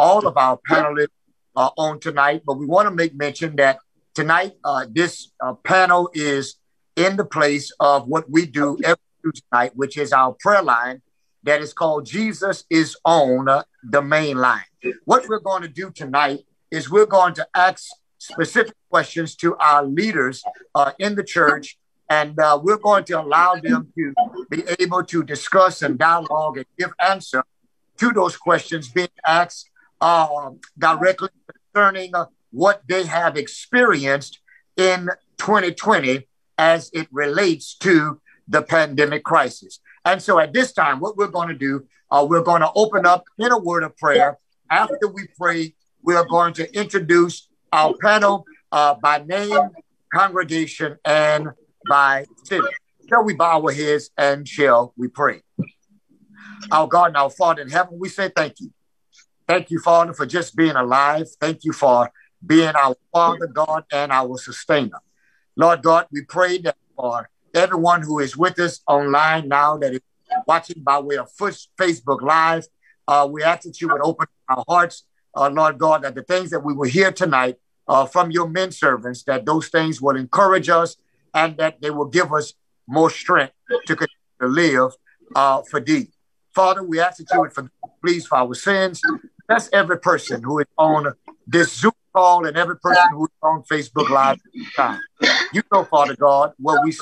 all 0.00 0.26
of 0.26 0.36
our 0.38 0.58
panelists 0.68 1.08
uh, 1.54 1.70
on 1.76 2.00
tonight, 2.00 2.40
but 2.46 2.54
we 2.54 2.64
want 2.64 2.88
to 2.88 2.94
make 2.94 3.14
mention 3.14 3.54
that 3.56 3.78
tonight 4.14 4.52
uh, 4.64 4.86
this 4.90 5.30
uh, 5.44 5.52
panel 5.52 6.10
is 6.14 6.56
in 6.96 7.16
the 7.16 7.24
place 7.24 7.70
of 7.80 8.08
what 8.08 8.28
we 8.30 8.46
do 8.46 8.78
every 8.82 9.10
Tuesday 9.22 9.46
night, 9.52 9.72
which 9.76 9.98
is 9.98 10.12
our 10.12 10.32
prayer 10.40 10.62
line 10.62 11.02
that 11.42 11.60
is 11.60 11.72
called 11.72 12.06
Jesus 12.06 12.64
is 12.70 12.96
on 13.04 13.46
the 13.82 14.02
main 14.02 14.38
line. 14.38 14.64
What 15.04 15.28
we're 15.28 15.40
going 15.40 15.62
to 15.62 15.68
do 15.68 15.90
tonight 15.90 16.40
is 16.70 16.90
we're 16.90 17.06
going 17.06 17.34
to 17.34 17.46
ask 17.54 17.86
specific 18.18 18.74
questions 18.90 19.36
to 19.36 19.56
our 19.56 19.84
leaders 19.84 20.42
uh, 20.74 20.92
in 20.98 21.14
the 21.14 21.24
church, 21.24 21.78
and 22.08 22.38
uh, 22.38 22.58
we're 22.62 22.78
going 22.78 23.04
to 23.04 23.20
allow 23.20 23.54
them 23.54 23.92
to 23.96 24.14
be 24.50 24.64
able 24.78 25.02
to 25.04 25.22
discuss 25.22 25.82
and 25.82 25.98
dialogue 25.98 26.56
and 26.58 26.66
give 26.78 26.92
answer 26.98 27.42
to 27.98 28.12
those 28.12 28.36
questions 28.36 28.88
being 28.88 29.08
asked 29.26 29.69
uh, 30.00 30.50
directly 30.78 31.28
concerning 31.72 32.14
uh, 32.14 32.26
what 32.50 32.82
they 32.88 33.04
have 33.04 33.36
experienced 33.36 34.40
in 34.76 35.08
2020 35.38 36.26
as 36.58 36.90
it 36.92 37.08
relates 37.10 37.74
to 37.74 38.20
the 38.48 38.62
pandemic 38.62 39.24
crisis. 39.24 39.80
And 40.04 40.20
so 40.20 40.38
at 40.38 40.52
this 40.52 40.72
time, 40.72 41.00
what 41.00 41.16
we're 41.16 41.28
going 41.28 41.48
to 41.48 41.54
do, 41.54 41.86
uh, 42.10 42.26
we're 42.28 42.42
going 42.42 42.62
to 42.62 42.70
open 42.74 43.06
up 43.06 43.24
in 43.38 43.52
a 43.52 43.58
word 43.58 43.82
of 43.82 43.96
prayer. 43.96 44.38
After 44.70 45.08
we 45.08 45.28
pray, 45.38 45.74
we 46.02 46.14
are 46.14 46.26
going 46.26 46.54
to 46.54 46.78
introduce 46.78 47.48
our 47.72 47.94
panel 48.00 48.44
uh, 48.72 48.94
by 48.94 49.22
name, 49.26 49.70
congregation, 50.12 50.96
and 51.04 51.48
by 51.88 52.26
city. 52.44 52.66
Shall 53.08 53.24
we 53.24 53.34
bow 53.34 53.62
our 53.62 53.72
heads 53.72 54.10
and 54.16 54.46
shall 54.46 54.92
we 54.96 55.08
pray? 55.08 55.42
Our 56.70 56.86
God 56.86 57.08
and 57.08 57.16
our 57.16 57.30
Father 57.30 57.62
in 57.62 57.68
heaven, 57.68 57.98
we 57.98 58.08
say 58.08 58.30
thank 58.34 58.60
you. 58.60 58.70
Thank 59.50 59.72
you, 59.72 59.80
Father, 59.80 60.12
for 60.12 60.26
just 60.26 60.54
being 60.54 60.76
alive. 60.76 61.26
Thank 61.40 61.64
you 61.64 61.72
for 61.72 62.12
being 62.46 62.72
our 62.76 62.94
Father, 63.12 63.48
God, 63.48 63.82
and 63.90 64.12
our 64.12 64.38
sustainer. 64.38 65.00
Lord 65.56 65.82
God, 65.82 66.06
we 66.12 66.22
pray 66.22 66.58
that 66.58 66.76
for 66.94 67.28
everyone 67.52 68.02
who 68.02 68.20
is 68.20 68.36
with 68.36 68.60
us 68.60 68.80
online 68.86 69.48
now 69.48 69.76
that 69.78 69.92
is 69.92 70.02
watching 70.46 70.84
by 70.84 71.00
way 71.00 71.16
of 71.16 71.32
Facebook 71.36 72.22
Live, 72.22 72.68
uh, 73.08 73.28
we 73.28 73.42
ask 73.42 73.62
that 73.62 73.80
you 73.80 73.88
would 73.88 74.02
open 74.04 74.28
our 74.48 74.62
hearts, 74.68 75.02
uh, 75.34 75.50
Lord 75.50 75.78
God, 75.78 76.02
that 76.02 76.14
the 76.14 76.22
things 76.22 76.50
that 76.50 76.60
we 76.60 76.72
will 76.72 76.88
hear 76.88 77.10
tonight 77.10 77.56
uh, 77.88 78.06
from 78.06 78.30
your 78.30 78.48
men 78.48 78.70
servants, 78.70 79.24
that 79.24 79.46
those 79.46 79.66
things 79.66 80.00
will 80.00 80.14
encourage 80.14 80.68
us 80.68 80.94
and 81.34 81.56
that 81.56 81.82
they 81.82 81.90
will 81.90 82.06
give 82.06 82.32
us 82.32 82.54
more 82.86 83.10
strength 83.10 83.54
to 83.88 83.96
continue 83.96 84.38
to 84.40 84.46
live 84.46 84.92
uh, 85.34 85.62
for 85.62 85.80
thee. 85.80 86.06
Father, 86.54 86.84
we 86.84 87.00
ask 87.00 87.18
that 87.18 87.26
you 87.32 87.40
would 87.40 87.52
forgive, 87.52 87.70
please, 88.00 88.26
for 88.26 88.38
our 88.38 88.54
sins. 88.54 89.00
Bless 89.50 89.68
every 89.72 89.98
person 89.98 90.44
who 90.44 90.60
is 90.60 90.66
on 90.78 91.12
this 91.44 91.72
Zoom 91.72 91.90
call 92.14 92.46
and 92.46 92.56
every 92.56 92.78
person 92.78 93.02
who 93.10 93.24
is 93.24 93.32
on 93.42 93.64
Facebook 93.64 94.08
Live. 94.08 94.38
Time. 94.76 95.00
You 95.52 95.64
know, 95.72 95.82
Father 95.82 96.14
God, 96.14 96.52
what 96.58 96.84
we 96.84 96.96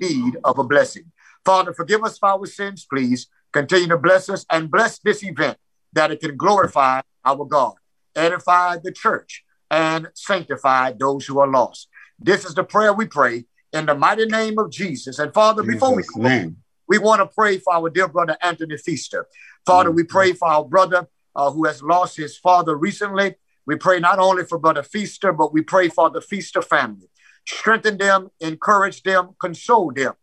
need 0.00 0.36
of 0.42 0.58
a 0.58 0.64
blessing. 0.64 1.04
Father, 1.44 1.72
forgive 1.72 2.02
us 2.02 2.18
for 2.18 2.30
our 2.30 2.46
sins, 2.46 2.84
please. 2.92 3.28
Continue 3.52 3.86
to 3.86 3.96
bless 3.96 4.28
us 4.28 4.44
and 4.50 4.72
bless 4.72 4.98
this 4.98 5.22
event 5.22 5.56
that 5.92 6.10
it 6.10 6.18
can 6.18 6.36
glorify 6.36 7.00
our 7.24 7.44
God, 7.44 7.74
edify 8.16 8.78
the 8.82 8.90
church, 8.90 9.44
and 9.70 10.08
sanctify 10.14 10.94
those 10.98 11.26
who 11.26 11.38
are 11.38 11.46
lost. 11.46 11.86
This 12.18 12.44
is 12.44 12.54
the 12.56 12.64
prayer 12.64 12.92
we 12.92 13.06
pray 13.06 13.44
in 13.72 13.86
the 13.86 13.94
mighty 13.94 14.26
name 14.26 14.58
of 14.58 14.72
Jesus. 14.72 15.20
And 15.20 15.32
Father, 15.32 15.62
Jesus 15.62 15.76
before 15.76 15.94
we 15.94 16.02
name. 16.16 16.56
we 16.88 16.98
want 16.98 17.20
to 17.20 17.26
pray 17.32 17.58
for 17.58 17.72
our 17.72 17.88
dear 17.88 18.08
brother 18.08 18.36
Anthony 18.42 18.78
Feaster. 18.78 19.28
Father, 19.64 19.90
mm-hmm. 19.90 19.96
we 19.96 20.02
pray 20.02 20.32
for 20.32 20.48
our 20.48 20.64
brother 20.64 21.06
uh, 21.38 21.52
who 21.52 21.64
has 21.64 21.82
lost 21.82 22.16
his 22.16 22.36
father 22.36 22.76
recently. 22.76 23.36
We 23.64 23.76
pray 23.76 24.00
not 24.00 24.18
only 24.18 24.44
for 24.44 24.58
brother 24.58 24.82
Feaster, 24.82 25.32
but 25.32 25.52
we 25.52 25.62
pray 25.62 25.88
for 25.88 26.10
the 26.10 26.20
Feaster 26.20 26.60
family. 26.60 27.08
Strengthen 27.46 27.96
them, 27.96 28.28
encourage 28.40 29.02
them, 29.04 29.36
console 29.40 29.92
them, 29.92 30.14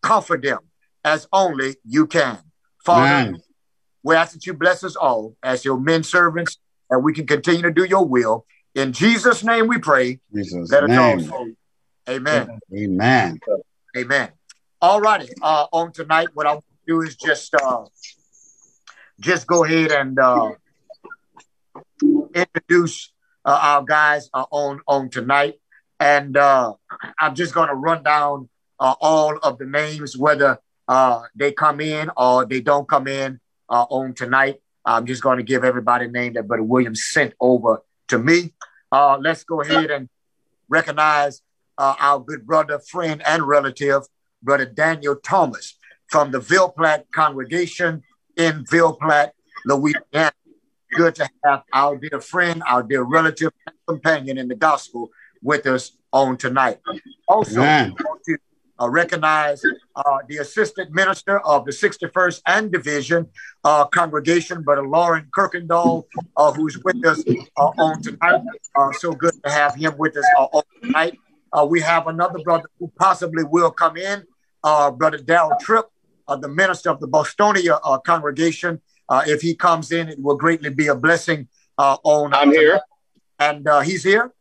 comfort 0.00 0.42
them 0.42 0.60
as 1.04 1.26
only 1.32 1.74
you 1.84 2.06
can. 2.06 2.38
Father, 2.84 3.08
Man. 3.08 3.42
we 4.04 4.14
ask 4.14 4.32
that 4.32 4.46
you 4.46 4.54
bless 4.54 4.84
us 4.84 4.94
all 4.96 5.36
as 5.42 5.64
your 5.64 5.78
men 5.78 6.04
servants 6.04 6.58
and 6.88 7.02
we 7.02 7.12
can 7.12 7.26
continue 7.26 7.62
to 7.62 7.72
do 7.72 7.84
your 7.84 8.06
will. 8.06 8.46
In 8.74 8.92
Jesus' 8.92 9.42
name 9.42 9.66
we 9.66 9.78
pray. 9.78 10.20
Jesus 10.32 10.70
Let 10.70 10.84
name. 10.84 11.18
us 11.18 11.30
all 11.30 11.48
Amen. 12.08 12.60
Amen. 12.74 13.38
Amen. 13.96 14.30
All 14.80 15.00
righty. 15.00 15.28
Uh, 15.42 15.66
on 15.72 15.92
tonight, 15.92 16.28
what 16.34 16.46
I'll 16.46 16.64
do 16.86 17.02
is 17.02 17.16
just 17.16 17.54
uh, 17.54 17.84
just 19.20 19.46
go 19.46 19.64
ahead 19.64 19.92
and 19.92 20.18
uh, 20.18 20.52
introduce 22.34 23.12
uh, 23.44 23.58
our 23.60 23.82
guys 23.82 24.28
uh, 24.34 24.44
on 24.50 24.80
on 24.86 25.10
tonight, 25.10 25.54
and 25.98 26.36
uh, 26.36 26.74
I'm 27.18 27.34
just 27.34 27.54
going 27.54 27.68
to 27.68 27.74
run 27.74 28.02
down 28.02 28.48
uh, 28.78 28.94
all 29.00 29.38
of 29.42 29.58
the 29.58 29.66
names, 29.66 30.16
whether 30.16 30.58
uh, 30.88 31.22
they 31.34 31.52
come 31.52 31.80
in 31.80 32.10
or 32.16 32.44
they 32.44 32.60
don't 32.60 32.88
come 32.88 33.06
in 33.06 33.40
uh, 33.68 33.86
on 33.90 34.14
tonight. 34.14 34.60
I'm 34.84 35.06
just 35.06 35.22
going 35.22 35.38
to 35.38 35.44
give 35.44 35.64
everybody 35.64 36.06
a 36.06 36.08
name 36.08 36.34
that 36.34 36.48
Brother 36.48 36.62
Williams 36.62 37.04
sent 37.10 37.34
over 37.40 37.82
to 38.08 38.18
me. 38.18 38.54
Let's 38.92 39.44
go 39.44 39.60
ahead 39.60 39.90
and 39.90 40.08
recognize 40.68 41.42
our 41.78 42.18
good 42.20 42.46
brother, 42.46 42.78
friend, 42.78 43.22
and 43.26 43.46
relative, 43.46 44.02
Brother 44.42 44.66
Daniel 44.66 45.16
Thomas 45.16 45.76
from 46.08 46.32
the 46.32 46.40
Ville 46.40 46.70
Platte 46.70 47.06
congregation 47.12 48.02
in 48.36 48.64
Ville 48.66 48.94
Platte, 48.94 49.34
Louisiana. 49.64 50.32
Good 50.92 51.14
to 51.16 51.28
have 51.44 51.62
our 51.72 51.96
dear 51.96 52.20
friend, 52.20 52.62
our 52.66 52.82
dear 52.82 53.02
relative, 53.02 53.52
companion 53.86 54.38
in 54.38 54.48
the 54.48 54.56
gospel 54.56 55.10
with 55.42 55.66
us 55.66 55.96
on 56.12 56.36
tonight. 56.36 56.78
Also, 57.28 57.62
I 57.62 57.90
want 57.90 58.22
to 58.24 58.36
uh, 58.80 58.88
recognize 58.88 59.62
uh, 59.94 60.18
the 60.28 60.38
assistant 60.38 60.90
minister 60.92 61.38
of 61.40 61.64
the 61.64 61.70
61st 61.70 62.42
and 62.46 62.72
Division 62.72 63.28
uh, 63.62 63.84
congregation, 63.86 64.62
Brother 64.62 64.86
Lauren 64.86 65.28
Kirkendall, 65.36 66.04
uh, 66.36 66.52
who's 66.52 66.78
with 66.82 67.04
us 67.04 67.22
uh, 67.56 67.62
on 67.62 68.02
tonight. 68.02 68.40
Uh, 68.74 68.90
so 68.92 69.12
good 69.12 69.34
to 69.44 69.50
have 69.50 69.74
him 69.74 69.94
with 69.98 70.16
us 70.16 70.24
on 70.36 70.62
tonight. 70.82 71.16
we 71.68 71.80
have 71.80 72.06
another 72.06 72.38
brother 72.40 72.68
who 72.78 72.90
possibly 72.98 73.44
will 73.44 73.70
come 73.70 73.96
in, 73.96 74.24
Brother 74.62 75.18
Darrell 75.18 75.52
Tripp, 75.60 75.86
the 76.26 76.48
minister 76.48 76.90
of 76.90 77.00
the 77.00 77.08
Bostonia 77.08 77.78
congregation. 78.04 78.80
If 79.10 79.42
he 79.42 79.54
comes 79.54 79.92
in, 79.92 80.08
it 80.08 80.20
will 80.20 80.36
greatly 80.36 80.70
be 80.70 80.86
a 80.88 80.94
blessing 80.94 81.48
on. 81.78 82.34
I'm 82.34 82.52
here. 82.52 82.80
And 83.38 83.66
he's 83.84 84.04
here. 84.04 84.32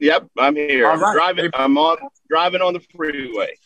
Yep, 0.00 0.28
I'm 0.38 0.56
here. 0.56 0.90
I'm 0.90 0.98
driving. 0.98 1.50
I'm 1.54 1.78
on 1.78 1.96
driving 2.28 2.60
on 2.60 2.74
the 2.74 2.80
freeway. 2.94 3.56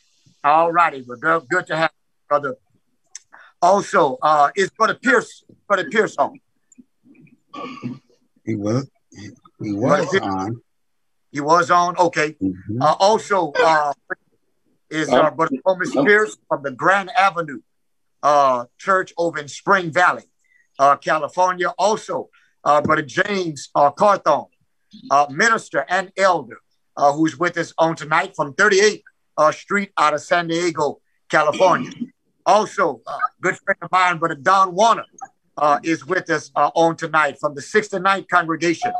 All 0.44 0.70
righty, 0.70 1.04
well, 1.06 1.18
good, 1.18 1.48
good 1.48 1.66
to 1.66 1.76
have 1.76 1.90
you, 1.92 2.28
brother. 2.28 2.56
Also, 3.60 4.18
uh, 4.22 4.50
is 4.54 4.70
Brother 4.70 4.94
Pierce, 4.94 5.44
Brother 5.66 5.90
Pierce 5.90 6.16
on? 6.16 6.38
He 8.44 8.54
was. 8.54 8.88
He, 9.10 9.30
he 9.60 9.72
was 9.72 10.14
on. 10.14 10.62
He 11.32 11.40
was 11.40 11.70
on. 11.70 11.96
Okay. 11.96 12.36
Mm-hmm. 12.40 12.80
Uh, 12.80 12.94
also, 13.00 13.52
uh, 13.60 13.92
is 14.90 15.08
uh, 15.08 15.30
Brother 15.32 15.56
Thomas 15.66 15.90
Pierce 15.92 16.36
from 16.48 16.62
the 16.62 16.70
Grand 16.70 17.10
Avenue 17.18 17.60
uh, 18.22 18.64
Church 18.78 19.12
over 19.16 19.38
in 19.38 19.48
Spring 19.48 19.92
Valley, 19.92 20.24
uh, 20.78 20.96
California. 20.96 21.72
Also, 21.78 22.30
uh, 22.64 22.80
Brother 22.80 23.02
James 23.02 23.70
uh, 23.74 23.90
Carthon, 23.90 24.46
uh, 25.10 25.26
minister 25.30 25.84
and 25.88 26.12
elder, 26.16 26.58
uh, 26.96 27.12
who's 27.12 27.38
with 27.38 27.56
us 27.58 27.72
on 27.78 27.96
tonight 27.96 28.34
from 28.34 28.52
38th 28.54 29.02
uh, 29.36 29.52
Street 29.52 29.90
out 29.96 30.14
of 30.14 30.20
San 30.20 30.48
Diego, 30.48 31.00
California. 31.28 31.92
Also, 32.44 33.00
uh, 33.06 33.18
good 33.40 33.56
friend 33.56 33.78
of 33.82 33.90
mine, 33.92 34.18
Brother 34.18 34.34
Don 34.34 34.74
Warner, 34.74 35.04
uh, 35.56 35.78
is 35.82 36.06
with 36.06 36.30
us 36.30 36.50
uh, 36.56 36.70
on 36.74 36.96
tonight 36.96 37.36
from 37.40 37.54
the 37.54 37.60
69th 37.60 38.28
congregation 38.28 38.92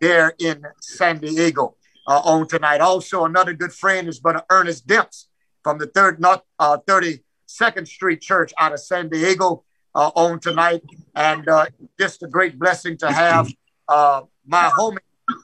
there 0.00 0.34
in 0.38 0.62
San 0.80 1.18
Diego 1.18 1.76
uh, 2.06 2.20
on 2.20 2.46
tonight. 2.46 2.80
Also, 2.80 3.24
another 3.24 3.54
good 3.54 3.72
friend 3.72 4.08
is 4.08 4.20
Brother 4.20 4.42
Ernest 4.50 4.86
Demps 4.86 5.26
from 5.62 5.78
the 5.78 5.86
third 5.86 6.20
not 6.20 6.44
uh, 6.58 6.78
30 6.86 7.20
Second 7.52 7.86
Street 7.86 8.20
Church 8.20 8.52
out 8.58 8.72
of 8.72 8.80
San 8.80 9.08
Diego 9.08 9.64
uh, 9.94 10.10
on 10.14 10.40
tonight. 10.40 10.82
And 11.14 11.46
uh, 11.48 11.66
just 11.98 12.22
a 12.22 12.26
great 12.26 12.58
blessing 12.58 12.96
to 12.98 13.12
have 13.12 13.52
uh, 13.88 14.22
my 14.46 14.70
homie, 14.76 14.98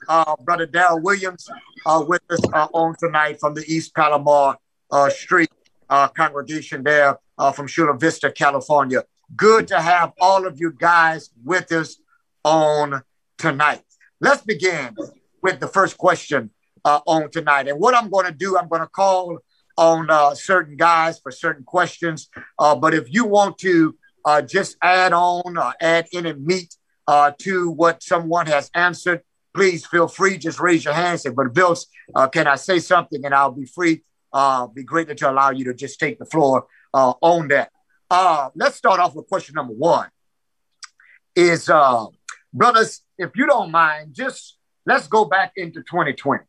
uh, 0.07 0.35
Brother 0.37 0.65
Dale 0.65 0.99
Williams, 0.99 1.47
uh, 1.85 2.03
with 2.07 2.21
us 2.29 2.39
uh, 2.53 2.67
on 2.73 2.95
tonight 2.99 3.39
from 3.39 3.53
the 3.53 3.63
East 3.67 3.93
Palomar 3.93 4.57
Street 5.09 5.49
congregation 6.15 6.83
there 6.83 7.17
from 7.53 7.67
Chula 7.67 7.95
Vista, 7.97 8.31
California. 8.31 9.03
Good 9.35 9.67
to 9.67 9.79
have 9.79 10.13
all 10.19 10.47
of 10.47 10.59
you 10.59 10.71
guys 10.71 11.29
with 11.43 11.71
us 11.71 11.97
on 12.43 13.03
tonight. 13.37 13.83
Let's 14.19 14.41
begin 14.41 14.95
with 15.43 15.59
the 15.59 15.67
first 15.67 15.97
question 15.97 16.49
on 16.83 17.29
tonight. 17.29 17.67
And 17.67 17.79
what 17.79 17.93
I'm 17.93 18.09
going 18.09 18.25
to 18.25 18.31
do, 18.31 18.57
I'm 18.57 18.67
going 18.67 18.81
to 18.81 18.87
call 18.87 19.37
on 19.79 20.35
certain 20.35 20.75
guys 20.75 21.19
for 21.19 21.31
certain 21.31 21.63
questions. 21.63 22.29
but 22.57 22.93
if 22.93 23.11
you 23.11 23.25
want 23.25 23.57
to 23.59 23.95
just 24.45 24.77
add 24.81 25.13
on 25.13 25.57
or 25.57 25.73
add 25.81 26.07
any 26.13 26.33
meat 26.33 26.75
uh, 27.09 27.31
to 27.39 27.71
what 27.71 28.03
someone 28.03 28.45
has 28.45 28.69
answered, 28.75 29.21
please 29.55 29.83
feel 29.83 30.07
free. 30.07 30.37
Just 30.37 30.59
raise 30.59 30.85
your 30.85 30.93
hand. 30.93 31.19
Say, 31.19 31.31
but 31.31 31.51
Bills, 31.55 31.87
uh, 32.13 32.27
can 32.27 32.45
I 32.45 32.55
say 32.55 32.77
something? 32.77 33.25
And 33.25 33.33
I'll 33.33 33.51
be 33.51 33.65
free. 33.65 34.03
Uh, 34.31 34.67
be 34.67 34.83
great 34.83 35.17
to 35.17 35.29
allow 35.29 35.49
you 35.49 35.65
to 35.65 35.73
just 35.73 35.99
take 35.99 36.19
the 36.19 36.25
floor 36.25 36.67
uh, 36.93 37.13
on 37.21 37.47
that. 37.47 37.71
Uh, 38.11 38.49
let's 38.55 38.75
start 38.75 38.99
off 38.99 39.15
with 39.15 39.27
question 39.27 39.55
number 39.55 39.73
one. 39.73 40.07
Is 41.35 41.67
uh, 41.67 42.05
brothers, 42.53 43.01
if 43.17 43.31
you 43.35 43.47
don't 43.47 43.71
mind, 43.71 44.13
just 44.13 44.57
let's 44.85 45.07
go 45.07 45.25
back 45.25 45.53
into 45.55 45.79
2020, 45.81 46.43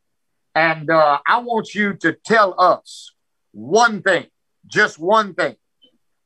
and 0.54 0.90
uh, 0.90 1.20
I 1.26 1.38
want 1.38 1.74
you 1.74 1.94
to 1.94 2.12
tell 2.12 2.54
us 2.58 3.12
one 3.52 4.02
thing, 4.02 4.26
just 4.66 4.98
one 4.98 5.34
thing, 5.34 5.56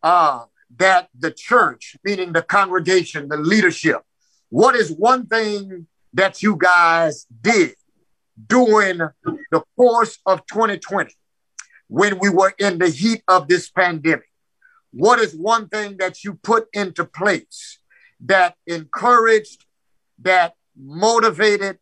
uh, 0.02 0.44
that 0.76 1.08
the 1.18 1.30
church, 1.30 1.96
meaning 2.04 2.32
the 2.32 2.42
congregation, 2.42 3.28
the 3.28 3.36
leadership, 3.36 4.02
what 4.50 4.76
is 4.76 4.90
one 4.90 5.26
thing 5.26 5.86
that 6.12 6.42
you 6.42 6.56
guys 6.56 7.26
did 7.40 7.74
during 8.46 8.98
the 8.98 9.62
course 9.76 10.18
of 10.26 10.46
2020 10.46 11.14
when 11.88 12.18
we 12.18 12.28
were 12.28 12.52
in 12.58 12.78
the 12.78 12.88
heat 12.88 13.22
of 13.28 13.48
this 13.48 13.70
pandemic? 13.70 14.28
What 14.92 15.18
is 15.18 15.34
one 15.34 15.68
thing 15.68 15.96
that 15.98 16.22
you 16.22 16.34
put 16.34 16.68
into 16.72 17.04
place 17.04 17.78
that 18.20 18.54
encouraged, 18.66 19.64
that 20.20 20.54
motivated, 20.76 21.78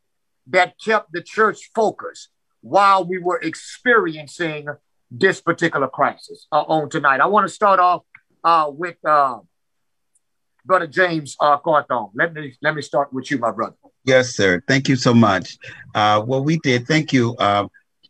that 0.47 0.75
kept 0.83 1.13
the 1.13 1.23
church 1.23 1.71
focused 1.75 2.29
while 2.63 3.05
we 3.05 3.19
were 3.19 3.39
experiencing 3.41 4.67
this 5.13 5.41
particular 5.41 5.89
crisis 5.89 6.47
uh, 6.53 6.63
on 6.63 6.89
tonight? 6.89 7.21
I 7.21 7.27
want 7.27 7.47
to 7.47 7.53
start 7.53 7.79
off 7.79 8.03
uh, 8.43 8.71
with 8.71 8.97
uh, 9.05 9.39
Brother 10.65 10.87
James 10.87 11.37
uh, 11.41 11.59
Carthon. 11.59 12.09
Let 12.15 12.35
me 12.35 12.55
let 12.63 12.75
me 12.75 12.83
start 12.83 13.13
with 13.13 13.31
you, 13.31 13.39
my 13.39 13.51
brother. 13.51 13.77
Yes, 14.05 14.35
sir. 14.35 14.63
Thank 14.67 14.89
you 14.89 14.97
so 14.97 15.15
much. 15.15 15.59
Uh, 15.95 16.23
what 16.23 16.45
we 16.45 16.59
did, 16.59 16.87
thank 16.87 17.13
you, 17.13 17.37
uh, 17.37 17.69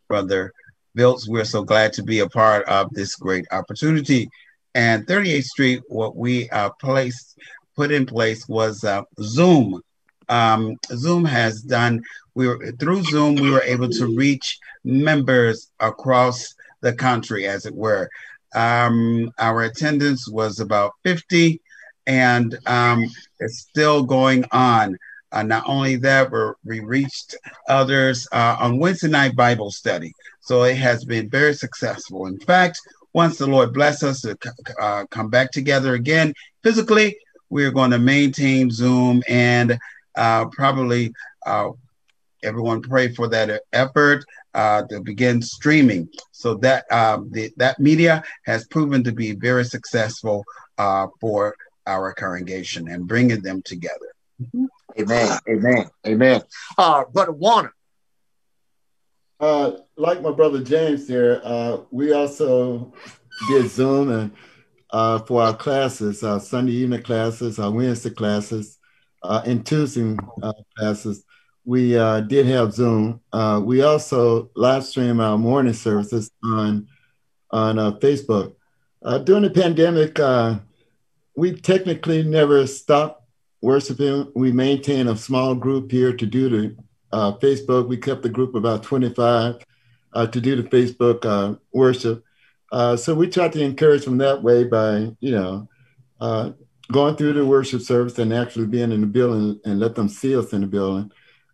Brother 0.08 0.52
Biltz. 0.94 1.28
We're 1.28 1.44
so 1.44 1.62
glad 1.62 1.92
to 1.94 2.02
be 2.02 2.20
a 2.20 2.28
part 2.28 2.66
of 2.66 2.92
this 2.92 3.16
great 3.16 3.46
opportunity. 3.50 4.28
And 4.74 5.06
38th 5.06 5.44
Street, 5.44 5.82
what 5.88 6.16
we 6.16 6.48
uh, 6.50 6.70
placed, 6.80 7.38
put 7.76 7.90
in 7.90 8.06
place 8.06 8.48
was 8.48 8.84
uh, 8.84 9.02
Zoom. 9.20 9.82
Um, 10.28 10.76
Zoom 10.86 11.24
has 11.24 11.62
done. 11.62 12.02
We 12.34 12.48
were 12.48 12.72
through 12.80 13.02
Zoom. 13.04 13.34
We 13.34 13.50
were 13.50 13.62
able 13.62 13.90
to 13.90 14.16
reach 14.16 14.58
members 14.84 15.70
across 15.80 16.54
the 16.82 16.92
country, 16.92 17.46
as 17.46 17.66
it 17.66 17.74
were. 17.74 18.10
Um, 18.54 19.32
our 19.38 19.62
attendance 19.62 20.28
was 20.28 20.60
about 20.60 20.92
50, 21.04 21.60
and 22.06 22.58
um, 22.66 23.08
it's 23.40 23.60
still 23.60 24.02
going 24.02 24.44
on. 24.52 24.98
Uh, 25.30 25.42
not 25.42 25.64
only 25.66 25.96
that, 25.96 26.30
we 26.64 26.80
reached 26.80 27.34
others 27.68 28.28
uh, 28.32 28.56
on 28.60 28.78
Wednesday 28.78 29.08
night 29.08 29.34
Bible 29.34 29.70
study. 29.70 30.12
So 30.40 30.64
it 30.64 30.76
has 30.76 31.04
been 31.04 31.30
very 31.30 31.54
successful. 31.54 32.26
In 32.26 32.38
fact, 32.40 32.78
once 33.14 33.38
the 33.38 33.46
Lord 33.46 33.72
bless 33.72 34.02
us 34.02 34.22
to 34.22 34.36
uh, 34.80 35.06
come 35.10 35.28
back 35.30 35.50
together 35.50 35.94
again 35.94 36.34
physically, 36.62 37.16
we're 37.48 37.70
going 37.70 37.90
to 37.90 37.98
maintain 37.98 38.70
Zoom 38.70 39.22
and 39.28 39.78
uh, 40.16 40.46
probably 40.46 41.12
uh, 41.46 41.70
everyone 42.42 42.82
pray 42.82 43.14
for 43.14 43.28
that 43.28 43.62
effort 43.72 44.24
uh, 44.54 44.82
to 44.84 45.00
begin 45.00 45.42
streaming. 45.42 46.08
So 46.32 46.54
that 46.56 46.90
um, 46.92 47.30
the, 47.30 47.52
that 47.56 47.78
media 47.78 48.22
has 48.46 48.66
proven 48.66 49.04
to 49.04 49.12
be 49.12 49.32
very 49.32 49.64
successful 49.64 50.44
uh, 50.78 51.06
for 51.20 51.54
our 51.86 52.12
congregation 52.14 52.88
and 52.88 53.06
bringing 53.06 53.42
them 53.42 53.62
together. 53.62 54.14
Mm-hmm. 54.40 54.66
Amen. 55.00 55.38
Amen. 55.48 55.90
Amen. 56.06 56.42
Uh, 56.76 57.04
Brother 57.12 57.32
Warner. 57.32 57.74
Uh, 59.40 59.78
like 59.96 60.22
my 60.22 60.30
brother 60.30 60.62
James 60.62 61.08
here, 61.08 61.40
uh, 61.42 61.78
we 61.90 62.12
also 62.12 62.92
did 63.48 63.68
Zoom 63.68 64.10
and 64.12 64.30
uh, 64.92 65.18
for 65.20 65.42
our 65.42 65.56
classes, 65.56 66.22
our 66.22 66.38
Sunday 66.38 66.72
evening 66.72 67.02
classes, 67.02 67.58
our 67.58 67.70
Wednesday 67.72 68.10
classes, 68.10 68.78
uh, 69.22 69.42
and 69.44 69.66
Tuesday 69.66 70.16
uh, 70.42 70.52
classes. 70.76 71.24
We 71.64 71.96
uh, 71.96 72.20
did 72.20 72.46
have 72.46 72.72
Zoom. 72.72 73.20
Uh, 73.32 73.60
we 73.64 73.82
also 73.82 74.50
live 74.56 74.84
stream 74.84 75.20
our 75.20 75.38
morning 75.38 75.74
services 75.74 76.30
on 76.42 76.88
on 77.52 77.78
uh, 77.78 77.92
Facebook. 77.92 78.54
Uh, 79.02 79.18
during 79.18 79.42
the 79.42 79.50
pandemic, 79.50 80.18
uh, 80.18 80.58
we 81.36 81.54
technically 81.54 82.22
never 82.22 82.66
stopped 82.66 83.22
worshiping. 83.60 84.32
We 84.34 84.52
maintain 84.52 85.08
a 85.08 85.16
small 85.16 85.54
group 85.54 85.90
here 85.90 86.16
to 86.16 86.26
do 86.26 86.48
the 86.48 86.76
uh, 87.12 87.32
Facebook. 87.36 87.88
We 87.88 87.96
kept 87.96 88.22
the 88.22 88.28
group 88.28 88.54
about 88.54 88.82
25 88.82 89.64
uh, 90.14 90.26
to 90.26 90.40
do 90.40 90.56
the 90.56 90.62
Facebook 90.68 91.58
worship. 91.72 92.24
So 92.72 93.14
we 93.14 93.28
tried 93.28 93.52
to 93.52 93.62
encourage 93.62 94.04
them 94.04 94.18
that 94.18 94.42
way 94.42 94.64
by, 94.64 95.14
you 95.20 95.32
know, 95.32 95.68
going 96.90 97.16
through 97.16 97.34
the 97.34 97.46
worship 97.46 97.82
service 97.82 98.18
and 98.18 98.32
actually 98.32 98.66
being 98.66 98.92
in 98.92 99.00
the 99.00 99.06
building 99.06 99.60
and 99.64 99.78
let 99.78 99.94
them 99.94 100.08
see 100.08 100.36
us 100.36 100.52
in 100.52 100.62
the 100.62 100.66
building. 100.66 101.10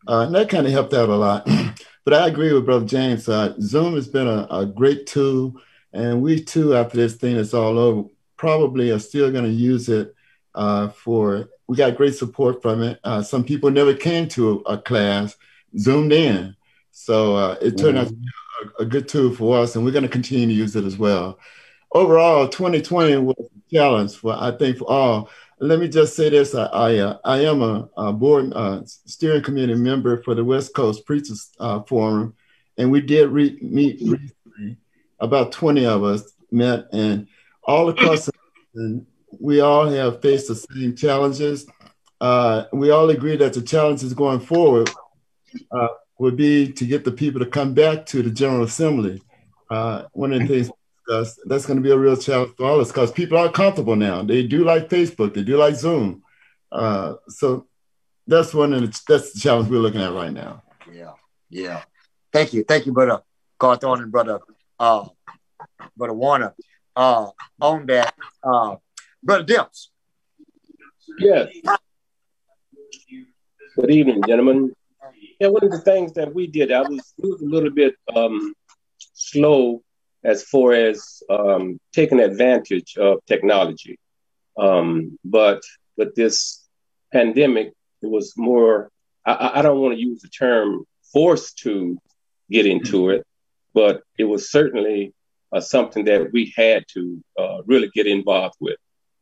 Uh, 0.08 0.22
and 0.22 0.34
that 0.34 0.48
kind 0.48 0.66
of 0.66 0.72
helped 0.72 0.94
out 0.94 1.08
a 1.08 1.14
lot. 1.14 1.46
but 2.04 2.14
I 2.14 2.26
agree 2.26 2.52
with 2.52 2.64
Brother 2.64 2.86
James. 2.86 3.24
Zoom 3.24 3.94
has 3.94 4.08
been 4.08 4.26
a, 4.26 4.46
a 4.50 4.66
great 4.66 5.06
tool. 5.06 5.60
And 5.92 6.22
we 6.22 6.42
too, 6.42 6.74
after 6.74 6.96
this 6.96 7.16
thing 7.16 7.36
is 7.36 7.54
all 7.54 7.78
over, 7.78 8.08
probably 8.36 8.90
are 8.90 8.98
still 8.98 9.30
going 9.30 9.44
to 9.44 9.50
use 9.50 9.88
it 9.88 10.14
uh, 10.54 10.88
for 10.88 11.48
we 11.66 11.76
got 11.76 11.96
great 11.96 12.14
support 12.14 12.62
from 12.62 12.82
it. 12.82 12.98
Uh, 13.04 13.22
some 13.22 13.44
people 13.44 13.70
never 13.70 13.94
came 13.94 14.26
to 14.28 14.62
a, 14.66 14.74
a 14.74 14.78
class, 14.78 15.36
zoomed 15.78 16.12
in. 16.12 16.56
So 16.90 17.36
uh, 17.36 17.56
it 17.60 17.76
turned 17.76 17.96
mm-hmm. 17.96 17.98
out 17.98 18.08
to 18.08 18.14
be 18.14 18.28
a, 18.80 18.82
a, 18.82 18.86
good 18.86 19.06
tool 19.06 19.34
for 19.34 19.58
us, 19.58 19.76
and 19.76 19.84
we're 19.84 19.92
going 19.92 20.02
to 20.02 20.08
continue 20.08 20.46
to 20.46 20.52
use 20.52 20.74
it 20.74 20.84
as 20.84 20.96
well. 20.96 21.38
Overall, 21.92 22.48
2020 22.48 23.16
was 23.18 23.36
a 23.38 23.74
challenge 23.74 24.16
for, 24.16 24.34
I 24.36 24.50
think, 24.52 24.78
for 24.78 24.90
all. 24.90 25.30
Let 25.60 25.80
me 25.80 25.88
just 25.88 26.14
say 26.14 26.28
this 26.30 26.54
I, 26.54 26.66
I, 26.66 26.98
uh, 26.98 27.18
I 27.24 27.40
am 27.40 27.62
a, 27.62 27.88
a 27.96 28.12
board 28.12 28.52
uh, 28.54 28.82
steering 28.84 29.42
committee 29.42 29.74
member 29.74 30.22
for 30.22 30.34
the 30.34 30.44
West 30.44 30.74
Coast 30.74 31.04
Preachers 31.04 31.50
uh, 31.58 31.82
Forum, 31.82 32.34
and 32.76 32.90
we 32.90 33.00
did 33.00 33.28
re- 33.30 33.58
meet 33.60 34.00
recently. 34.00 34.78
About 35.20 35.50
20 35.50 35.84
of 35.84 36.04
us 36.04 36.32
met, 36.52 36.86
and 36.92 37.26
all 37.64 37.88
across 37.88 38.26
the 38.74 39.04
we 39.40 39.60
all 39.60 39.88
have 39.88 40.22
faced 40.22 40.48
the 40.48 40.54
same 40.54 40.94
challenges. 40.94 41.66
Uh, 42.20 42.64
we 42.72 42.90
all 42.90 43.10
agree 43.10 43.36
that 43.36 43.52
the 43.52 43.62
challenges 43.62 44.14
going 44.14 44.40
forward 44.40 44.90
uh, 45.72 45.88
would 46.18 46.36
be 46.36 46.72
to 46.72 46.84
get 46.84 47.04
the 47.04 47.12
people 47.12 47.40
to 47.40 47.46
come 47.46 47.74
back 47.74 48.06
to 48.06 48.22
the 48.22 48.30
General 48.30 48.64
Assembly. 48.64 49.22
Uh, 49.70 50.04
one 50.12 50.32
of 50.32 50.40
the 50.40 50.46
things 50.46 50.70
that's, 51.08 51.38
that's 51.46 51.66
going 51.66 51.78
to 51.78 51.82
be 51.82 51.90
a 51.90 51.98
real 51.98 52.16
challenge 52.16 52.54
for 52.56 52.66
all 52.66 52.74
of 52.76 52.82
us 52.82 52.88
because 52.88 53.10
people 53.10 53.38
are 53.38 53.50
comfortable 53.50 53.96
now. 53.96 54.22
They 54.22 54.42
do 54.46 54.64
like 54.64 54.88
Facebook, 54.88 55.34
they 55.34 55.42
do 55.42 55.56
like 55.56 55.74
Zoom. 55.74 56.22
Uh, 56.70 57.14
so 57.28 57.66
that's 58.26 58.52
one 58.52 58.72
of 58.72 58.82
the, 58.82 59.00
that's 59.08 59.32
the 59.32 59.40
challenge 59.40 59.68
we're 59.68 59.78
looking 59.78 60.02
at 60.02 60.12
right 60.12 60.32
now. 60.32 60.62
Yeah, 60.92 61.12
yeah. 61.50 61.82
Thank 62.32 62.52
you, 62.52 62.64
thank 62.64 62.86
you, 62.86 62.92
brother 62.92 63.22
Carthon 63.58 64.02
and 64.02 64.12
brother 64.12 64.40
uh, 64.78 65.08
brother 65.96 66.14
Warner. 66.14 66.54
Uh, 66.94 67.30
on 67.60 67.86
that, 67.86 68.12
uh, 68.42 68.74
Brother 69.22 69.44
Demps. 69.44 69.86
Yes. 71.20 71.48
Good 73.76 73.90
evening, 73.92 74.20
gentlemen. 74.26 74.74
Yeah, 75.38 75.46
one 75.46 75.62
of 75.62 75.70
the 75.70 75.78
things 75.78 76.12
that 76.14 76.34
we 76.34 76.48
did, 76.48 76.72
I 76.72 76.80
was, 76.80 77.14
was 77.18 77.40
a 77.40 77.44
little 77.44 77.70
bit 77.70 77.94
um, 78.16 78.52
slow 79.14 79.84
as 80.32 80.38
far 80.52 80.68
as 80.90 81.22
um, 81.30 81.64
taking 81.98 82.20
advantage 82.20 82.90
of 83.06 83.14
technology. 83.32 83.96
Um, 84.64 85.18
but 85.24 85.60
with 85.96 86.14
this 86.14 86.36
pandemic, 87.16 87.68
it 88.04 88.10
was 88.16 88.26
more, 88.36 88.90
I, 89.24 89.34
I 89.56 89.62
don't 89.62 89.80
want 89.80 89.94
to 89.94 90.06
use 90.10 90.20
the 90.20 90.28
term 90.28 90.84
forced 91.12 91.52
to 91.64 91.72
get 92.50 92.66
into 92.74 92.98
it, 93.14 93.22
but 93.72 94.02
it 94.18 94.24
was 94.32 94.50
certainly 94.58 95.00
uh, 95.52 95.62
something 95.74 96.04
that 96.10 96.22
we 96.34 96.52
had 96.62 96.84
to 96.94 97.02
uh, 97.42 97.58
really 97.64 97.90
get 97.98 98.06
involved 98.06 98.58
with. 98.60 98.78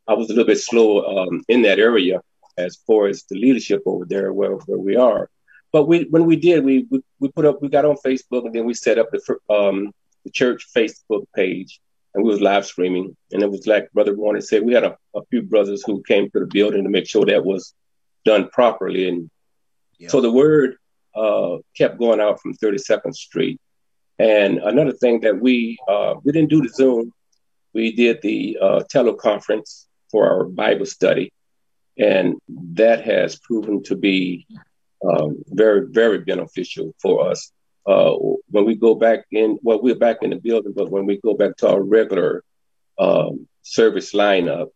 I 0.09 0.15
was 0.15 0.27
a 0.29 0.33
little 0.33 0.53
bit 0.53 0.61
slow 0.71 0.89
um, 1.15 1.45
in 1.49 1.63
that 1.63 1.79
area 1.79 2.21
as 2.67 2.73
far 2.87 3.07
as 3.07 3.25
the 3.31 3.39
leadership 3.39 3.83
over 3.87 4.05
there 4.05 4.33
where, 4.33 4.57
where 4.67 4.83
we 4.89 4.97
are. 4.97 5.29
But 5.73 5.85
we 5.91 6.05
when 6.15 6.25
we 6.31 6.37
did, 6.37 6.65
we, 6.65 6.87
we, 6.91 6.99
we 7.21 7.29
put 7.29 7.45
up, 7.45 7.61
we 7.61 7.69
got 7.69 7.85
on 7.85 7.97
Facebook 8.09 8.47
and 8.47 8.55
then 8.55 8.65
we 8.65 8.75
set 8.75 8.99
up 8.99 9.09
the, 9.13 9.21
um, 9.59 9.93
the 10.27 10.33
church 10.33 10.67
Facebook 10.77 11.25
page 11.35 11.81
and 12.13 12.25
we 12.25 12.31
was 12.31 12.41
live 12.41 12.67
streaming. 12.67 13.17
And 13.31 13.43
it 13.43 13.51
was 13.51 13.67
like 13.67 13.93
Brother 13.93 14.15
Warner 14.17 14.41
said, 14.41 14.65
we 14.65 14.75
had 14.75 14.85
a, 14.85 14.97
a 15.15 15.21
few 15.31 15.43
brothers 15.43 15.85
who 15.87 16.03
came 16.03 16.29
to 16.31 16.41
the 16.41 16.47
building 16.47 16.83
to 16.83 16.91
make 16.91 17.07
sure 17.07 17.25
that 17.25 17.45
was 17.45 17.75
done 18.25 18.49
properly. 18.49 19.09
And 19.09 19.31
yeah. 19.99 20.09
so 20.09 20.21
the 20.21 20.33
word 20.33 20.77
uh, 21.15 21.59
kept 21.77 21.99
going 21.99 22.21
out 22.21 22.41
from 22.41 22.57
32nd 22.57 23.15
Street. 23.15 23.61
And 24.19 24.59
another 24.59 24.93
thing 24.93 25.21
that 25.21 25.39
we 25.39 25.79
uh, 25.87 26.15
we 26.25 26.33
didn't 26.33 26.49
do 26.49 26.63
the 26.63 26.71
Zoom, 26.71 27.13
we 27.73 27.95
did 27.95 28.23
the 28.23 28.59
uh, 28.61 28.83
teleconference 28.93 29.85
for 30.11 30.29
our 30.29 30.45
Bible 30.45 30.87
study. 30.87 31.33
And 31.99 32.37
that 32.49 33.05
has 33.05 33.39
proven 33.39 33.83
to 33.85 33.95
be 33.95 34.47
um, 35.07 35.45
very, 35.49 35.87
very 35.91 36.21
beneficial 36.21 36.95
for 37.01 37.29
us. 37.31 37.53
Uh, 37.87 38.15
when 38.51 38.65
we 38.65 38.75
go 38.75 38.95
back 38.95 39.25
in, 39.31 39.59
well, 39.63 39.81
we're 39.81 39.95
back 39.95 40.19
in 40.23 40.31
the 40.31 40.37
building, 40.37 40.73
but 40.75 40.91
when 40.91 41.07
we 41.07 41.21
go 41.21 41.35
back 41.35 41.57
to 41.57 41.69
our 41.69 41.81
regular 41.81 42.43
um, 42.99 43.47
service 43.63 44.13
lineup, 44.13 44.69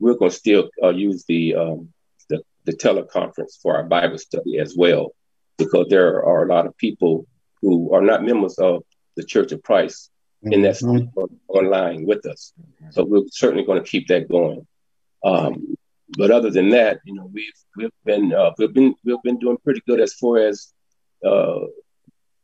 we're 0.00 0.14
going 0.14 0.30
to 0.30 0.36
still 0.36 0.70
uh, 0.82 0.88
use 0.88 1.24
the, 1.26 1.54
um, 1.54 1.92
the, 2.30 2.40
the 2.64 2.72
teleconference 2.72 3.60
for 3.60 3.76
our 3.76 3.84
Bible 3.84 4.18
study 4.18 4.58
as 4.58 4.74
well, 4.76 5.14
because 5.58 5.86
there 5.90 6.24
are 6.24 6.44
a 6.44 6.48
lot 6.48 6.66
of 6.66 6.76
people 6.78 7.26
who 7.60 7.92
are 7.92 8.00
not 8.02 8.24
members 8.24 8.56
of 8.58 8.82
the 9.16 9.24
Church 9.24 9.52
of 9.52 9.62
Christ 9.62 10.10
mm-hmm. 10.42 10.52
in 10.54 10.62
that 10.62 10.80
online 11.48 12.06
with 12.06 12.24
us. 12.24 12.52
So 12.90 13.04
we're 13.04 13.24
certainly 13.30 13.64
going 13.64 13.82
to 13.82 13.90
keep 13.90 14.08
that 14.08 14.28
going. 14.28 14.66
Um, 15.24 15.76
but 16.16 16.30
other 16.30 16.50
than 16.50 16.70
that, 16.70 17.00
you 17.04 17.14
know, 17.14 17.28
we've 17.32 17.52
we've 17.76 17.90
been 18.04 18.32
uh, 18.32 18.52
we've 18.56 18.72
been 18.72 18.94
we've 19.04 19.22
been 19.22 19.38
doing 19.38 19.58
pretty 19.62 19.82
good 19.86 20.00
as 20.00 20.14
far 20.14 20.38
as 20.38 20.72
uh, 21.26 21.60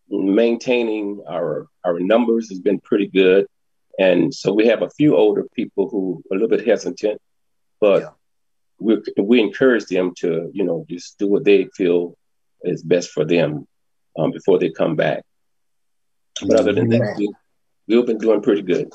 maintaining 0.09 1.23
our 1.29 1.67
our 1.85 1.99
numbers 2.01 2.49
has 2.49 2.61
been 2.61 2.81
pretty 2.81 3.07
good, 3.07 3.47
and 3.99 4.35
so 4.35 4.53
we 4.53 4.67
have 4.67 4.83
a 4.83 4.91
few 4.91 5.17
older 5.17 5.45
people 5.55 5.89
who 5.89 6.23
are 6.31 6.37
a 6.37 6.41
little 6.41 6.57
bit 6.57 6.67
hesitant, 6.67 7.21
but 7.81 8.03
yeah. 8.03 8.09
we 8.79 9.03
we 9.21 9.41
encourage 9.41 9.87
them 9.87 10.13
to 10.19 10.51
you 10.53 10.65
know 10.65 10.85
just 10.89 11.19
do 11.19 11.27
what 11.27 11.45
they 11.45 11.69
feel 11.77 12.17
is 12.63 12.83
best 12.83 13.11
for 13.11 13.25
them 13.25 13.67
um, 14.19 14.31
before 14.31 14.59
they 14.59 14.71
come 14.71 14.97
back. 14.97 15.23
But 16.41 16.61
other 16.61 16.73
than 16.73 16.89
that, 16.89 17.17
we, 17.19 17.33
we've 17.87 18.07
been 18.07 18.19
doing 18.19 18.43
pretty 18.43 18.63
good. 18.63 18.91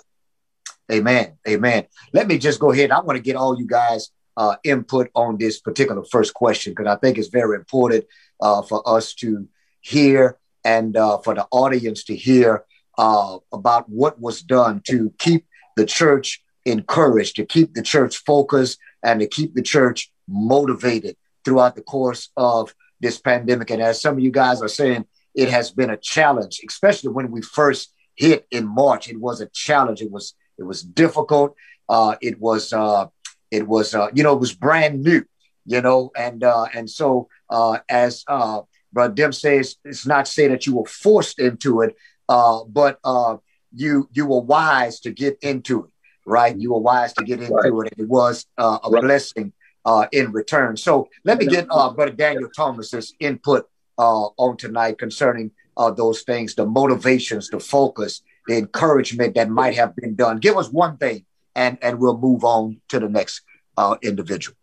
Amen. 0.91 1.37
Amen. 1.47 1.85
Let 2.13 2.27
me 2.27 2.37
just 2.37 2.59
go 2.59 2.71
ahead. 2.71 2.91
I 2.91 2.99
want 3.01 3.17
to 3.17 3.21
get 3.23 3.35
all 3.35 3.57
you 3.57 3.67
guys 3.67 4.09
uh, 4.35 4.55
input 4.63 5.09
on 5.13 5.37
this 5.37 5.59
particular 5.59 6.03
first 6.03 6.33
question 6.33 6.73
because 6.73 6.87
I 6.87 6.97
think 6.97 7.17
it's 7.17 7.27
very 7.27 7.55
important 7.55 8.05
uh, 8.41 8.61
for 8.63 8.87
us 8.87 9.13
to 9.15 9.47
hear 9.81 10.37
and 10.63 10.95
uh, 10.97 11.17
for 11.19 11.33
the 11.33 11.47
audience 11.51 12.03
to 12.05 12.15
hear 12.15 12.65
uh, 12.97 13.37
about 13.53 13.89
what 13.89 14.19
was 14.19 14.41
done 14.41 14.81
to 14.87 15.13
keep 15.17 15.45
the 15.75 15.85
church 15.85 16.43
encouraged, 16.65 17.35
to 17.37 17.45
keep 17.45 17.73
the 17.73 17.81
church 17.81 18.17
focused, 18.17 18.77
and 19.03 19.19
to 19.19 19.27
keep 19.27 19.55
the 19.55 19.61
church 19.61 20.11
motivated 20.27 21.15
throughout 21.45 21.75
the 21.75 21.81
course 21.81 22.29
of 22.35 22.73
this 22.99 23.19
pandemic. 23.19 23.69
And 23.69 23.81
as 23.81 24.01
some 24.01 24.15
of 24.15 24.19
you 24.19 24.31
guys 24.31 24.61
are 24.61 24.67
saying, 24.67 25.05
it 25.33 25.49
has 25.49 25.71
been 25.71 25.89
a 25.89 25.97
challenge, 25.97 26.59
especially 26.67 27.11
when 27.11 27.31
we 27.31 27.41
first 27.41 27.93
hit 28.15 28.45
in 28.51 28.67
March. 28.67 29.07
It 29.07 29.19
was 29.19 29.41
a 29.41 29.47
challenge. 29.47 30.01
It 30.01 30.11
was 30.11 30.33
it 30.57 30.63
was 30.63 30.83
difficult. 30.83 31.55
Uh, 31.87 32.15
it 32.21 32.39
was 32.39 32.73
uh, 32.73 33.07
it 33.49 33.67
was 33.67 33.95
uh, 33.95 34.09
you 34.13 34.23
know 34.23 34.33
it 34.33 34.39
was 34.39 34.53
brand 34.53 35.03
new. 35.03 35.23
You 35.65 35.81
know, 35.81 36.11
and 36.17 36.43
uh, 36.43 36.65
and 36.73 36.89
so 36.89 37.29
uh, 37.49 37.79
as 37.87 38.23
uh, 38.27 38.61
Brother 38.91 39.13
Dim 39.13 39.31
says, 39.31 39.75
it's 39.85 40.05
not 40.05 40.27
say 40.27 40.47
that 40.47 40.65
you 40.65 40.75
were 40.75 40.85
forced 40.85 41.39
into 41.39 41.81
it, 41.81 41.95
uh, 42.27 42.63
but 42.65 42.99
uh, 43.03 43.37
you 43.73 44.09
you 44.13 44.25
were 44.25 44.41
wise 44.41 44.99
to 45.01 45.11
get 45.11 45.37
into 45.41 45.85
it, 45.85 45.89
right? 46.25 46.57
You 46.57 46.73
were 46.73 46.79
wise 46.79 47.13
to 47.13 47.23
get 47.23 47.41
into 47.41 47.53
right. 47.53 47.91
it. 47.91 48.01
It 48.01 48.07
was 48.07 48.45
uh, 48.57 48.79
a 48.83 48.89
right. 48.89 49.01
blessing 49.01 49.53
uh, 49.85 50.07
in 50.11 50.31
return. 50.31 50.77
So 50.77 51.07
let 51.23 51.37
me 51.37 51.45
get 51.45 51.67
uh, 51.69 51.91
Brother 51.91 52.11
Daniel 52.11 52.49
Thomas's 52.55 53.13
input 53.19 53.67
uh, 53.97 54.27
on 54.37 54.57
tonight 54.57 54.97
concerning 54.97 55.51
uh, 55.77 55.91
those 55.91 56.23
things, 56.23 56.55
the 56.55 56.65
motivations, 56.65 57.49
the 57.49 57.59
focus, 57.59 58.21
the 58.47 58.57
encouragement 58.57 59.35
that 59.35 59.49
might 59.49 59.75
have 59.75 59.95
been 59.95 60.15
done. 60.15 60.37
Give 60.37 60.57
us 60.57 60.69
one 60.69 60.97
thing, 60.97 61.25
and 61.55 61.77
and 61.81 61.99
we'll 61.99 62.17
move 62.17 62.43
on 62.43 62.81
to 62.89 62.99
the 62.99 63.09
next 63.09 63.41
uh, 63.77 63.95
individual. 64.01 64.55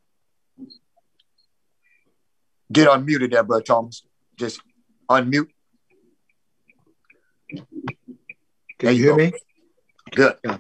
Get 2.73 2.89
unmuted 2.89 3.31
there, 3.31 3.45
Brother 3.45 3.63
Thomas. 3.63 4.03
Just 4.39 4.61
unmute. 5.11 5.49
Can 8.79 8.91
you, 8.91 8.91
you 8.91 9.03
hear 9.03 9.11
go. 9.13 9.17
me? 9.17 9.33
Good. 10.15 10.37
Yeah. 10.45 10.59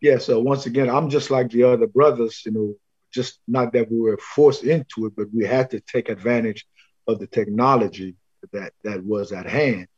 yeah. 0.00 0.18
So 0.18 0.40
once 0.40 0.66
again, 0.66 0.88
I'm 0.88 1.10
just 1.10 1.30
like 1.30 1.50
the 1.50 1.64
other 1.64 1.86
brothers. 1.86 2.42
You 2.46 2.52
know, 2.52 2.74
just 3.12 3.40
not 3.46 3.72
that 3.72 3.90
we 3.90 4.00
were 4.00 4.18
forced 4.18 4.64
into 4.64 5.06
it, 5.06 5.14
but 5.16 5.26
we 5.34 5.44
had 5.44 5.70
to 5.70 5.80
take 5.80 6.08
advantage 6.08 6.66
of 7.06 7.18
the 7.18 7.26
technology 7.26 8.16
that 8.52 8.72
that 8.84 9.04
was 9.04 9.32
at 9.32 9.46
hand. 9.46 9.88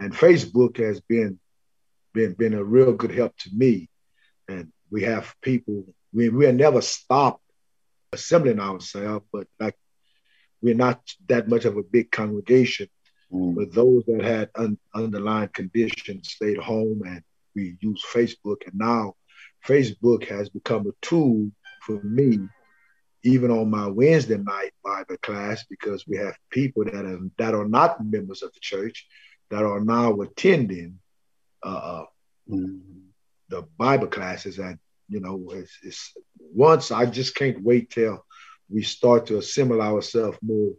And 0.00 0.12
Facebook 0.12 0.78
has 0.78 1.00
been 1.00 1.38
been 2.14 2.32
been 2.34 2.54
a 2.54 2.64
real 2.64 2.92
good 2.92 3.10
help 3.10 3.36
to 3.38 3.50
me. 3.54 3.88
And 4.48 4.72
we 4.90 5.02
have 5.02 5.34
people. 5.42 5.84
We 6.12 6.30
we 6.30 6.50
never 6.52 6.80
stopped 6.80 7.42
assembling 8.12 8.60
ourselves, 8.60 9.26
but 9.30 9.46
like 9.60 9.76
we're 10.62 10.74
not 10.74 11.00
that 11.28 11.48
much 11.48 11.64
of 11.64 11.76
a 11.76 11.82
big 11.82 12.10
congregation. 12.10 12.88
Mm. 13.32 13.54
But 13.54 13.72
those 13.72 14.04
that 14.06 14.22
had 14.22 14.50
un, 14.54 14.78
underlying 14.94 15.50
conditions 15.52 16.30
stayed 16.30 16.58
home, 16.58 17.02
and 17.06 17.22
we 17.54 17.76
use 17.80 18.04
Facebook. 18.12 18.66
And 18.66 18.74
now 18.74 19.14
Facebook 19.66 20.26
has 20.28 20.48
become 20.48 20.86
a 20.86 21.06
tool 21.06 21.50
for 21.82 22.02
me 22.02 22.48
even 23.24 23.50
on 23.50 23.70
my 23.70 23.86
Wednesday 23.86 24.38
night 24.38 24.72
Bible 24.84 25.16
class 25.22 25.64
because 25.68 26.06
we 26.06 26.16
have 26.16 26.36
people 26.50 26.84
that 26.84 27.04
are 27.04 27.18
that 27.38 27.54
are 27.54 27.68
not 27.68 28.04
members 28.04 28.42
of 28.42 28.52
the 28.52 28.60
church 28.60 29.06
that 29.50 29.62
are 29.62 29.80
now 29.80 30.20
attending 30.20 30.98
uh, 31.62 32.04
mm. 32.48 32.80
the 33.48 33.62
Bible 33.76 34.06
classes, 34.06 34.58
and 34.58 34.78
you 35.08 35.20
know, 35.20 35.42
it's, 35.52 35.78
it's, 35.82 36.12
once 36.38 36.90
I 36.90 37.06
just 37.06 37.34
can't 37.34 37.62
wait 37.62 37.90
till 37.90 38.24
we 38.70 38.82
start 38.82 39.26
to 39.26 39.38
assemble 39.38 39.80
ourselves 39.80 40.38
more, 40.42 40.72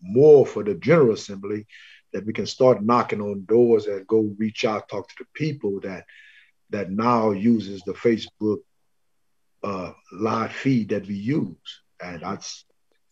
more 0.00 0.46
for 0.46 0.62
the 0.64 0.74
General 0.74 1.12
Assembly, 1.12 1.66
that 2.12 2.24
we 2.24 2.32
can 2.32 2.46
start 2.46 2.82
knocking 2.82 3.20
on 3.20 3.44
doors 3.44 3.86
and 3.86 4.06
go 4.06 4.34
reach 4.38 4.64
out, 4.64 4.88
talk 4.88 5.08
to 5.08 5.14
the 5.18 5.26
people 5.34 5.80
that 5.80 6.04
that 6.70 6.90
now 6.90 7.30
uses 7.30 7.82
the 7.82 7.94
Facebook 7.94 8.58
uh, 9.62 9.92
live 10.12 10.52
feed 10.52 10.90
that 10.90 11.06
we 11.06 11.14
use, 11.14 11.82
and 12.02 12.22
that's 12.22 12.64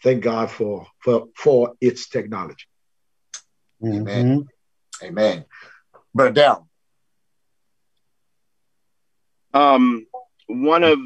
thank 0.02 0.22
God 0.22 0.50
for 0.50 0.86
for 1.02 1.28
for 1.36 1.74
its 1.80 2.08
technology. 2.08 2.66
Amen. 3.84 4.26
Mm-hmm. 4.26 5.06
Amen. 5.06 5.44
But 6.14 6.34
down. 6.34 6.68
Um, 9.52 10.06
one 10.46 10.84
of 10.84 10.98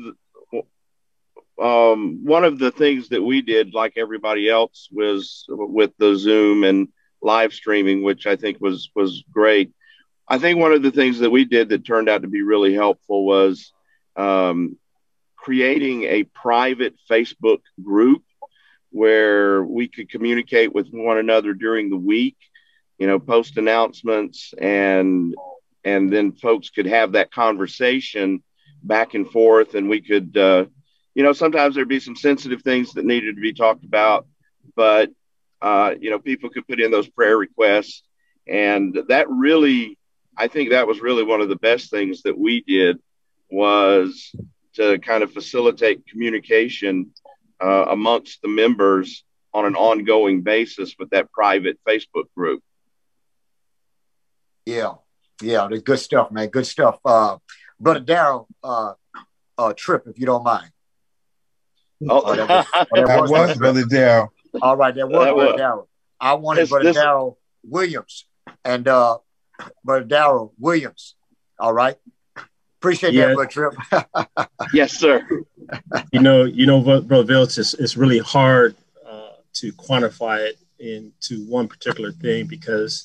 um, 1.60 2.24
one 2.24 2.44
of 2.44 2.58
the 2.58 2.70
things 2.70 3.10
that 3.10 3.22
we 3.22 3.42
did, 3.42 3.74
like 3.74 3.94
everybody 3.96 4.48
else, 4.48 4.88
was 4.90 5.44
with 5.48 5.92
the 5.98 6.16
Zoom 6.16 6.64
and 6.64 6.88
live 7.22 7.52
streaming, 7.52 8.02
which 8.02 8.26
I 8.26 8.36
think 8.36 8.58
was 8.60 8.90
was 8.94 9.22
great. 9.30 9.72
I 10.26 10.38
think 10.38 10.58
one 10.58 10.72
of 10.72 10.82
the 10.82 10.92
things 10.92 11.18
that 11.18 11.30
we 11.30 11.44
did 11.44 11.68
that 11.68 11.84
turned 11.84 12.08
out 12.08 12.22
to 12.22 12.28
be 12.28 12.42
really 12.42 12.72
helpful 12.72 13.26
was 13.26 13.72
um, 14.16 14.78
creating 15.36 16.04
a 16.04 16.24
private 16.24 16.94
Facebook 17.10 17.60
group 17.82 18.22
where 18.90 19.62
we 19.62 19.88
could 19.88 20.10
communicate 20.10 20.72
with 20.74 20.88
one 20.90 21.18
another 21.18 21.52
during 21.52 21.90
the 21.90 21.96
week, 21.96 22.36
you 22.98 23.06
know, 23.06 23.18
post 23.18 23.56
announcements 23.56 24.54
and 24.58 25.34
and 25.84 26.12
then 26.12 26.32
folks 26.32 26.70
could 26.70 26.86
have 26.86 27.12
that 27.12 27.32
conversation 27.32 28.42
back 28.82 29.14
and 29.14 29.30
forth 29.30 29.74
and 29.74 29.88
we 29.88 30.00
could 30.00 30.36
uh, 30.36 30.66
you 31.14 31.22
know 31.22 31.32
sometimes 31.32 31.74
there'd 31.74 31.88
be 31.88 32.00
some 32.00 32.16
sensitive 32.16 32.62
things 32.62 32.92
that 32.92 33.04
needed 33.04 33.36
to 33.36 33.40
be 33.40 33.52
talked 33.52 33.84
about 33.84 34.26
but 34.76 35.10
uh, 35.62 35.94
you 36.00 36.10
know 36.10 36.18
people 36.18 36.48
could 36.48 36.66
put 36.66 36.80
in 36.80 36.90
those 36.90 37.08
prayer 37.08 37.36
requests 37.36 38.02
and 38.46 38.98
that 39.08 39.28
really 39.28 39.98
i 40.36 40.48
think 40.48 40.70
that 40.70 40.86
was 40.86 41.00
really 41.00 41.22
one 41.22 41.40
of 41.40 41.48
the 41.48 41.56
best 41.56 41.90
things 41.90 42.22
that 42.22 42.38
we 42.38 42.62
did 42.62 42.98
was 43.50 44.34
to 44.74 44.98
kind 45.00 45.22
of 45.22 45.32
facilitate 45.32 46.06
communication 46.06 47.10
uh, 47.60 47.86
amongst 47.88 48.40
the 48.42 48.48
members 48.48 49.24
on 49.52 49.66
an 49.66 49.74
ongoing 49.74 50.42
basis 50.42 50.94
with 50.98 51.10
that 51.10 51.30
private 51.32 51.78
Facebook 51.86 52.24
group. 52.36 52.62
Yeah, 54.64 54.94
yeah, 55.42 55.66
the 55.68 55.80
good 55.80 55.98
stuff, 55.98 56.30
man. 56.30 56.48
Good 56.48 56.66
stuff. 56.66 56.98
Uh, 57.04 57.38
Brother 57.78 58.00
Daryl, 58.00 58.46
uh, 58.62 58.92
uh, 59.58 59.72
Tripp, 59.76 60.06
if 60.06 60.18
you 60.18 60.26
don't 60.26 60.44
mind. 60.44 60.70
Oh, 62.08 62.22
oh 62.24 62.34
that 62.34 62.48
was, 62.48 62.66
oh, 62.74 63.06
that 63.06 63.20
was, 63.20 63.30
was 63.30 63.58
Brother 63.58 63.82
Daryl. 63.82 64.28
All 64.62 64.76
right, 64.76 64.94
that 64.94 65.08
was 65.08 65.32
Brother 65.32 65.58
Daryl. 65.58 65.86
I 66.20 66.34
wanted 66.34 66.62
this, 66.62 66.70
Brother 66.70 66.92
Daryl 66.92 67.36
Williams 67.64 68.26
and 68.64 68.86
uh, 68.88 69.18
Brother 69.84 70.04
Daryl 70.04 70.52
Williams. 70.58 71.14
All 71.58 71.72
right. 71.72 71.96
Appreciate 72.80 73.12
yeah. 73.12 73.34
that, 73.34 73.50
Tripp. 73.50 73.74
yes, 74.72 74.92
sir. 74.92 75.26
you 76.12 76.20
know, 76.20 76.44
you 76.44 76.66
know, 76.66 76.80
Brother 76.80 77.24
Vilch, 77.24 77.58
it's, 77.58 77.74
it's 77.74 77.96
really 77.96 78.18
hard 78.18 78.74
uh, 79.06 79.32
to 79.54 79.72
quantify 79.72 80.40
it 80.48 80.58
into 80.78 81.44
one 81.46 81.68
particular 81.68 82.12
thing 82.12 82.46
because 82.46 83.04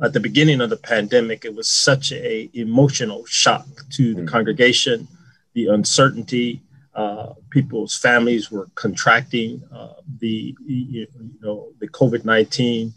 at 0.00 0.12
the 0.12 0.20
beginning 0.20 0.60
of 0.60 0.70
the 0.70 0.76
pandemic, 0.76 1.44
it 1.44 1.54
was 1.54 1.68
such 1.68 2.12
a 2.12 2.48
emotional 2.54 3.24
shock 3.26 3.66
to 3.90 4.14
the 4.14 4.20
mm-hmm. 4.20 4.28
congregation, 4.28 5.08
the 5.54 5.66
uncertainty, 5.66 6.62
uh, 6.98 7.32
people's 7.50 7.96
families 7.96 8.50
were 8.50 8.68
contracting 8.74 9.62
uh, 9.72 9.94
the 10.18 10.56
you 10.66 11.06
know 11.40 11.58
the 11.78 11.88
COVID 11.98 12.24
nineteen, 12.24 12.92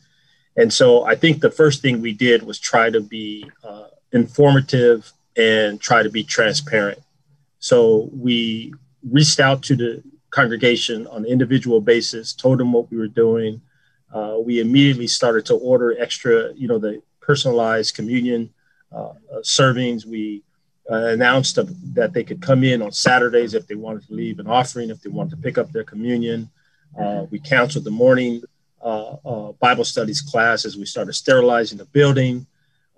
and 0.57 0.73
so 0.79 1.05
I 1.05 1.15
think 1.21 1.39
the 1.39 1.51
first 1.51 1.77
thing 1.83 2.01
we 2.01 2.13
did 2.13 2.41
was 2.49 2.57
try 2.59 2.89
to 2.89 3.01
be 3.17 3.45
uh, 3.63 3.89
informative 4.11 4.99
and 5.37 5.79
try 5.79 6.01
to 6.01 6.09
be 6.09 6.23
transparent. 6.23 6.99
So 7.59 8.09
we 8.11 8.73
reached 9.17 9.39
out 9.39 9.61
to 9.67 9.75
the 9.75 10.03
congregation 10.31 11.05
on 11.13 11.25
an 11.25 11.29
individual 11.35 11.79
basis, 11.79 12.33
told 12.33 12.57
them 12.59 12.73
what 12.73 12.89
we 12.89 12.97
were 12.97 13.15
doing. 13.25 13.61
Uh, 14.11 14.37
we 14.47 14.59
immediately 14.59 15.07
started 15.07 15.45
to 15.45 15.55
order 15.55 15.95
extra, 16.05 16.35
you 16.55 16.67
know, 16.67 16.79
the 16.79 17.01
personalized 17.21 17.95
communion 17.95 18.49
uh, 18.91 19.13
servings. 19.41 20.05
We 20.05 20.43
uh, 20.91 21.07
announced 21.07 21.57
that 21.93 22.11
they 22.11 22.23
could 22.23 22.41
come 22.41 22.65
in 22.65 22.81
on 22.81 22.91
Saturdays 22.91 23.53
if 23.53 23.65
they 23.65 23.75
wanted 23.75 24.05
to 24.07 24.13
leave 24.13 24.39
an 24.39 24.47
offering, 24.47 24.89
if 24.89 25.01
they 25.01 25.09
wanted 25.09 25.31
to 25.31 25.37
pick 25.37 25.57
up 25.57 25.71
their 25.71 25.85
communion. 25.85 26.49
Uh, 26.99 27.25
we 27.31 27.39
canceled 27.39 27.85
the 27.85 27.91
morning 27.91 28.41
uh, 28.81 29.15
uh, 29.25 29.51
Bible 29.53 29.85
studies 29.85 30.19
class 30.19 30.65
as 30.65 30.75
we 30.75 30.85
started 30.85 31.13
sterilizing 31.13 31.77
the 31.77 31.85
building. 31.85 32.45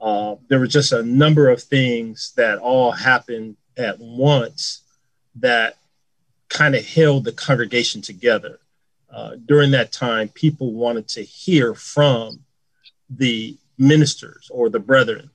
Uh, 0.02 0.36
there 0.48 0.60
were 0.60 0.68
just 0.68 0.92
a 0.92 1.04
number 1.04 1.50
of 1.50 1.62
things 1.62 2.34
that 2.36 2.58
all 2.58 2.92
happened 2.92 3.58
at 3.78 4.00
once 4.00 4.82
that 5.36 5.78
kind 6.50 6.76
of 6.76 6.86
held 6.86 7.26
the 7.26 7.32
congregation 7.32 8.02
together. 8.02 8.60
during 9.46 9.72
that 9.72 9.92
time, 9.92 10.30
people 10.30 10.74
wanted 10.74 11.08
to 11.08 11.22
hear 11.22 11.76
from 11.76 12.40
the 13.10 13.56
ministers 13.78 14.50
or 14.52 14.70
the 14.70 14.80
brethren 14.80 15.30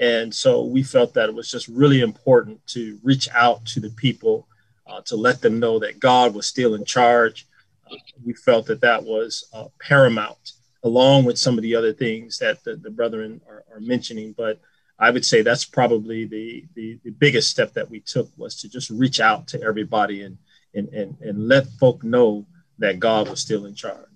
and 0.00 0.34
so 0.34 0.64
we 0.64 0.82
felt 0.82 1.14
that 1.14 1.28
it 1.28 1.34
was 1.34 1.50
just 1.50 1.68
really 1.68 2.00
important 2.00 2.64
to 2.68 2.98
reach 3.02 3.28
out 3.32 3.64
to 3.66 3.80
the 3.80 3.90
people 3.90 4.48
uh, 4.86 5.00
to 5.02 5.16
let 5.16 5.40
them 5.40 5.60
know 5.60 5.78
that 5.78 6.00
God 6.00 6.34
was 6.34 6.46
still 6.46 6.74
in 6.74 6.84
charge. 6.84 7.46
Uh, 7.90 7.96
we 8.24 8.34
felt 8.34 8.66
that 8.66 8.80
that 8.80 9.04
was 9.04 9.48
uh, 9.52 9.66
paramount, 9.80 10.52
along 10.82 11.24
with 11.24 11.38
some 11.38 11.56
of 11.56 11.62
the 11.62 11.74
other 11.74 11.92
things 11.92 12.38
that 12.38 12.62
the, 12.64 12.76
the 12.76 12.90
brethren 12.90 13.40
are, 13.48 13.64
are, 13.72 13.80
mentioning. 13.80 14.34
But 14.36 14.60
I 14.98 15.10
would 15.10 15.24
say 15.24 15.42
that's 15.42 15.64
probably 15.64 16.24
the, 16.24 16.64
the, 16.74 16.98
the, 17.04 17.10
biggest 17.10 17.50
step 17.50 17.72
that 17.74 17.88
we 17.88 18.00
took 18.00 18.28
was 18.36 18.60
to 18.60 18.68
just 18.68 18.90
reach 18.90 19.20
out 19.20 19.46
to 19.48 19.62
everybody 19.62 20.22
and, 20.22 20.38
and, 20.74 20.88
and, 20.88 21.16
and 21.20 21.48
let 21.48 21.66
folk 21.78 22.02
know 22.04 22.46
that 22.78 22.98
God 22.98 23.28
was 23.28 23.40
still 23.40 23.66
in 23.66 23.74
charge. 23.74 24.08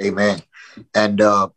Amen. 0.00 0.42
And 0.94 1.20
uh, 1.20 1.48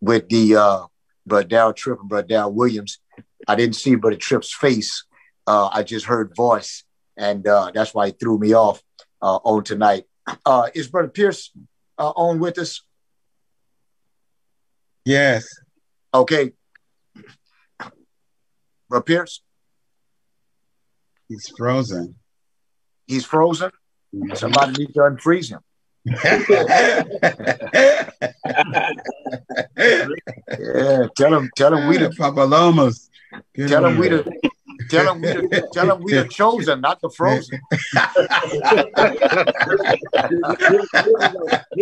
with 0.00 0.28
the 0.28 0.56
uh, 0.56 0.86
Brother 1.28 1.46
Darrell 1.46 1.72
Tripp 1.72 2.00
and 2.00 2.08
Brother 2.08 2.26
Darrell 2.26 2.52
Williams. 2.52 2.98
I 3.46 3.54
didn't 3.54 3.76
see 3.76 3.94
Brother 3.94 4.16
Tripp's 4.16 4.52
face. 4.52 5.04
Uh, 5.46 5.68
I 5.72 5.82
just 5.82 6.06
heard 6.06 6.34
voice, 6.36 6.84
and 7.16 7.46
uh, 7.46 7.70
that's 7.72 7.94
why 7.94 8.06
he 8.06 8.12
threw 8.12 8.38
me 8.38 8.54
off 8.54 8.82
uh, 9.22 9.36
on 9.36 9.64
tonight. 9.64 10.04
Uh, 10.44 10.68
is 10.74 10.88
Brother 10.88 11.08
Pierce 11.08 11.50
uh, 11.98 12.10
on 12.10 12.38
with 12.38 12.58
us? 12.58 12.82
Yes. 15.04 15.46
Okay. 16.12 16.52
Brother 18.88 19.04
Pierce? 19.04 19.42
He's 21.28 21.48
frozen. 21.56 22.16
He's 23.06 23.24
frozen? 23.24 23.70
Mm-hmm. 24.14 24.34
Somebody 24.34 24.72
needs 24.78 24.92
to 24.94 25.00
unfreeze 25.00 25.50
him 25.50 25.60
yeah, 29.76 31.06
tell 31.16 31.34
him, 31.34 31.50
tell 31.56 31.74
him 31.74 31.88
we 31.88 31.98
the 31.98 32.10
Papalomas. 32.10 33.08
Tell 33.56 33.84
him 33.84 33.98
we 33.98 34.08
the 34.08 34.50
tell 34.88 35.12
him 35.12 35.20
we 35.20 35.28
the 35.28 35.68
tell 35.72 35.90
him 35.90 36.02
we 36.02 36.14
the 36.14 36.28
chosen, 36.28 36.80
not 36.80 37.00
the 37.00 37.10
frozen. 37.10 37.60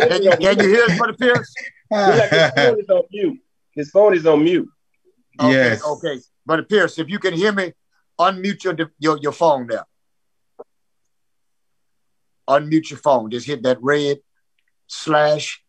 can, 0.09 0.23
you, 0.23 0.31
can 0.31 0.59
you 0.59 0.67
hear 0.67 0.83
us, 0.83 0.97
Brother 0.97 1.13
Pierce? 1.13 1.53
his 1.89 2.51
phone 2.55 2.79
is 2.79 2.89
on 2.89 3.03
mute. 3.11 3.39
His 3.71 3.91
phone 3.91 4.15
is 4.15 4.25
on 4.25 4.43
mute. 4.43 4.69
Okay, 5.39 5.51
yes. 5.51 5.85
Okay, 5.85 6.19
Brother 6.45 6.63
Pierce, 6.63 6.99
if 6.99 7.09
you 7.09 7.19
can 7.19 7.33
hear 7.33 7.51
me, 7.51 7.73
unmute 8.19 8.63
your 8.63 8.75
your, 8.99 9.17
your 9.19 9.31
phone 9.31 9.67
there 9.67 9.85
unmute 12.47 12.89
your 12.89 12.99
phone. 12.99 13.29
Just 13.29 13.47
hit 13.47 13.63
that 13.63 13.77
red 13.81 14.19
slash. 14.87 15.63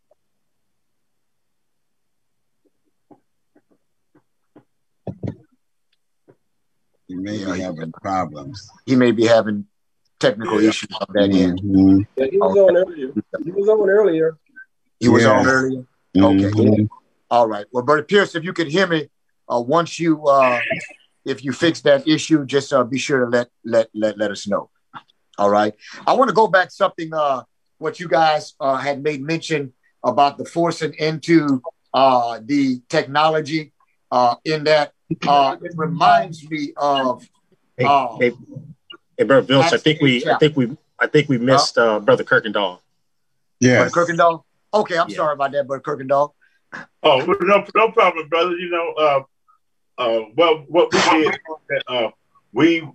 He 7.09 7.15
may 7.15 7.39
be 7.39 7.61
having 7.61 7.91
problems. 7.93 8.71
He 8.87 8.95
may 8.95 9.13
be 9.13 9.27
having 9.27 9.67
technical 10.21 10.61
yeah. 10.61 10.69
issues 10.69 10.91
on 11.01 11.07
that 11.15 11.31
mm-hmm. 11.31 11.89
end. 11.89 12.07
Yeah, 12.17 12.27
he 12.31 12.39
was 12.39 12.57
on 12.57 12.77
earlier. 12.77 13.13
He 13.45 13.51
was 13.51 13.69
on 13.69 13.89
earlier. 13.89 14.39
He 15.01 15.09
was 15.09 15.25
on 15.25 15.47
earlier. 15.47 15.85
Mm-hmm. 16.17 16.59
Okay. 16.59 16.89
All 17.31 17.47
right. 17.47 17.67
Well, 17.73 17.85
Brother 17.85 18.03
Pierce, 18.03 18.35
if 18.35 18.45
you 18.45 18.53
can 18.53 18.69
hear 18.69 18.87
me, 18.87 19.09
uh, 19.49 19.61
once 19.61 19.99
you 19.99 20.27
uh, 20.27 20.61
if 21.25 21.45
you 21.45 21.53
fix 21.53 21.81
that 21.83 22.07
issue, 22.07 22.45
just 22.45 22.73
uh, 22.73 22.85
be 22.85 22.99
sure 22.99 23.25
to 23.25 23.31
let 23.31 23.49
let 23.65 23.89
let 23.95 24.19
let 24.19 24.31
us 24.31 24.47
know. 24.47 24.71
All 25.39 25.51
right. 25.51 25.75
I 26.07 26.15
want 26.15 26.29
to 26.29 26.35
go 26.35 26.49
back 26.49 26.71
something 26.71 27.13
uh, 27.15 27.43
what 27.79 28.01
you 28.01 28.09
guys 28.09 28.55
uh, 28.61 28.77
had 28.77 29.03
made 29.03 29.23
mention 29.23 29.73
about 30.05 30.37
the 30.37 30.45
forcing 30.45 30.95
into 30.95 31.63
uh, 31.95 32.41
the 32.43 32.81
technology 32.89 33.73
uh, 34.11 34.35
in 34.45 34.65
that 34.65 34.93
uh, 35.27 35.57
it 35.63 35.73
reminds 35.77 36.49
me 36.49 36.73
of 36.77 37.27
hey, 37.77 37.85
uh, 37.85 38.17
hey, 38.19 38.33
hey 39.17 39.25
brother 39.25 39.47
Bill, 39.47 39.63
I 39.63 39.77
think 39.77 40.01
we 40.01 40.27
I 40.27 40.37
think 40.39 40.57
we 40.57 40.77
I 40.99 41.07
think 41.07 41.29
we 41.29 41.39
missed 41.39 41.79
uh, 41.79 42.01
brother 42.01 42.25
Kirkendall. 42.25 42.81
Yeah. 43.61 43.89
Brother 43.89 44.13
Kirkendall. 44.13 44.43
Okay, 44.73 44.99
I'm 44.99 45.09
yeah. 45.09 45.17
sorry 45.17 45.33
about 45.35 45.53
that, 45.53 45.67
brother 45.67 45.83
Kirkendall. 45.83 46.33
Oh, 47.03 47.21
no, 47.41 47.65
no 47.75 47.91
problem, 47.93 48.29
brother. 48.29 48.57
You 48.57 48.71
know, 48.71 48.93
uh, 48.93 49.23
uh, 49.99 50.21
well, 50.37 50.65
what 50.69 50.93
we 50.93 51.01
did, 51.01 51.39
uh, 51.87 52.11
we 52.53 52.87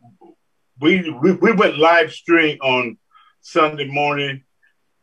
we, 0.80 1.10
we, 1.10 1.32
we 1.32 1.52
went 1.54 1.78
live 1.78 2.12
stream 2.12 2.58
on 2.62 2.98
Sunday 3.42 3.88
morning, 3.88 4.44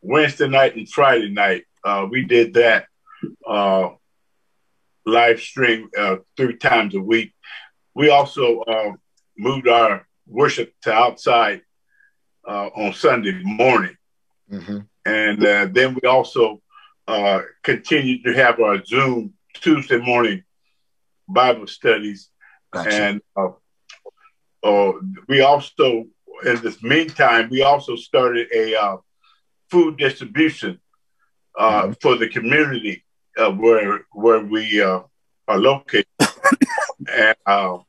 Wednesday 0.01 0.47
night, 0.47 0.75
and 0.75 0.87
Friday 0.87 1.29
night. 1.29 1.65
Uh, 1.83 2.07
we 2.09 2.23
did 2.23 2.53
that 2.53 2.85
uh, 3.47 3.89
live 5.05 5.39
stream 5.39 5.89
uh, 5.97 6.17
three 6.37 6.57
times 6.57 6.95
a 6.95 6.99
week. 6.99 7.33
We 7.93 8.09
also 8.09 8.61
uh, 8.61 8.91
moved 9.37 9.67
our 9.67 10.07
worship 10.27 10.73
to 10.83 10.93
outside 10.93 11.61
uh, 12.47 12.67
on 12.67 12.93
Sunday 12.93 13.39
morning. 13.43 13.97
Mm-hmm. 14.51 14.79
And 15.05 15.45
uh, 15.45 15.67
then 15.71 15.97
we 16.01 16.07
also 16.07 16.61
continued 17.63 18.23
to 18.23 18.33
have 18.33 18.59
our 18.59 18.83
Zoom 18.85 19.33
Tuesday 19.53 19.97
morning 19.97 20.43
Bible 21.27 21.67
studies. 21.67 22.29
Gotcha. 22.71 22.93
And 22.93 23.21
uh, 24.63 24.91
we 25.27 25.41
also, 25.41 26.05
in 26.45 26.61
this 26.61 26.81
meantime, 26.83 27.49
we 27.49 27.63
also 27.63 27.95
started 27.95 28.47
a 28.53 28.75
uh, 28.75 28.97
food 29.69 29.97
distribution 29.97 30.79
uh, 31.57 31.83
mm-hmm. 31.83 31.93
for 32.01 32.15
the 32.17 32.29
community 32.29 33.03
uh, 33.37 33.51
where 33.51 34.05
where 34.11 34.39
we 34.39 34.81
uh, 34.81 35.01
are 35.47 35.59
located. 35.59 36.05
and 37.11 37.35
um, 37.45 37.83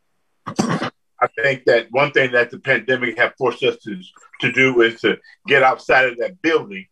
I 0.48 1.28
think 1.40 1.64
that 1.66 1.88
one 1.90 2.10
thing 2.12 2.32
that 2.32 2.50
the 2.50 2.58
pandemic 2.58 3.18
have 3.18 3.34
forced 3.38 3.62
us 3.62 3.76
to 3.84 4.00
to 4.40 4.52
do 4.52 4.80
is 4.82 5.00
to 5.02 5.18
get 5.46 5.62
outside 5.62 6.08
of 6.08 6.18
that 6.18 6.42
building 6.42 6.86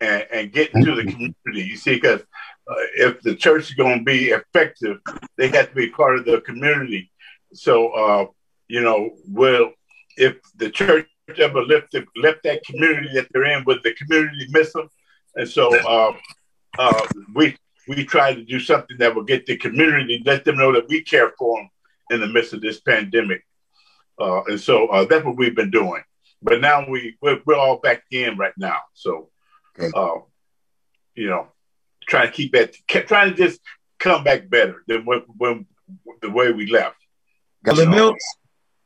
and, 0.00 0.26
and 0.32 0.52
get 0.52 0.74
into 0.74 0.94
the 0.94 1.02
mm-hmm. 1.02 1.10
community. 1.10 1.70
You 1.70 1.76
see, 1.76 1.94
because 1.94 2.20
uh, 2.20 2.74
if 2.96 3.20
the 3.22 3.34
church 3.34 3.70
is 3.70 3.74
going 3.74 3.98
to 3.98 4.04
be 4.04 4.30
effective, 4.30 4.98
they 5.36 5.48
have 5.48 5.70
to 5.70 5.74
be 5.74 5.90
part 5.90 6.18
of 6.18 6.24
the 6.24 6.40
community. 6.40 7.10
So 7.52 7.90
uh, 7.90 8.26
you 8.68 8.80
know, 8.80 9.10
will 9.26 9.72
if 10.16 10.36
the 10.56 10.70
church 10.70 11.06
ever 11.38 11.62
left 11.62 11.92
the, 11.92 12.04
left 12.16 12.42
that 12.44 12.64
community 12.64 13.08
that 13.14 13.28
they're 13.32 13.44
in, 13.44 13.64
would 13.64 13.82
the 13.82 13.94
community 13.94 14.46
miss 14.50 14.72
them? 14.72 14.88
And 15.36 15.48
so 15.48 15.76
uh, 15.86 16.12
uh, 16.78 17.06
we 17.34 17.56
we 17.90 18.04
try 18.04 18.32
to 18.32 18.44
do 18.44 18.60
something 18.60 18.96
that 18.98 19.12
will 19.12 19.24
get 19.24 19.46
the 19.46 19.56
community, 19.56 20.22
let 20.24 20.44
them 20.44 20.56
know 20.56 20.72
that 20.72 20.88
we 20.88 21.02
care 21.02 21.32
for 21.36 21.58
them 21.58 21.70
in 22.10 22.20
the 22.20 22.28
midst 22.28 22.52
of 22.52 22.60
this 22.60 22.78
pandemic. 22.78 23.44
Uh, 24.16 24.44
and 24.44 24.60
so 24.60 24.86
uh, 24.88 25.04
that's 25.06 25.24
what 25.24 25.36
we've 25.36 25.56
been 25.56 25.72
doing. 25.72 26.00
But 26.40 26.60
now 26.60 26.88
we 26.88 27.16
we're, 27.20 27.40
we're 27.44 27.56
all 27.56 27.78
back 27.78 28.04
in 28.12 28.38
right 28.38 28.52
now. 28.56 28.78
So, 28.94 29.30
okay. 29.76 29.90
Uh, 29.92 30.20
you 31.16 31.28
know, 31.28 31.48
trying 32.08 32.28
to 32.28 32.32
keep 32.32 32.52
that, 32.52 32.76
trying 32.86 33.30
to 33.30 33.36
just 33.36 33.60
come 33.98 34.22
back 34.22 34.48
better 34.48 34.84
than 34.86 35.04
when, 35.04 35.24
when 35.36 35.66
the 36.22 36.30
way 36.30 36.52
we 36.52 36.66
left. 36.66 36.96
Brother 37.64 37.88
Mills, 37.88 38.14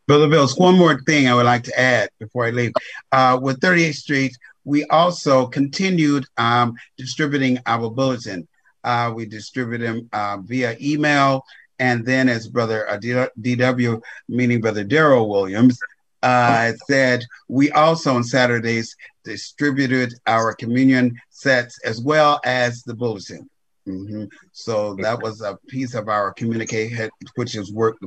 Brother 0.06 0.28
Bills, 0.28 0.56
one 0.56 0.78
more 0.78 0.98
thing 1.02 1.28
I 1.28 1.34
would 1.34 1.44
like 1.44 1.64
to 1.64 1.78
add 1.78 2.08
before 2.18 2.46
I 2.46 2.50
leave. 2.50 2.72
Uh, 3.12 3.38
with 3.40 3.60
38th 3.60 3.96
Street, 3.96 4.36
we 4.64 4.86
also 4.86 5.46
continued 5.46 6.24
um, 6.38 6.74
distributing 6.96 7.58
our 7.66 7.90
bulletin. 7.90 8.48
Uh, 8.84 9.12
we 9.14 9.26
distribute 9.26 9.78
them 9.78 10.08
uh, 10.12 10.38
via 10.42 10.76
email, 10.80 11.44
and 11.78 12.04
then 12.04 12.28
as 12.28 12.46
Brother 12.48 12.86
DW, 13.00 14.02
meaning 14.28 14.60
Brother 14.60 14.84
Daryl 14.84 15.28
Williams, 15.28 15.78
uh, 16.22 16.72
said 16.86 17.24
we 17.48 17.70
also 17.72 18.14
on 18.14 18.24
Saturdays 18.24 18.96
distributed 19.24 20.14
our 20.26 20.54
communion 20.54 21.18
sets 21.30 21.78
as 21.84 22.00
well 22.00 22.40
as 22.44 22.82
the 22.82 22.94
bulletin. 22.94 23.48
Mm-hmm. 23.86 24.24
So 24.52 24.94
that 24.96 25.22
was 25.22 25.42
a 25.42 25.58
piece 25.68 25.94
of 25.94 26.08
our 26.08 26.32
communication, 26.32 27.10
which 27.34 27.52
has 27.52 27.70
worked 27.72 28.02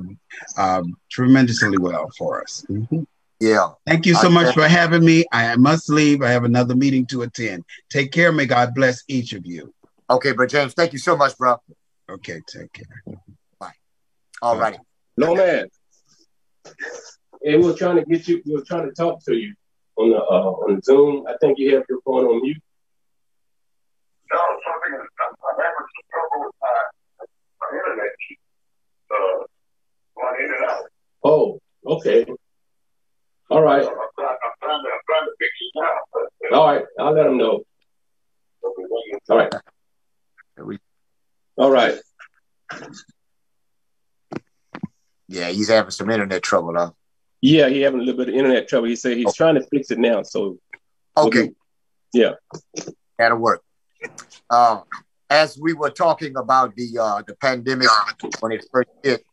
um, 0.58 0.98
tremendously 1.12 1.78
well 1.78 2.10
for 2.18 2.42
us. 2.42 2.66
Mm-hmm. 2.70 3.04
Yeah. 3.40 3.70
Thank 3.86 4.08
you 4.08 4.16
so 4.16 4.30
I, 4.30 4.32
much 4.32 4.54
for 4.56 4.68
having 4.68 5.06
me. 5.06 5.26
I 5.32 5.56
must 5.58 5.90
leave. 5.90 6.24
I 6.24 6.32
have 6.32 6.44
another 6.44 6.76
meeting 6.76 7.06
to 7.08 7.22
attend. 7.22 7.64
Take 7.90 8.12
care. 8.12 8.32
May 8.32 8.48
God 8.48 8.74
bless 8.74 9.04
each 9.08 9.34
of 9.34 9.46
you. 9.46 9.72
Okay, 10.10 10.32
bro, 10.32 10.46
James. 10.48 10.74
Thank 10.74 10.94
you 10.94 11.00
so 11.00 11.18
much, 11.18 11.38
bro. 11.38 11.58
Okay, 12.10 12.42
take 12.48 12.72
care. 12.72 12.86
Bye. 13.60 13.74
All 14.42 14.58
righty. 14.58 14.80
No 15.18 15.36
man. 15.36 15.68
And 17.44 17.64
we 17.64 17.70
are 17.70 17.76
trying 17.76 17.98
to 17.98 18.06
get 18.06 18.28
you. 18.28 18.42
We 18.46 18.56
are 18.56 18.64
trying 18.64 18.88
to 18.88 18.94
talk 18.94 19.24
to 19.26 19.34
you 19.36 19.54
on 19.98 20.12
the 20.12 20.18
uh, 20.18 20.52
on 20.52 20.82
Zoom. 20.82 21.26
I 21.28 21.36
think 21.42 21.60
you 21.60 21.76
have 21.76 21.84
your 21.90 22.00
phone 22.06 22.26
on 22.26 22.42
mute. 22.42 22.58
No, 24.32 24.40
something. 24.40 25.00
I'm 25.00 25.58
having 25.58 25.88
some 25.94 26.08
trouble 26.12 26.46
with 26.46 26.56
my, 26.62 27.26
my 27.62 27.78
internet. 27.78 28.12
Uh, 29.12 29.46
going 30.16 30.46
in 30.46 30.54
and 30.54 30.66
out. 30.70 30.84
Oh, 31.24 31.60
okay. 31.86 32.26
All 33.50 33.62
right. 33.62 33.84
I'm 33.84 33.88
trying, 33.88 34.38
I'm 34.44 34.52
trying, 34.62 34.84
to, 34.84 34.90
I'm 34.90 35.04
trying 35.08 35.26
to 35.26 35.32
fix 35.40 35.52
it 35.62 35.72
now. 35.76 35.94
But, 36.14 36.22
uh, 36.52 36.60
All 36.60 36.68
right, 36.68 36.86
I'll 37.00 37.14
let 37.14 37.24
them 37.24 37.38
know. 37.38 37.64
All 39.30 39.38
right. 39.38 39.54
All 41.58 41.72
right. 41.72 41.96
Yeah, 45.28 45.50
he's 45.50 45.70
having 45.70 45.92
some 45.92 46.10
internet 46.10 46.44
trouble, 46.44 46.74
huh? 46.76 46.92
Yeah, 47.42 47.70
he 47.70 47.82
having 47.82 48.00
a 48.00 48.04
little 48.04 48.18
bit 48.18 48.30
of 48.30 48.36
internet 48.36 48.68
trouble. 48.68 48.88
He 48.88 48.96
said 48.96 49.18
he's 49.18 49.34
trying 49.36 49.56
to 49.56 49.66
fix 49.68 49.92
it 49.92 50.00
now. 50.00 50.24
So 50.24 50.60
okay, 51.16 51.52
yeah, 52.14 52.34
that'll 53.18 53.38
work. 53.38 53.62
Uh, 54.50 54.82
as 55.30 55.58
we 55.60 55.74
were 55.74 55.90
talking 55.90 56.36
about 56.38 56.76
the 56.76 56.98
uh, 57.00 57.22
the 57.28 57.36
pandemic 57.36 57.90
when 58.40 58.52
it 58.52 58.66
first 58.72 58.90
hit, 59.04 59.24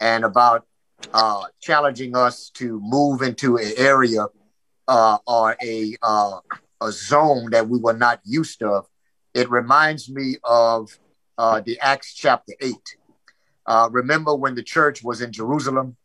and 0.00 0.24
about 0.24 0.66
uh, 1.12 1.44
challenging 1.60 2.16
us 2.16 2.50
to 2.50 2.80
move 2.80 3.22
into 3.22 3.56
an 3.56 3.72
area 3.76 4.26
uh, 4.88 5.18
or 5.26 5.56
a 5.62 5.96
uh, 6.02 6.38
a 6.80 6.92
zone 6.92 7.50
that 7.50 7.68
we 7.68 7.78
were 7.78 7.92
not 7.92 8.20
used 8.24 8.62
of, 8.62 8.86
it 9.34 9.50
reminds 9.50 10.10
me 10.10 10.36
of 10.42 10.98
uh, 11.38 11.60
the 11.60 11.78
Acts 11.80 12.14
chapter 12.14 12.54
eight. 12.60 12.96
Uh, 13.66 13.88
remember 13.92 14.34
when 14.34 14.54
the 14.54 14.62
church 14.62 15.02
was 15.02 15.20
in 15.20 15.32
Jerusalem 15.32 15.96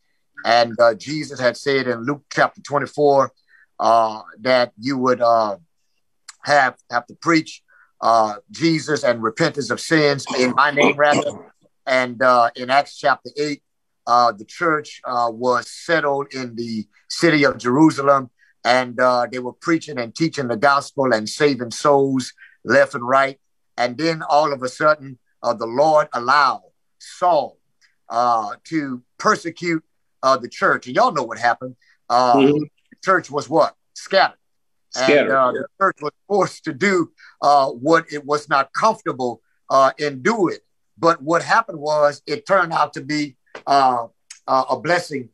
and 0.44 0.78
uh, 0.80 0.94
Jesus 0.94 1.40
had 1.40 1.56
said 1.56 1.86
in 1.88 2.04
Luke 2.04 2.24
chapter 2.32 2.60
24 2.60 3.32
uh, 3.80 4.22
that 4.40 4.72
you 4.78 4.98
would 4.98 5.20
uh, 5.20 5.56
have 6.44 6.76
have 6.90 7.06
to 7.06 7.14
preach 7.14 7.62
uh, 8.00 8.36
Jesus 8.50 9.02
and 9.02 9.22
repentance 9.22 9.70
of 9.70 9.80
sins 9.80 10.26
in 10.38 10.52
my 10.54 10.70
name, 10.70 10.96
rather. 10.96 11.32
And 11.86 12.22
uh, 12.22 12.50
in 12.54 12.70
Acts 12.70 12.96
chapter 12.96 13.30
8, 13.36 13.62
uh, 14.06 14.32
the 14.32 14.44
church 14.44 15.00
was 15.04 15.70
settled 15.70 16.32
in 16.32 16.54
the 16.54 16.86
city 17.08 17.44
of 17.44 17.58
Jerusalem, 17.58 18.30
and 18.64 18.96
they 19.30 19.38
were 19.38 19.52
preaching 19.52 19.98
and 19.98 20.14
teaching 20.14 20.48
the 20.48 20.56
gospel 20.56 21.12
and 21.12 21.28
saving 21.28 21.72
souls 21.72 22.32
left 22.64 22.94
and 22.94 23.06
right. 23.06 23.40
And 23.78 23.96
then 23.96 24.22
all 24.22 24.52
of 24.52 24.62
a 24.62 24.68
sudden, 24.68 25.18
the 25.42 25.66
Lord 25.66 26.08
allowed 26.12 26.64
Saul 26.98 27.56
to 28.10 29.02
persecute 29.18 29.82
uh, 30.22 30.36
the 30.36 30.48
church. 30.48 30.86
And 30.86 30.96
y'all 30.96 31.12
know 31.12 31.22
what 31.22 31.38
happened. 31.38 31.76
Uh, 32.08 32.36
mm-hmm. 32.36 32.58
The 32.58 32.96
church 33.04 33.30
was 33.30 33.48
what? 33.48 33.74
Scattered. 33.94 34.36
Scattered 34.90 35.18
and 35.20 35.30
uh, 35.30 35.52
yeah. 35.54 35.60
the 35.60 35.68
church 35.80 35.98
was 36.00 36.12
forced 36.26 36.64
to 36.64 36.72
do 36.72 37.12
uh, 37.42 37.68
what 37.68 38.06
it 38.12 38.24
was 38.24 38.48
not 38.48 38.72
comfortable 38.72 39.42
uh, 39.70 39.92
in 39.98 40.22
doing. 40.22 40.58
But 40.96 41.22
what 41.22 41.42
happened 41.42 41.78
was 41.78 42.22
it 42.26 42.46
turned 42.46 42.72
out 42.72 42.94
to 42.94 43.02
be 43.02 43.36
uh, 43.66 44.06
a 44.46 44.80
blessing 44.80 45.28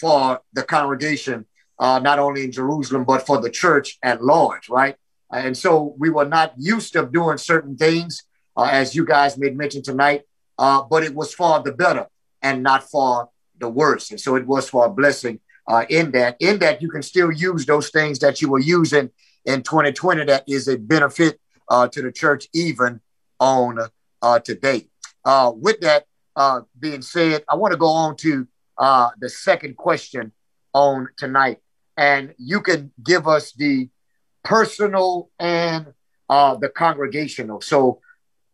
for 0.00 0.40
the 0.52 0.62
congregation, 0.62 1.46
not 1.80 2.18
only 2.18 2.44
in 2.44 2.52
Jerusalem, 2.52 3.04
but 3.04 3.26
for 3.26 3.40
the 3.40 3.50
church 3.50 3.98
at 4.02 4.22
large, 4.22 4.68
right? 4.68 4.96
And 5.32 5.56
so 5.56 5.94
we 5.98 6.10
were 6.10 6.24
not 6.24 6.54
used 6.56 6.92
to 6.92 7.06
doing 7.06 7.38
certain 7.38 7.76
things, 7.76 8.22
as 8.56 8.94
you 8.94 9.04
guys 9.04 9.36
made 9.36 9.56
mention 9.56 9.82
tonight, 9.82 10.22
but 10.56 11.02
it 11.02 11.14
was 11.14 11.34
for 11.34 11.60
the 11.60 11.72
better 11.72 12.06
and 12.42 12.62
not 12.62 12.88
for 12.88 13.28
the 13.58 13.68
worse. 13.68 14.10
And 14.10 14.20
so 14.20 14.36
it 14.36 14.46
was 14.46 14.68
for 14.68 14.86
a 14.86 14.90
blessing 14.90 15.40
uh, 15.66 15.84
in 15.88 16.12
that. 16.12 16.36
In 16.40 16.58
that, 16.60 16.82
you 16.82 16.88
can 16.88 17.02
still 17.02 17.32
use 17.32 17.66
those 17.66 17.90
things 17.90 18.18
that 18.20 18.40
you 18.40 18.50
were 18.50 18.60
using 18.60 19.10
in 19.44 19.62
2020 19.62 20.24
that 20.24 20.44
is 20.46 20.68
a 20.68 20.76
benefit 20.76 21.40
uh, 21.68 21.88
to 21.88 22.02
the 22.02 22.12
church 22.12 22.48
even 22.54 23.00
on 23.40 23.78
uh, 24.22 24.38
today. 24.40 24.88
Uh, 25.24 25.52
with 25.54 25.80
that 25.80 26.06
uh, 26.36 26.60
being 26.78 27.02
said, 27.02 27.44
I 27.48 27.56
want 27.56 27.72
to 27.72 27.78
go 27.78 27.88
on 27.88 28.16
to 28.18 28.46
uh, 28.78 29.10
the 29.18 29.28
second 29.28 29.76
question 29.76 30.32
on 30.72 31.08
tonight. 31.16 31.58
And 31.96 32.34
you 32.38 32.60
can 32.60 32.92
give 33.02 33.26
us 33.26 33.52
the 33.52 33.88
personal 34.46 35.30
and 35.38 35.92
the 36.28 36.70
congregational. 36.74 37.60
So, 37.60 38.00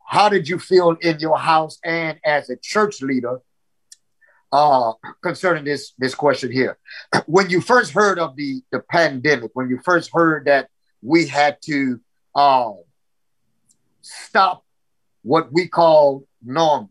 how 0.06 0.28
did 0.28 0.48
you 0.48 0.58
feel 0.58 0.96
in 1.00 1.20
your 1.20 1.38
house 1.38 1.78
and 1.84 2.18
as 2.24 2.50
a 2.50 2.56
church 2.56 3.00
leader 3.00 3.40
uh, 4.52 4.92
concerning 5.22 5.64
this 5.64 5.92
this 5.98 6.14
question 6.14 6.52
here. 6.52 6.78
When 7.26 7.48
you 7.48 7.60
first 7.60 7.92
heard 7.92 8.18
of 8.18 8.36
the 8.36 8.62
the 8.70 8.80
pandemic, 8.80 9.50
when 9.54 9.68
you 9.68 9.78
first 9.82 10.10
heard 10.12 10.44
that 10.44 10.68
we 11.00 11.26
had 11.26 11.56
to 11.62 12.00
uh, 12.34 12.72
stop 14.02 14.64
what 15.22 15.52
we 15.52 15.68
call 15.68 16.26
normal, 16.44 16.90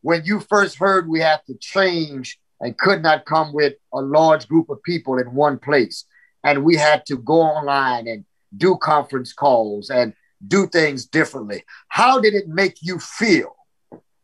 when 0.00 0.24
you 0.24 0.40
first 0.40 0.76
heard 0.76 1.08
we 1.08 1.20
had 1.20 1.40
to 1.46 1.54
change 1.58 2.40
and 2.60 2.76
could 2.76 3.02
not 3.02 3.26
come 3.26 3.52
with 3.52 3.74
a 3.92 4.00
large 4.00 4.48
group 4.48 4.70
of 4.70 4.82
people 4.82 5.18
in 5.18 5.34
one 5.34 5.58
place, 5.58 6.06
and 6.44 6.64
we 6.64 6.76
had 6.76 7.04
to 7.06 7.16
go 7.16 7.40
online 7.40 8.06
and 8.06 8.24
do 8.56 8.76
conference 8.76 9.32
calls 9.32 9.90
and 9.90 10.14
do 10.46 10.66
things 10.66 11.06
differently, 11.06 11.64
how 11.88 12.18
did 12.18 12.34
it 12.34 12.48
make 12.48 12.76
you 12.80 12.98
feel 12.98 13.54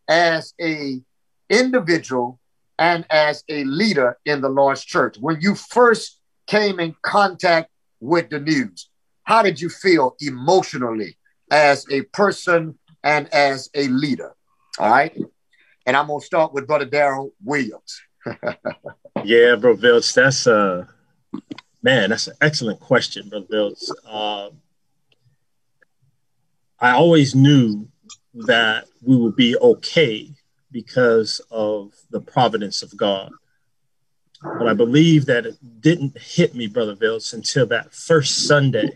as 0.09 0.55
a 0.61 1.01
individual 1.51 2.41
and 2.79 3.07
as 3.11 3.43
a 3.49 3.65
leader 3.65 4.19
in 4.25 4.41
the 4.41 4.49
Lord's 4.49 4.85
church. 4.85 5.17
When 5.19 5.41
you 5.41 5.55
first 5.55 6.21
came 6.47 6.79
in 6.81 6.95
contact 7.03 7.71
with 8.01 8.31
the 8.31 8.41
news, 8.41 8.91
how 9.25 9.43
did 9.43 9.61
you 9.61 9.69
feel 9.69 10.17
emotionally 10.21 11.17
as 11.51 11.87
a 11.91 12.03
person 12.03 12.79
and 13.03 13.33
as 13.33 13.71
a 13.75 13.89
leader? 13.89 14.35
All 14.79 14.91
right. 14.91 15.17
And 15.87 15.97
I'm 15.97 16.09
going 16.09 16.21
to 16.21 16.27
start 16.27 16.53
with 16.53 16.67
Brother 16.67 16.87
Daryl 16.87 17.31
Williams. 17.43 18.01
yeah, 19.25 19.55
Bro 19.55 19.77
Vilch, 19.77 20.13
that's 20.15 20.47
uh, 20.47 20.85
man, 21.87 22.11
that's 22.11 22.27
an 22.27 22.35
excellent 22.41 22.81
question, 22.81 23.29
Brother 23.29 23.47
Vilch. 23.47 23.89
Uh, 24.05 24.51
I 26.81 26.91
always 26.91 27.33
knew 27.37 27.87
that 28.35 28.87
we 29.03 29.15
would 29.15 29.37
be 29.37 29.57
okay 29.57 30.33
because 30.73 31.41
of 31.49 31.93
the 32.11 32.21
providence 32.21 32.83
of 32.83 32.97
God. 32.97 33.31
But 34.43 34.67
I 34.67 34.75
believe 34.75 35.27
that 35.27 35.47
it 35.47 35.59
didn't 35.81 36.19
hit 36.19 36.57
me, 36.57 36.67
Brother 36.67 36.97
Vilch, 36.97 37.33
until 37.33 37.67
that 37.67 37.95
first 37.95 38.49
Sunday 38.49 38.91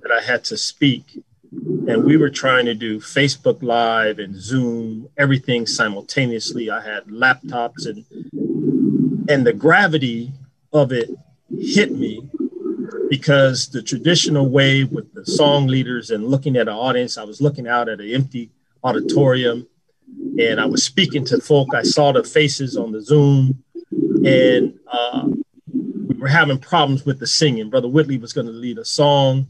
that 0.00 0.10
I 0.10 0.22
had 0.22 0.44
to 0.44 0.56
speak. 0.56 1.22
And 1.52 2.04
we 2.04 2.16
were 2.16 2.30
trying 2.30 2.64
to 2.64 2.74
do 2.74 3.00
Facebook 3.00 3.62
Live 3.62 4.18
and 4.18 4.34
Zoom, 4.34 5.10
everything 5.18 5.66
simultaneously. 5.66 6.70
I 6.70 6.80
had 6.80 7.04
laptops 7.04 7.86
and 7.86 8.06
and 9.28 9.46
the 9.46 9.52
gravity 9.52 10.32
of 10.72 10.90
it 10.90 11.10
hit 11.50 11.92
me 11.92 12.28
because 13.08 13.68
the 13.68 13.82
traditional 13.82 14.48
way 14.48 14.84
with 14.84 15.12
the 15.14 15.24
song 15.24 15.66
leaders 15.66 16.10
and 16.10 16.26
looking 16.26 16.56
at 16.56 16.68
an 16.68 16.74
audience, 16.74 17.16
I 17.16 17.24
was 17.24 17.40
looking 17.40 17.66
out 17.66 17.88
at 17.88 18.00
an 18.00 18.10
empty 18.10 18.50
auditorium 18.84 19.66
and 20.38 20.60
I 20.60 20.66
was 20.66 20.84
speaking 20.84 21.24
to 21.26 21.40
folk. 21.40 21.74
I 21.74 21.82
saw 21.82 22.12
the 22.12 22.24
faces 22.24 22.76
on 22.76 22.92
the 22.92 23.02
Zoom, 23.02 23.62
and 24.24 24.78
uh, 24.90 25.28
we 25.72 26.16
were 26.16 26.28
having 26.28 26.58
problems 26.58 27.04
with 27.04 27.18
the 27.18 27.26
singing. 27.26 27.70
Brother 27.70 27.88
Whitley 27.88 28.18
was 28.18 28.32
going 28.32 28.46
to 28.46 28.52
lead 28.52 28.78
a 28.78 28.84
song, 28.84 29.48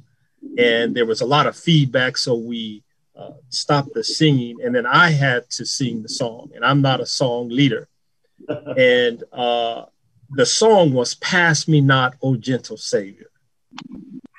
and 0.56 0.94
there 0.94 1.06
was 1.06 1.20
a 1.20 1.26
lot 1.26 1.46
of 1.46 1.56
feedback, 1.56 2.16
so 2.16 2.34
we 2.34 2.82
uh, 3.16 3.32
stopped 3.50 3.94
the 3.94 4.04
singing, 4.04 4.58
and 4.64 4.74
then 4.74 4.86
I 4.86 5.10
had 5.10 5.50
to 5.50 5.66
sing 5.66 6.02
the 6.02 6.08
song, 6.08 6.50
and 6.54 6.64
I'm 6.64 6.80
not 6.80 7.00
a 7.00 7.06
song 7.06 7.48
leader, 7.48 7.88
and 8.48 9.22
uh, 9.32 9.84
the 10.30 10.46
song 10.46 10.92
was 10.92 11.14
"Pass 11.14 11.68
Me 11.68 11.80
Not, 11.80 12.16
O 12.22 12.36
Gentle 12.36 12.76
Savior," 12.76 13.30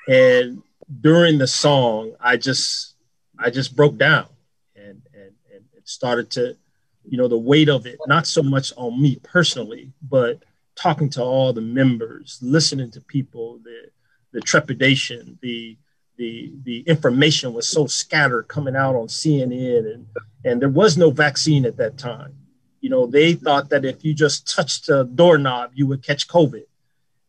and 0.08 0.62
during 1.00 1.38
the 1.38 1.46
song, 1.46 2.12
I 2.20 2.36
just 2.36 2.94
I 3.38 3.50
just 3.50 3.76
broke 3.76 3.96
down 3.96 4.28
and 4.76 5.02
and, 5.14 5.32
and 5.52 5.64
it 5.76 5.88
started 5.88 6.30
to, 6.32 6.56
you 7.04 7.18
know, 7.18 7.28
the 7.28 7.38
weight 7.38 7.68
of 7.68 7.86
it, 7.86 7.98
not 8.06 8.26
so 8.26 8.42
much 8.42 8.72
on 8.76 9.00
me 9.00 9.16
personally, 9.22 9.92
but 10.02 10.42
talking 10.74 11.10
to 11.10 11.22
all 11.22 11.52
the 11.52 11.60
members, 11.60 12.38
listening 12.42 12.90
to 12.92 13.00
people, 13.00 13.60
the 13.62 13.90
the 14.32 14.40
trepidation, 14.40 15.38
the 15.42 15.76
the 16.16 16.52
the 16.64 16.80
information 16.80 17.52
was 17.52 17.68
so 17.68 17.86
scattered 17.86 18.48
coming 18.48 18.76
out 18.76 18.94
on 18.94 19.06
CNN, 19.08 19.92
and 19.92 20.06
and 20.44 20.60
there 20.60 20.68
was 20.68 20.96
no 20.96 21.10
vaccine 21.10 21.64
at 21.64 21.76
that 21.76 21.98
time. 21.98 22.34
You 22.80 22.90
know, 22.90 23.06
they 23.06 23.34
thought 23.34 23.68
that 23.70 23.84
if 23.84 24.04
you 24.04 24.14
just 24.14 24.54
touched 24.54 24.88
a 24.88 25.04
doorknob, 25.04 25.72
you 25.74 25.86
would 25.86 26.02
catch 26.02 26.28
COVID, 26.28 26.64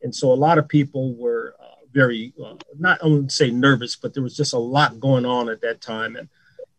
and 0.02 0.16
so 0.16 0.32
a 0.32 0.36
lot 0.36 0.58
of 0.58 0.68
people 0.68 1.14
were 1.16 1.56
uh, 1.60 1.86
very 1.92 2.34
uh, 2.44 2.56
not 2.80 3.04
I 3.04 3.08
wouldn't 3.08 3.32
say 3.32 3.52
nervous, 3.52 3.96
but 3.96 4.14
there 4.14 4.24
was 4.24 4.36
just 4.36 4.54
a 4.54 4.60
lot 4.60 5.00
going 5.00 5.26
on 5.26 5.50
at 5.50 5.62
that 5.62 5.82
time, 5.82 6.16
and 6.16 6.30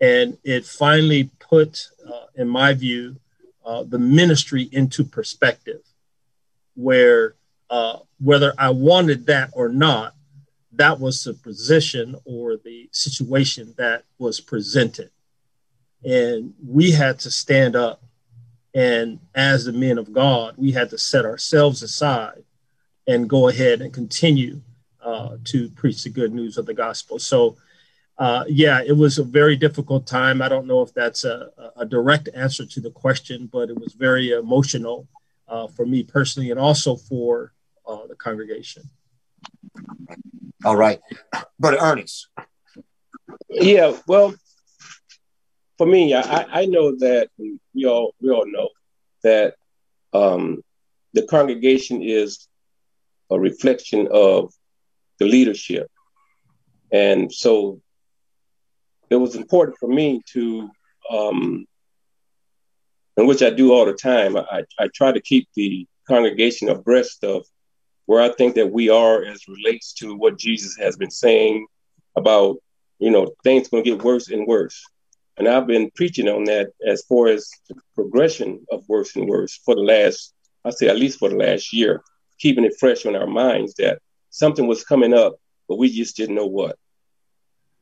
and 0.03 0.37
it 0.43 0.67
finally 0.67 1.31
put, 1.39 1.89
uh, 2.05 2.27
in 2.35 2.49
my 2.49 2.75
view, 2.75 3.17
uh, 3.65 3.85
the 3.85 4.01
ministry 4.01 4.69
into 4.73 5.05
perspective, 5.05 5.81
where 6.75 7.37
uh, 7.71 7.99
whether 8.19 8.53
I 8.59 8.71
wanted 8.71 9.27
that 9.27 9.51
or 9.53 9.69
not, 9.69 10.15
that 10.73 10.99
was 10.99 11.23
the 11.23 11.35
position 11.35 12.17
or 12.25 12.57
the 12.57 12.89
situation 12.91 13.75
that 13.79 14.03
was 14.19 14.41
presented. 14.41 15.11
And 16.05 16.55
we 16.67 16.91
had 16.91 17.21
to 17.21 17.31
stand 17.31 17.77
up. 17.77 18.03
And 18.75 19.21
as 19.35 19.65
the 19.65 19.73
men 19.73 19.99
of 19.99 20.13
God, 20.13 20.55
we 20.57 20.73
had 20.73 20.91
to 20.91 20.99
set 20.99 21.25
ourselves 21.25 21.83
aside 21.83 22.45
and 23.07 23.29
go 23.29 23.49
ahead 23.49 23.83
and 23.83 23.93
continue 23.93 24.61
uh, 25.03 25.37
to 25.45 25.69
preach 25.71 26.05
the 26.05 26.11
good 26.11 26.33
news 26.33 26.57
of 26.57 26.67
the 26.67 26.75
gospel. 26.75 27.19
So, 27.19 27.57
uh, 28.19 28.45
yeah, 28.49 28.81
it 28.83 28.97
was 28.97 29.19
a 29.19 29.25
very 29.25 29.57
difficult 29.57 30.07
time. 30.07 30.41
I 30.41 30.49
don't 30.49 30.67
know 30.67 30.83
if 30.83 30.95
that's 30.95 31.25
a, 31.25 31.51
a 31.77 31.85
direct 31.85 32.29
answer 32.35 32.65
to 32.65 32.81
the 32.81 32.91
question, 32.91 33.49
but 33.53 33.69
it 33.69 33.79
was 33.79 33.95
very 33.95 34.31
emotional 34.31 35.09
uh, 35.49 35.67
for 35.67 35.85
me 35.85 36.03
personally 36.03 36.51
and 36.51 36.61
also 36.61 36.97
for 36.97 37.53
uh, 37.87 38.07
the 38.07 38.15
congregation. 38.15 38.85
All 40.65 40.77
right. 40.77 41.01
Brother 41.59 41.79
Ernest. 41.81 42.29
Yeah, 43.49 43.97
well, 44.07 44.35
for 45.77 45.87
me, 45.87 46.15
I, 46.15 46.63
I 46.63 46.67
know 46.67 46.97
that 46.97 47.29
we 47.75 47.87
all 47.87 48.15
we 48.21 48.31
all 48.31 48.47
know 48.47 48.69
that 49.23 49.55
um, 50.13 50.63
the 51.15 51.27
congregation 51.27 52.03
is 52.03 52.49
a 53.31 53.39
reflection 53.39 54.09
of 54.13 54.53
the 55.19 55.27
leadership, 55.27 55.91
and 56.93 57.33
so 57.33 57.81
it 59.13 59.17
was 59.17 59.37
important 59.37 59.77
for 59.79 59.89
me 59.89 60.23
to, 60.33 60.71
um, 61.11 61.67
and 63.17 63.29
which 63.29 63.43
I 63.43 63.51
do 63.51 63.73
all 63.73 63.85
the 63.85 63.93
time. 63.93 64.37
I, 64.37 64.65
I 64.79 64.89
try 64.95 65.13
to 65.13 65.21
keep 65.21 65.49
the 65.55 65.87
congregation 66.09 66.71
abreast 66.71 67.23
of 67.23 67.45
where 68.07 68.23
I 68.23 68.31
think 68.31 68.55
that 68.55 68.73
we 68.73 68.89
are 68.89 69.23
as 69.23 69.47
relates 69.49 69.93
to 69.95 70.15
what 70.17 70.39
Jesus 70.39 70.77
has 70.77 70.97
been 70.97 71.11
saying 71.11 71.67
about, 72.17 72.57
you 72.99 73.11
know, 73.11 73.29
things 73.45 73.69
going 73.69 73.85
to 73.85 73.91
get 73.91 74.03
worse 74.03 74.29
and 74.31 74.47
worse. 74.47 74.83
And 75.37 75.49
I've 75.49 75.67
been 75.67 75.91
preaching 75.95 76.29
on 76.29 76.45
that 76.45 76.71
as 76.87 77.03
far 77.05 77.29
as 77.29 77.51
the 77.69 77.75
progression 77.95 78.65
of 78.71 78.89
worse 78.89 79.17
and 79.17 79.29
worse 79.29 79.59
for 79.65 79.75
the 79.75 79.81
last, 79.81 80.35
I 80.65 80.71
say 80.71 80.89
at 80.89 80.99
least 80.99 81.19
for 81.19 81.29
the 81.29 81.37
last 81.37 81.73
year, 81.73 82.03
keeping 82.39 82.65
it 82.65 82.77
fresh 82.79 83.07
on 83.07 83.17
our 83.17 83.27
minds 83.27 83.75
that 83.75 84.01
something 84.31 84.67
was 84.67 84.85
coming 84.85 85.15
up, 85.15 85.37
but 85.69 85.79
we 85.79 85.91
just 85.91 86.17
didn't 86.17 86.35
know 86.35 86.47
what. 86.47 86.77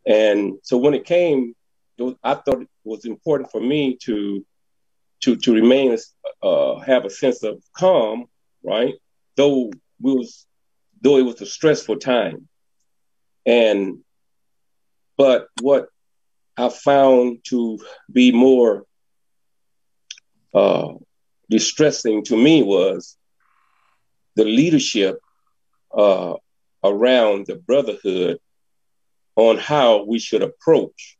And 0.06 0.54
so 0.62 0.76
when 0.76 0.94
it 0.94 1.04
came, 1.04 1.54
it 1.98 2.02
was, 2.02 2.14
I 2.22 2.34
thought 2.34 2.62
it 2.62 2.68
was 2.84 3.04
important 3.04 3.50
for 3.50 3.60
me 3.60 3.96
to 4.04 4.44
to 5.20 5.36
to 5.36 5.52
remain 5.52 5.96
uh, 6.42 6.78
have 6.78 7.04
a 7.04 7.10
sense 7.10 7.42
of 7.42 7.62
calm, 7.74 8.26
right? 8.62 8.94
Though 9.36 9.70
we 10.00 10.14
was 10.14 10.46
though 11.02 11.18
it 11.18 11.22
was 11.22 11.40
a 11.40 11.46
stressful 11.46 11.96
time. 11.98 12.48
And 13.44 13.98
but 15.16 15.48
what 15.60 15.88
I 16.60 16.68
found 16.68 17.38
to 17.44 17.78
be 18.10 18.32
more 18.32 18.84
uh, 20.54 20.94
distressing 21.48 22.24
to 22.24 22.36
me 22.36 22.62
was 22.62 23.16
the 24.36 24.44
leadership 24.44 25.20
uh, 25.96 26.34
around 26.84 27.46
the 27.46 27.56
brotherhood 27.56 28.38
on 29.36 29.58
how 29.58 30.04
we 30.04 30.18
should 30.18 30.42
approach 30.42 31.16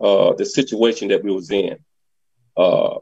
uh, 0.00 0.34
the 0.34 0.44
situation 0.44 1.08
that 1.08 1.24
we 1.24 1.32
was 1.32 1.50
in. 1.50 1.78
Uh, 2.56 2.98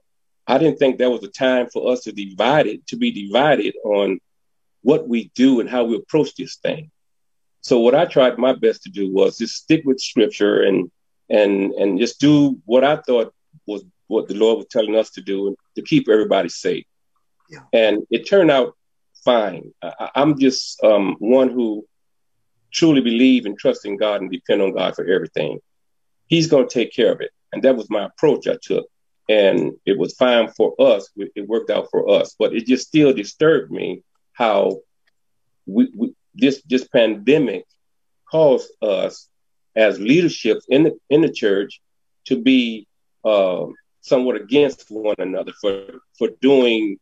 I 0.47 0.59
didn't 0.59 0.79
think 0.79 0.99
that 0.99 1.11
was 1.11 1.23
a 1.23 1.29
time 1.29 1.69
for 1.73 1.93
us 1.93 2.03
to 2.03 2.13
divide 2.13 2.67
it, 2.67 2.87
to 2.89 2.97
be 2.97 3.11
divided 3.11 3.75
on 3.85 4.21
what 4.83 5.09
we 5.09 5.31
do 5.35 5.61
and 5.61 5.69
how 5.69 5.85
we 5.85 5.97
approach 5.97 6.35
this 6.35 6.57
thing. 6.57 6.91
So 7.63 7.81
what 7.81 7.95
I 7.95 8.05
tried 8.05 8.39
my 8.39 8.53
best 8.53 8.83
to 8.83 8.91
do 8.91 9.11
was 9.11 9.39
just 9.39 9.57
stick 9.57 9.83
with 9.85 10.01
scripture 10.01 10.63
and 10.63 10.91
and 11.29 11.73
and 11.73 11.99
just 11.99 12.21
do 12.21 12.61
what 12.65 12.85
I 12.85 12.97
thought 12.97 13.35
was 13.67 13.85
what 14.07 14.29
the 14.29 14.35
Lord 14.35 14.59
was 14.59 14.67
telling 14.71 14.97
us 14.97 15.11
to 15.11 15.23
do 15.23 15.57
to 15.77 15.83
keep 15.83 16.09
everybody 16.09 16.49
safe. 16.49 16.85
Yeah. 17.51 17.61
And 17.73 18.07
it 18.11 18.29
turned 18.29 18.51
out 18.51 18.77
fine. 19.25 19.73
I, 19.83 20.11
am 20.15 20.39
just 20.39 20.83
um, 20.85 21.17
one 21.19 21.49
who 21.49 21.87
truly 22.73 23.01
believe 23.01 23.47
and 23.47 23.59
trust 23.59 23.87
in 23.87 23.97
God 23.97 24.21
and 24.21 24.31
depend 24.31 24.61
on 24.61 24.75
God 24.75 24.95
for 24.95 25.05
everything. 25.07 25.61
He's 26.27 26.49
going 26.49 26.69
to 26.69 26.75
take 26.75 26.93
care 26.93 27.13
of 27.13 27.21
it. 27.21 27.31
And 27.53 27.63
that 27.63 27.77
was 27.77 27.89
my 27.89 28.05
approach 28.07 28.47
I 28.49 28.57
took. 28.61 28.87
And 29.29 29.73
it 29.87 29.99
was 29.99 30.15
fine 30.15 30.51
for 30.51 30.75
us. 30.79 31.09
It 31.17 31.49
worked 31.49 31.71
out 31.71 31.89
for 31.91 32.11
us. 32.11 32.35
But 32.39 32.55
it 32.55 32.67
just 32.67 32.87
still 32.87 33.13
disturbed 33.13 33.71
me 33.71 34.03
how 34.33 34.81
we, 35.67 35.91
we, 35.97 36.15
this 36.35 36.63
this 36.67 36.87
pandemic 36.89 37.65
caused 38.31 38.71
us 38.83 39.29
as 39.77 39.99
leadership 39.99 40.59
in 40.69 40.85
the 40.85 40.99
in 41.11 41.21
the 41.21 41.31
church 41.31 41.81
to 42.27 42.41
be 42.41 42.87
uh, 43.25 43.67
somewhat 44.01 44.37
against 44.37 44.87
one 44.91 45.17
another 45.19 45.53
for 45.61 46.01
for 46.19 46.29
doing 46.41 46.99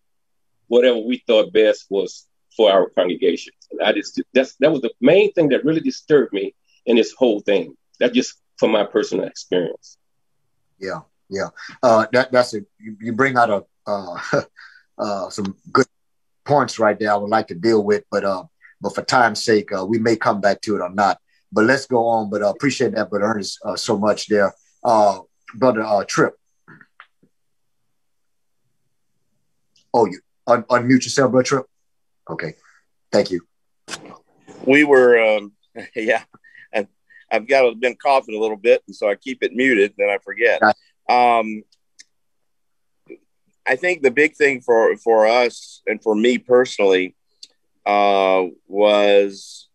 whatever 0.69 0.99
we 0.99 1.23
thought 1.27 1.53
best 1.53 1.87
was 1.91 2.27
for 2.57 2.71
our 2.71 2.89
congregation. 2.91 3.53
And 3.71 3.83
I 3.83 3.93
just 3.93 4.21
that's 4.33 4.57
that 4.57 4.73
was 4.73 4.83
the 4.83 4.93
main 5.01 5.33
thing 5.33 5.49
that 5.51 5.65
really 5.65 5.81
disturbed 5.81 6.33
me 6.33 6.55
in 6.87 6.97
this 6.97 7.13
whole 7.13 7.41
thing. 7.41 7.77
That 8.01 8.15
just 8.15 8.41
from 8.57 8.73
my 8.73 8.85
personal 8.85 9.27
experience. 9.27 9.97
Yeah, 10.79 11.01
yeah. 11.29 11.49
Uh, 11.83 12.07
that 12.13 12.33
that's 12.33 12.55
a 12.55 12.61
you, 12.79 12.97
you 13.01 13.13
bring 13.13 13.37
out 13.37 13.51
a 13.51 13.65
uh, 13.87 14.43
uh, 14.99 15.31
some 15.31 15.57
good 15.73 15.87
points 16.45 16.79
right 16.79 16.99
there 16.99 17.13
I 17.13 17.17
would 17.17 17.31
like 17.31 17.49
to 17.49 17.55
deal 17.55 17.83
with, 17.83 18.05
but 18.11 18.25
uh, 18.25 18.45
but 18.81 18.95
for 18.95 19.03
time's 19.03 19.45
sake, 19.45 19.71
uh, 19.73 19.85
we 19.85 19.99
may 19.99 20.17
come 20.17 20.41
back 20.41 20.61
to 20.63 20.77
it 20.77 20.81
or 20.81 20.91
not. 20.91 21.19
But 21.53 21.65
let's 21.65 21.87
go 21.87 22.07
on. 22.07 22.31
But 22.31 22.43
uh, 22.43 22.51
appreciate 22.51 22.95
that, 22.95 23.11
but 23.11 23.21
Ernest, 23.21 23.59
uh, 23.65 23.77
so 23.77 23.99
much 23.99 24.27
there, 24.29 24.55
uh, 24.83 25.21
brother 25.55 25.83
uh, 25.83 26.05
Tripp. 26.05 26.35
Oh, 29.95 30.07
you 30.07 30.21
un- 30.47 30.65
unmute 30.65 31.05
yourself, 31.05 31.31
brother 31.31 31.45
Tripp. 31.45 31.67
Okay, 32.31 32.55
thank 33.11 33.31
you. 33.31 33.43
We 34.65 34.85
were, 34.85 35.19
um, 35.19 35.53
yeah, 35.97 36.23
I've, 36.75 36.89
I've 37.31 37.49
got 37.49 37.79
been 37.81 37.97
coughing 37.97 38.35
a 38.35 38.41
little 38.41 38.57
bit, 38.57 38.83
and 38.87 38.97
so 38.97 39.09
I 39.09 39.17
keep 39.17 39.43
it 39.43 39.53
muted, 39.53 39.93
then 39.99 40.09
I 40.09 40.19
forget. 40.19 40.63
Um, 41.09 41.63
I 43.67 43.77
think 43.77 44.03
the 44.03 44.11
big 44.11 44.35
thing 44.35 44.61
for 44.61 44.97
for 44.97 45.27
us 45.27 45.83
and 45.87 46.03
for 46.03 46.15
me 46.15 46.39
personally 46.39 47.15
uh, 47.87 48.45
was 48.67 49.69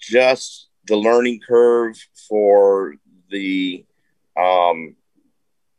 just 0.00 0.68
the 0.92 0.98
learning 0.98 1.40
curve 1.40 1.96
for 2.28 2.96
the 3.30 3.82
um, 4.38 4.94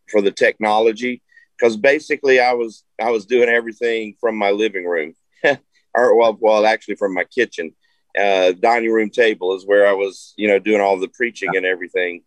for 0.09 0.23
the 0.23 0.31
technology. 0.31 1.21
Because 1.55 1.77
basically 1.77 2.39
I 2.39 2.53
was 2.53 2.83
I 2.99 3.11
was 3.11 3.27
doing 3.27 3.47
everything 3.47 4.15
from 4.19 4.35
my 4.35 4.49
living 4.49 4.85
room 4.85 5.13
or 5.93 6.17
well 6.17 6.35
well 6.41 6.65
actually 6.65 6.95
from 6.95 7.13
my 7.13 7.25
kitchen. 7.25 7.75
Uh, 8.19 8.53
dining 8.53 8.91
room 8.91 9.11
table 9.11 9.55
is 9.55 9.67
where 9.67 9.87
I 9.87 9.93
was 9.93 10.33
you 10.35 10.47
know 10.47 10.57
doing 10.57 10.81
all 10.81 10.99
the 10.99 11.07
preaching 11.09 11.55
and 11.55 11.65
everything. 11.65 12.23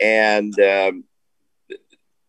And 0.00 0.58
um, 0.58 1.04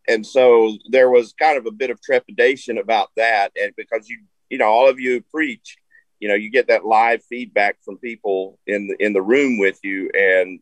and 0.08 0.24
so 0.24 0.78
there 0.92 1.10
was 1.10 1.34
kind 1.34 1.58
of 1.58 1.66
a 1.66 1.72
bit 1.72 1.90
of 1.90 2.00
trepidation 2.00 2.78
about 2.78 3.10
that. 3.18 3.54
And 3.60 3.74
because 3.76 4.08
you 4.08 4.20
you 4.52 4.60
know 4.60 4.68
all 4.68 4.88
of 4.88 5.00
you 5.00 5.24
preach 5.32 5.78
you 6.20 6.28
know 6.28 6.36
you 6.36 6.50
get 6.50 6.68
that 6.68 6.86
live 6.86 7.24
feedback 7.26 7.78
from 7.84 7.98
people 7.98 8.60
in 8.68 8.88
the 8.88 8.96
in 9.00 9.14
the 9.14 9.22
room 9.22 9.58
with 9.58 9.80
you 9.84 10.10
and 10.18 10.60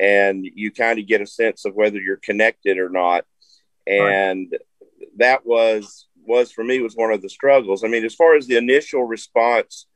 and 0.00 0.44
you 0.54 0.70
kind 0.70 0.98
of 0.98 1.06
get 1.06 1.20
a 1.20 1.26
sense 1.26 1.64
of 1.64 1.74
whether 1.74 1.98
you're 1.98 2.16
connected 2.16 2.78
or 2.78 2.88
not 2.88 3.24
and 3.86 4.48
right. 4.50 4.60
that 5.18 5.46
was 5.46 6.08
was 6.26 6.50
for 6.50 6.64
me 6.64 6.80
was 6.80 6.94
one 6.94 7.12
of 7.12 7.22
the 7.22 7.28
struggles 7.28 7.84
i 7.84 7.88
mean 7.88 8.04
as 8.04 8.14
far 8.14 8.34
as 8.34 8.46
the 8.46 8.56
initial 8.56 9.04
response 9.04 9.86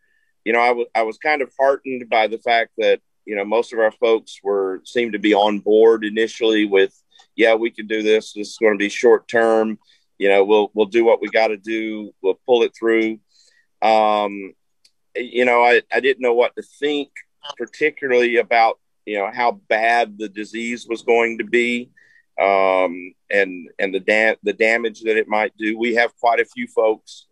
you 0.44 0.54
know 0.54 0.60
I 0.60 0.70
was 0.70 0.86
I 0.94 1.02
was 1.02 1.18
kind 1.18 1.42
of 1.42 1.52
heartened 1.58 2.08
by 2.08 2.26
the 2.26 2.38
fact 2.38 2.70
that 2.78 3.00
you 3.26 3.36
know 3.36 3.44
most 3.44 3.74
of 3.74 3.78
our 3.80 3.92
folks 3.92 4.40
were 4.42 4.80
seemed 4.84 5.12
to 5.12 5.18
be 5.18 5.34
on 5.34 5.58
board 5.58 6.04
initially 6.04 6.64
with 6.64 6.94
yeah, 7.36 7.54
we 7.54 7.70
can 7.70 7.86
do 7.86 8.02
this. 8.02 8.32
This 8.32 8.48
is 8.48 8.58
going 8.58 8.72
to 8.72 8.78
be 8.78 8.88
short 8.88 9.28
term. 9.28 9.78
You 10.18 10.28
know, 10.30 10.44
we'll 10.44 10.70
we'll 10.74 10.86
do 10.86 11.04
what 11.04 11.20
we 11.20 11.28
got 11.28 11.48
to 11.48 11.56
do. 11.56 12.12
We'll 12.22 12.40
pull 12.46 12.62
it 12.62 12.72
through. 12.74 13.20
Um, 13.82 14.54
you 15.14 15.44
know, 15.44 15.62
I, 15.62 15.82
I 15.92 16.00
didn't 16.00 16.22
know 16.22 16.34
what 16.34 16.54
to 16.56 16.62
think, 16.62 17.10
particularly 17.56 18.36
about, 18.36 18.78
you 19.04 19.18
know, 19.18 19.30
how 19.32 19.52
bad 19.68 20.18
the 20.18 20.28
disease 20.28 20.86
was 20.86 21.02
going 21.02 21.38
to 21.38 21.44
be 21.44 21.90
um, 22.40 23.14
and, 23.30 23.68
and 23.78 23.94
the, 23.94 24.00
da- 24.00 24.36
the 24.42 24.52
damage 24.52 25.02
that 25.02 25.16
it 25.16 25.28
might 25.28 25.56
do. 25.56 25.78
We 25.78 25.94
have 25.96 26.16
quite 26.16 26.40
a 26.40 26.44
few 26.44 26.66
folks 26.68 27.26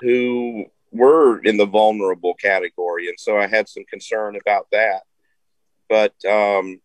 who 0.00 0.66
were 0.92 1.38
in 1.40 1.56
the 1.56 1.66
vulnerable 1.66 2.34
category. 2.34 3.08
And 3.08 3.18
so 3.18 3.36
I 3.36 3.46
had 3.46 3.68
some 3.68 3.84
concern 3.90 4.36
about 4.36 4.68
that. 4.72 5.02
But 5.88 6.12
um, 6.24 6.80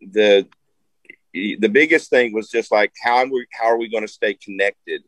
the, 0.00 0.46
the 1.32 1.68
biggest 1.68 2.10
thing 2.10 2.32
was 2.32 2.48
just 2.48 2.72
like 2.72 2.92
how 3.02 3.16
are 3.16 3.26
we, 3.26 3.46
how 3.52 3.66
are 3.66 3.78
we 3.78 3.90
going 3.90 4.06
to 4.06 4.12
stay 4.12 4.34
connected 4.34 5.02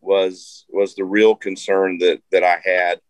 was 0.00 0.64
was 0.68 0.94
the 0.94 1.04
real 1.04 1.34
concern 1.34 1.98
that 1.98 2.20
that 2.30 2.44
I 2.44 2.60
had 2.64 3.00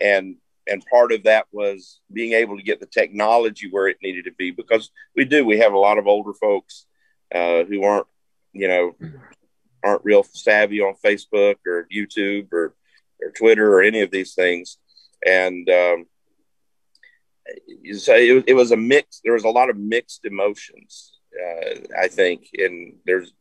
and 0.00 0.36
and 0.66 0.84
part 0.90 1.12
of 1.12 1.24
that 1.24 1.46
was 1.50 2.00
being 2.12 2.34
able 2.34 2.56
to 2.56 2.62
get 2.62 2.78
the 2.78 2.86
technology 2.86 3.68
where 3.70 3.88
it 3.88 3.96
needed 4.02 4.26
to 4.26 4.32
be 4.32 4.50
because 4.50 4.90
we 5.16 5.24
do 5.24 5.44
we 5.44 5.58
have 5.58 5.72
a 5.72 5.78
lot 5.78 5.98
of 5.98 6.06
older 6.06 6.34
folks 6.34 6.86
uh, 7.34 7.64
who 7.64 7.82
aren't 7.84 8.06
you 8.52 8.68
know 8.68 8.94
aren't 9.84 10.04
real 10.04 10.22
savvy 10.22 10.80
on 10.80 10.94
Facebook 11.04 11.56
or 11.66 11.86
YouTube 11.92 12.52
or 12.52 12.74
or 13.20 13.30
Twitter 13.30 13.72
or 13.72 13.82
any 13.82 14.00
of 14.00 14.10
these 14.10 14.34
things. 14.34 14.78
And 15.26 15.68
um, 15.68 16.06
so 17.94 18.14
it, 18.14 18.44
it 18.48 18.54
was 18.54 18.72
a 18.72 18.76
mix 18.76 19.20
there 19.24 19.32
was 19.32 19.44
a 19.44 19.48
lot 19.48 19.70
of 19.70 19.76
mixed 19.76 20.24
emotions 20.24 21.18
uh, 21.34 21.74
I 21.98 22.08
think 22.08 22.48
and 22.54 22.94
there's 23.06 23.32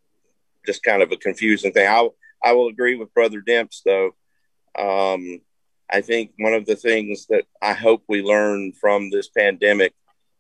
just 0.65 0.83
kind 0.83 1.01
of 1.01 1.11
a 1.11 1.17
confusing 1.17 1.71
thing. 1.71 1.87
I 1.87 2.07
I 2.43 2.53
will 2.53 2.67
agree 2.67 2.95
with 2.95 3.13
Brother 3.13 3.41
Demps 3.41 3.81
though. 3.83 4.11
Um, 4.77 5.41
I 5.89 6.02
think 6.02 6.32
one 6.38 6.54
of 6.54 6.65
the 6.65 6.76
things 6.76 7.28
that 7.28 7.45
I 7.62 7.73
hope 7.73 8.04
we 8.08 8.21
learn 8.21 8.73
from 8.73 9.10
this 9.10 9.30
pandemic 9.30 9.93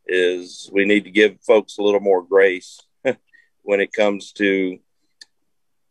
is 0.05 0.69
we 0.73 0.85
need 0.85 1.05
to 1.05 1.11
give 1.11 1.41
folks 1.41 1.77
a 1.77 1.81
little 1.81 1.99
more 1.99 2.21
grace 2.21 2.79
when 3.63 3.79
it 3.79 3.93
comes 3.93 4.33
to, 4.33 4.77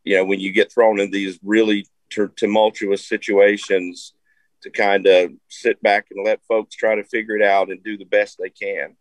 you 0.04 0.16
know, 0.16 0.24
when 0.24 0.40
you 0.40 0.52
get 0.52 0.72
thrown 0.72 1.00
in 1.00 1.10
these 1.10 1.38
really 1.42 1.86
t- 2.10 2.26
tumultuous 2.36 3.06
situations 3.06 4.14
to 4.62 4.70
kind 4.70 5.06
of 5.06 5.32
sit 5.48 5.82
back 5.82 6.06
and 6.10 6.24
let 6.24 6.44
folks 6.46 6.74
try 6.74 6.94
to 6.94 7.04
figure 7.04 7.36
it 7.36 7.42
out 7.42 7.70
and 7.70 7.82
do 7.82 7.96
the 7.96 8.04
best 8.04 8.38
they 8.38 8.50
can. 8.50 8.96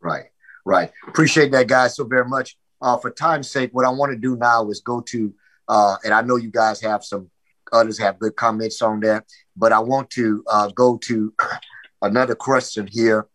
Right, 0.00 0.26
right. 0.64 0.92
Appreciate 1.06 1.52
that, 1.52 1.68
guys, 1.68 1.96
so 1.96 2.04
very 2.04 2.28
much. 2.28 2.56
Uh, 2.80 2.96
for 2.98 3.10
time's 3.10 3.50
sake, 3.50 3.70
what 3.72 3.86
I 3.86 3.90
want 3.90 4.12
to 4.12 4.18
do 4.18 4.36
now 4.36 4.68
is 4.70 4.80
go 4.80 5.00
to, 5.00 5.34
uh, 5.68 5.96
and 6.04 6.12
I 6.12 6.22
know 6.22 6.36
you 6.36 6.50
guys 6.50 6.80
have 6.82 7.04
some 7.04 7.30
others 7.72 7.98
have 7.98 8.18
good 8.18 8.36
comments 8.36 8.82
on 8.82 9.00
that. 9.00 9.24
But 9.56 9.72
I 9.72 9.78
want 9.80 10.10
to 10.10 10.44
uh, 10.50 10.68
go 10.68 10.98
to 10.98 11.32
another 12.02 12.34
question 12.34 12.86
here, 12.86 13.26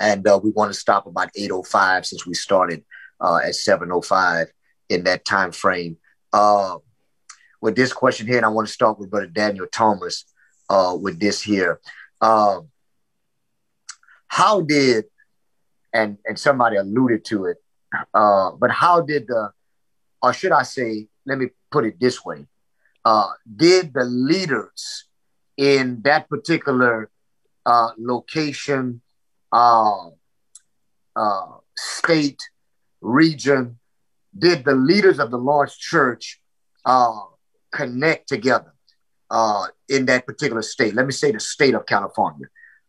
and 0.00 0.26
uh, 0.26 0.40
we 0.42 0.50
want 0.50 0.72
to 0.72 0.78
stop 0.78 1.06
about 1.06 1.30
8:05 1.38 2.06
since 2.06 2.26
we 2.26 2.34
started 2.34 2.84
uh, 3.20 3.40
at 3.44 3.54
7:05 3.54 4.46
in 4.88 5.04
that 5.04 5.24
time 5.24 5.52
frame. 5.52 5.96
Uh, 6.32 6.78
with 7.60 7.76
this 7.76 7.92
question 7.92 8.26
here, 8.26 8.36
and 8.36 8.44
I 8.44 8.48
want 8.48 8.66
to 8.66 8.72
start 8.72 8.98
with 8.98 9.10
Brother 9.10 9.26
Daniel 9.26 9.66
Thomas 9.70 10.24
uh, 10.68 10.96
with 11.00 11.20
this 11.20 11.40
here. 11.40 11.80
Um, 12.20 12.68
how 14.26 14.62
did 14.62 15.04
and 15.94 16.18
and 16.24 16.38
somebody 16.38 16.76
alluded 16.76 17.24
to 17.26 17.46
it, 17.46 17.58
uh, 18.14 18.50
but 18.52 18.70
how 18.70 19.02
did 19.02 19.28
the, 19.28 19.50
or 20.22 20.32
should 20.32 20.52
I 20.52 20.62
say, 20.62 21.06
let 21.26 21.38
me 21.38 21.48
put 21.70 21.84
it 21.84 22.00
this 22.00 22.24
way: 22.24 22.46
uh, 23.04 23.30
did 23.56 23.94
the 23.94 24.04
leaders 24.04 25.06
in 25.56 26.00
that 26.02 26.28
particular 26.28 27.10
uh, 27.66 27.90
location, 27.98 29.00
uh, 29.52 30.08
uh, 31.14 31.46
state, 31.76 32.40
region, 33.00 33.78
did 34.36 34.64
the 34.64 34.74
leaders 34.74 35.18
of 35.18 35.30
the 35.30 35.38
Lord's 35.38 35.76
church 35.76 36.40
uh, 36.84 37.20
connect 37.72 38.28
together 38.28 38.72
uh, 39.30 39.66
in 39.88 40.06
that 40.06 40.26
particular 40.26 40.62
state? 40.62 40.94
Let 40.94 41.06
me 41.06 41.12
say 41.12 41.32
the 41.32 41.40
state 41.40 41.74
of 41.74 41.86
California. 41.86 42.46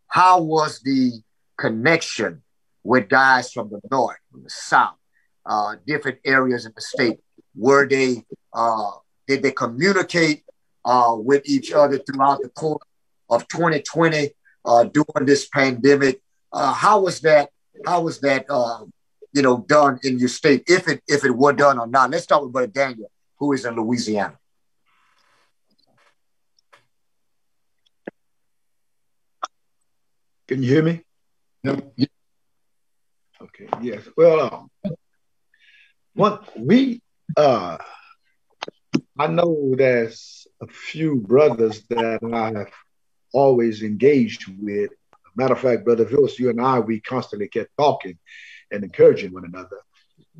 How 0.07 0.41
was 0.41 0.79
the 0.81 1.11
connection 1.57 2.43
with 2.83 3.09
guys 3.09 3.51
from 3.51 3.69
the 3.69 3.81
north, 3.91 4.17
from 4.31 4.43
the 4.43 4.49
south, 4.49 4.95
different 5.85 6.19
areas 6.23 6.65
of 6.65 6.75
the 6.75 6.81
state? 6.81 7.19
Were 7.55 7.87
they 7.87 8.23
did 9.27 9.43
they 9.43 9.51
communicate 9.51 10.43
uh, 10.85 11.15
with 11.17 11.43
each 11.45 11.71
other 11.71 11.97
throughout 11.97 12.41
the 12.41 12.49
course 12.49 12.85
of 13.29 13.47
2020 13.47 14.31
uh, 14.65 14.83
during 14.85 15.25
this 15.25 15.47
pandemic? 15.47 16.21
Uh, 16.51 16.73
how 16.73 17.01
was 17.01 17.21
that? 17.21 17.49
How 17.85 18.01
was 18.01 18.19
that? 18.21 18.45
Uh, 18.49 18.85
you 19.33 19.41
know, 19.41 19.65
done 19.67 19.99
in 20.03 20.19
your 20.19 20.29
state, 20.29 20.63
if 20.67 20.87
it 20.87 21.01
if 21.07 21.25
it 21.25 21.31
were 21.31 21.53
done 21.53 21.79
or 21.79 21.87
not. 21.87 22.11
Let's 22.11 22.23
start 22.23 22.43
with 22.43 22.53
Brother 22.53 22.67
Daniel, 22.67 23.11
who 23.37 23.53
is 23.53 23.65
in 23.65 23.75
Louisiana. 23.75 24.37
Can 30.47 30.61
you 30.61 30.69
hear 30.69 30.83
me? 30.83 31.01
No. 31.63 31.79
Okay. 33.41 33.67
Yes. 33.81 34.03
Well, 34.15 34.69
um, 34.83 34.95
what 36.13 36.47
we 36.59 37.01
uh 37.35 37.77
I 39.17 39.27
know 39.27 39.73
there's 39.75 40.47
a 40.61 40.67
few 40.67 41.17
brothers 41.17 41.83
that 41.89 42.19
I've 42.33 42.73
always 43.31 43.83
engaged 43.83 44.45
with. 44.59 44.91
Matter 45.35 45.53
of 45.53 45.59
fact, 45.59 45.85
Brother 45.85 46.05
Viltz, 46.05 46.39
you 46.39 46.49
and 46.49 46.61
I, 46.61 46.79
we 46.79 46.99
constantly 46.99 47.47
kept 47.47 47.71
talking 47.77 48.17
and 48.71 48.83
encouraging 48.83 49.33
one 49.33 49.45
another. 49.45 49.81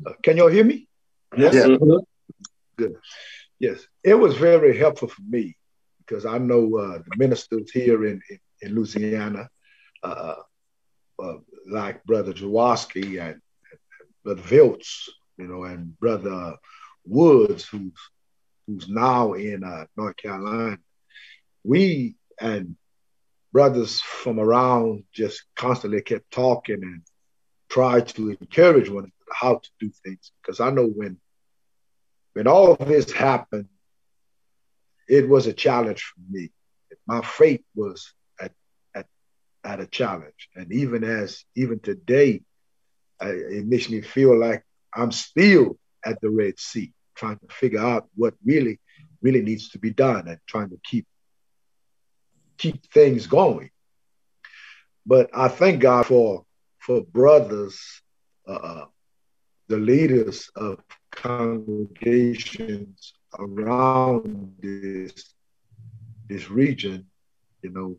Uh, 0.06 0.12
can 0.22 0.36
y'all 0.36 0.48
hear 0.48 0.64
me? 0.64 0.88
Yes. 1.36 1.54
Yeah. 1.54 1.76
Good. 2.76 2.96
Yes. 3.58 3.86
It 4.02 4.14
was 4.14 4.36
very 4.36 4.76
helpful 4.76 5.08
for 5.08 5.22
me 5.22 5.56
because 5.98 6.26
I 6.26 6.38
know 6.38 6.76
uh, 6.76 6.98
the 6.98 7.16
ministers 7.16 7.70
here 7.70 8.06
in, 8.06 8.20
in, 8.28 8.38
in 8.62 8.74
Louisiana, 8.74 9.48
uh, 10.02 10.34
uh 11.18 11.36
like 11.70 12.04
Brother 12.04 12.32
Jaworski 12.32 13.20
and, 13.20 13.40
and, 13.40 13.40
Brother 14.22 14.42
Viltz, 14.42 15.08
you 15.38 15.48
know, 15.48 15.64
and 15.64 15.98
Brother 15.98 16.56
Woods, 17.04 17.64
who's 17.64 17.92
who's 18.66 18.88
now 18.88 19.34
in 19.34 19.64
uh, 19.64 19.86
North 19.96 20.16
Carolina, 20.16 20.78
we 21.62 22.16
and 22.40 22.76
brothers 23.52 24.00
from 24.00 24.40
around 24.40 25.04
just 25.12 25.44
constantly 25.54 26.02
kept 26.02 26.30
talking 26.30 26.82
and 26.82 27.02
tried 27.68 28.08
to 28.08 28.30
encourage 28.30 28.88
one 28.88 29.04
another 29.04 29.10
how 29.32 29.56
to 29.56 29.70
do 29.80 29.90
things. 30.04 30.32
Because 30.42 30.60
I 30.60 30.70
know 30.70 30.86
when 30.86 31.18
when 32.32 32.48
all 32.48 32.72
of 32.72 32.88
this 32.88 33.12
happened, 33.12 33.68
it 35.08 35.28
was 35.28 35.46
a 35.46 35.52
challenge 35.52 36.02
for 36.02 36.20
me. 36.30 36.50
My 37.06 37.20
faith 37.20 37.62
was 37.74 38.12
at 38.40 38.52
at, 38.94 39.06
at 39.64 39.80
a 39.80 39.86
challenge, 39.86 40.48
and 40.54 40.72
even 40.72 41.04
as 41.04 41.44
even 41.54 41.80
today, 41.80 42.42
it 43.20 43.66
makes 43.66 43.88
me 43.88 44.00
feel 44.00 44.38
like 44.38 44.64
I'm 44.92 45.12
still 45.12 45.78
at 46.04 46.20
the 46.20 46.30
Red 46.30 46.58
Sea 46.58 46.92
trying 47.14 47.38
to 47.38 47.54
figure 47.54 47.80
out 47.80 48.08
what 48.14 48.34
really, 48.44 48.80
really 49.22 49.42
needs 49.42 49.70
to 49.70 49.78
be 49.78 49.90
done 49.90 50.28
and 50.28 50.38
trying 50.46 50.70
to 50.70 50.78
keep 50.84 51.06
keep 52.58 52.84
things 52.92 53.26
going. 53.26 53.70
But 55.06 55.30
I 55.34 55.48
thank 55.48 55.80
God 55.80 56.06
for 56.06 56.44
for 56.78 57.02
brothers, 57.02 57.80
uh, 58.46 58.84
the 59.68 59.78
leaders 59.78 60.50
of 60.56 60.80
congregations 61.10 63.14
around 63.38 64.54
this 64.60 65.34
this 66.28 66.50
region, 66.50 67.06
you 67.62 67.70
know, 67.70 67.98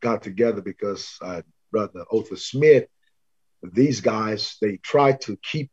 got 0.00 0.22
together 0.22 0.62
because 0.62 1.16
uh, 1.22 1.42
Brother 1.70 2.04
Otha 2.10 2.36
Smith, 2.36 2.86
these 3.62 4.00
guys, 4.00 4.56
they 4.60 4.78
try 4.78 5.12
to 5.12 5.38
keep 5.42 5.70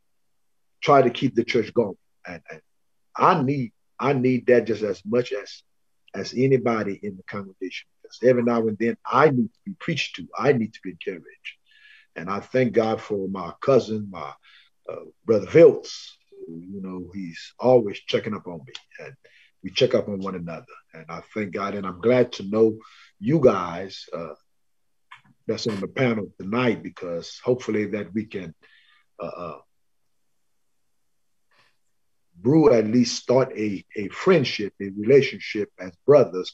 try 0.81 1.01
to 1.01 1.09
keep 1.09 1.35
the 1.35 1.43
church 1.43 1.73
going. 1.73 1.97
And, 2.27 2.41
and 2.49 2.61
I 3.15 3.41
need 3.41 3.71
I 3.99 4.13
need 4.13 4.47
that 4.47 4.65
just 4.65 4.83
as 4.83 5.01
much 5.05 5.31
as 5.31 5.63
as 6.13 6.33
anybody 6.35 6.99
in 7.01 7.15
the 7.17 7.23
congregation. 7.23 7.87
Because 8.01 8.19
every 8.23 8.43
now 8.43 8.67
and 8.67 8.77
then 8.77 8.97
I 9.05 9.29
need 9.29 9.51
to 9.53 9.59
be 9.65 9.73
preached 9.79 10.15
to. 10.17 10.27
I 10.37 10.53
need 10.53 10.73
to 10.73 10.79
be 10.83 10.91
encouraged. 10.91 11.57
And 12.15 12.29
I 12.29 12.39
thank 12.39 12.73
God 12.73 13.01
for 13.01 13.27
my 13.27 13.53
cousin, 13.61 14.07
my 14.11 14.33
uh, 14.89 15.05
brother 15.25 15.47
Viltz. 15.47 16.09
You 16.47 16.81
know, 16.81 17.09
he's 17.13 17.53
always 17.57 17.99
checking 17.99 18.35
up 18.35 18.47
on 18.47 18.59
me, 18.59 18.73
and 18.99 19.13
we 19.63 19.71
check 19.71 19.95
up 19.95 20.09
on 20.09 20.19
one 20.19 20.35
another. 20.35 20.65
And 20.93 21.05
I 21.09 21.21
thank 21.33 21.53
God, 21.53 21.73
and 21.73 21.87
I'm 21.87 22.01
glad 22.01 22.33
to 22.33 22.43
know 22.43 22.77
you 23.19 23.39
guys 23.39 24.05
uh, 24.13 24.33
that's 25.47 25.67
on 25.67 25.79
the 25.79 25.87
panel 25.87 26.27
tonight 26.39 26.83
because 26.83 27.39
hopefully 27.43 27.85
that 27.87 28.13
we 28.13 28.25
can 28.25 28.53
uh, 29.19 29.25
uh 29.25 29.57
brew 32.35 32.73
at 32.73 32.87
least 32.87 33.21
start 33.21 33.51
a, 33.57 33.83
a 33.95 34.07
friendship, 34.09 34.73
a 34.81 34.89
relationship 34.97 35.69
as 35.79 35.91
brothers 36.05 36.53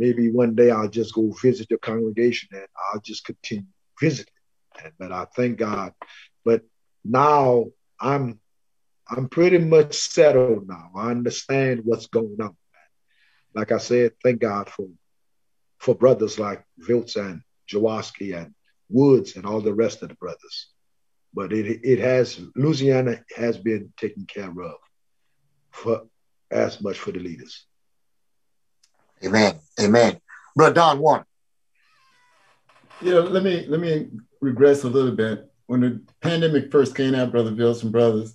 maybe 0.00 0.30
one 0.32 0.54
day 0.54 0.70
I'll 0.70 0.88
just 0.88 1.14
go 1.14 1.30
visit 1.42 1.68
the 1.68 1.76
congregation 1.76 2.48
and 2.52 2.66
I'll 2.92 3.02
just 3.02 3.24
continue 3.26 3.66
visiting. 4.00 4.32
And, 4.82 4.92
but 4.98 5.12
I 5.12 5.26
thank 5.36 5.58
God. 5.58 5.92
But 6.44 6.62
now 7.04 7.66
I'm 8.00 8.40
I'm 9.08 9.28
pretty 9.28 9.58
much 9.58 9.94
settled 9.94 10.66
now. 10.66 10.90
I 10.96 11.10
understand 11.10 11.82
what's 11.84 12.06
going 12.06 12.38
on. 12.40 12.56
Like 13.54 13.72
I 13.72 13.78
said, 13.78 14.12
thank 14.24 14.40
God 14.40 14.70
for 14.70 14.88
for 15.78 15.94
brothers 15.94 16.38
like 16.38 16.64
Viltz 16.88 17.16
and 17.16 17.42
Jaworski 17.70 18.36
and 18.36 18.54
Woods 18.88 19.36
and 19.36 19.44
all 19.44 19.60
the 19.60 19.74
rest 19.74 20.02
of 20.02 20.08
the 20.08 20.14
brothers. 20.14 20.68
But 21.34 21.52
it 21.52 21.80
it 21.84 21.98
has 21.98 22.40
Louisiana 22.56 23.22
has 23.36 23.58
been 23.58 23.92
taken 23.98 24.24
care 24.24 24.48
of 24.48 24.76
for 25.70 26.02
as 26.50 26.80
much 26.80 26.98
for 26.98 27.12
the 27.12 27.20
leaders. 27.20 27.66
Amen. 29.24 29.58
Amen. 29.80 30.20
Brother 30.56 30.74
Don 30.74 30.98
Warner. 30.98 31.26
Yeah, 33.02 33.14
let 33.14 33.42
me 33.42 33.66
let 33.66 33.80
me 33.80 34.08
regress 34.40 34.84
a 34.84 34.88
little 34.88 35.12
bit. 35.12 35.46
When 35.66 35.80
the 35.80 36.02
pandemic 36.20 36.70
first 36.70 36.96
came 36.96 37.14
out, 37.14 37.30
Brother 37.30 37.52
Viltz 37.52 37.82
and 37.82 37.92
brothers, 37.92 38.34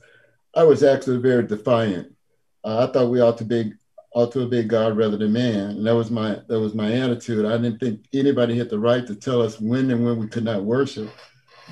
I 0.56 0.64
was 0.64 0.84
actually 0.84 1.18
very 1.18 1.46
defiant. 1.46 2.16
Uh, 2.64 2.88
I 2.88 2.92
thought 2.92 3.10
we 3.10 3.22
ought 3.22 3.38
to 3.40 3.46
be 3.46 3.74
ought 4.16 4.32
to 4.32 4.44
obey 4.44 4.64
God 4.64 4.96
rather 4.96 5.18
than 5.18 5.34
man, 5.34 5.72
and 5.72 5.86
that 5.86 5.96
was 5.96 6.10
my 6.10 6.40
that 6.48 6.60
was 6.60 6.74
my 6.74 6.94
attitude. 6.94 7.46
I 7.46 7.58
didn't 7.58 7.80
think 7.80 8.06
anybody 8.14 8.58
had 8.58 8.70
the 8.70 8.80
right 8.80 9.06
to 9.06 9.16
tell 9.16 9.42
us 9.42 9.60
when 9.60 9.92
and 9.92 10.04
when 10.06 10.18
we 10.18 10.28
could 10.28 10.46
not 10.46 10.64
worship. 10.64 11.10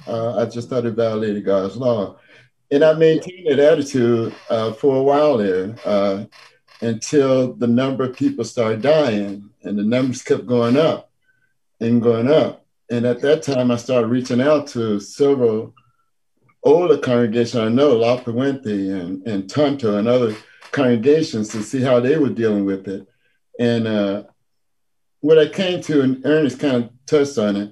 Uh, 0.05 0.37
I 0.37 0.45
just 0.45 0.69
thought 0.69 0.85
it 0.85 0.95
violated 0.95 1.45
God's 1.45 1.77
law, 1.77 2.17
and 2.73 2.83
I 2.83 2.93
maintained 2.93 3.45
that 3.45 3.59
attitude 3.59 4.33
uh, 4.49 4.73
for 4.73 4.95
a 4.95 5.03
while 5.03 5.37
there 5.37 5.75
uh, 5.85 6.25
until 6.81 7.53
the 7.53 7.67
number 7.67 8.03
of 8.03 8.15
people 8.15 8.43
started 8.43 8.81
dying, 8.81 9.47
and 9.61 9.77
the 9.77 9.83
numbers 9.83 10.23
kept 10.23 10.47
going 10.47 10.75
up 10.75 11.11
and 11.79 12.01
going 12.01 12.31
up. 12.31 12.65
And 12.89 13.05
at 13.05 13.21
that 13.21 13.43
time, 13.43 13.69
I 13.69 13.75
started 13.77 14.07
reaching 14.07 14.41
out 14.41 14.65
to 14.69 14.99
several 14.99 15.75
older 16.63 16.97
congregations 16.97 17.61
I 17.61 17.69
know, 17.69 17.95
La 17.95 18.17
Puente 18.17 18.89
and, 18.89 19.25
and 19.27 19.47
Tonto 19.47 19.99
and 19.99 20.07
other 20.07 20.35
congregations 20.71 21.49
to 21.49 21.61
see 21.61 21.81
how 21.81 21.99
they 21.99 22.17
were 22.17 22.29
dealing 22.29 22.65
with 22.65 22.87
it. 22.87 23.07
And 23.59 23.87
uh, 23.87 24.23
what 25.19 25.37
I 25.37 25.47
came 25.47 25.79
to, 25.83 26.01
and 26.01 26.25
Ernest 26.25 26.59
kind 26.59 26.85
of 26.85 26.89
touched 27.05 27.37
on 27.37 27.55
it, 27.55 27.71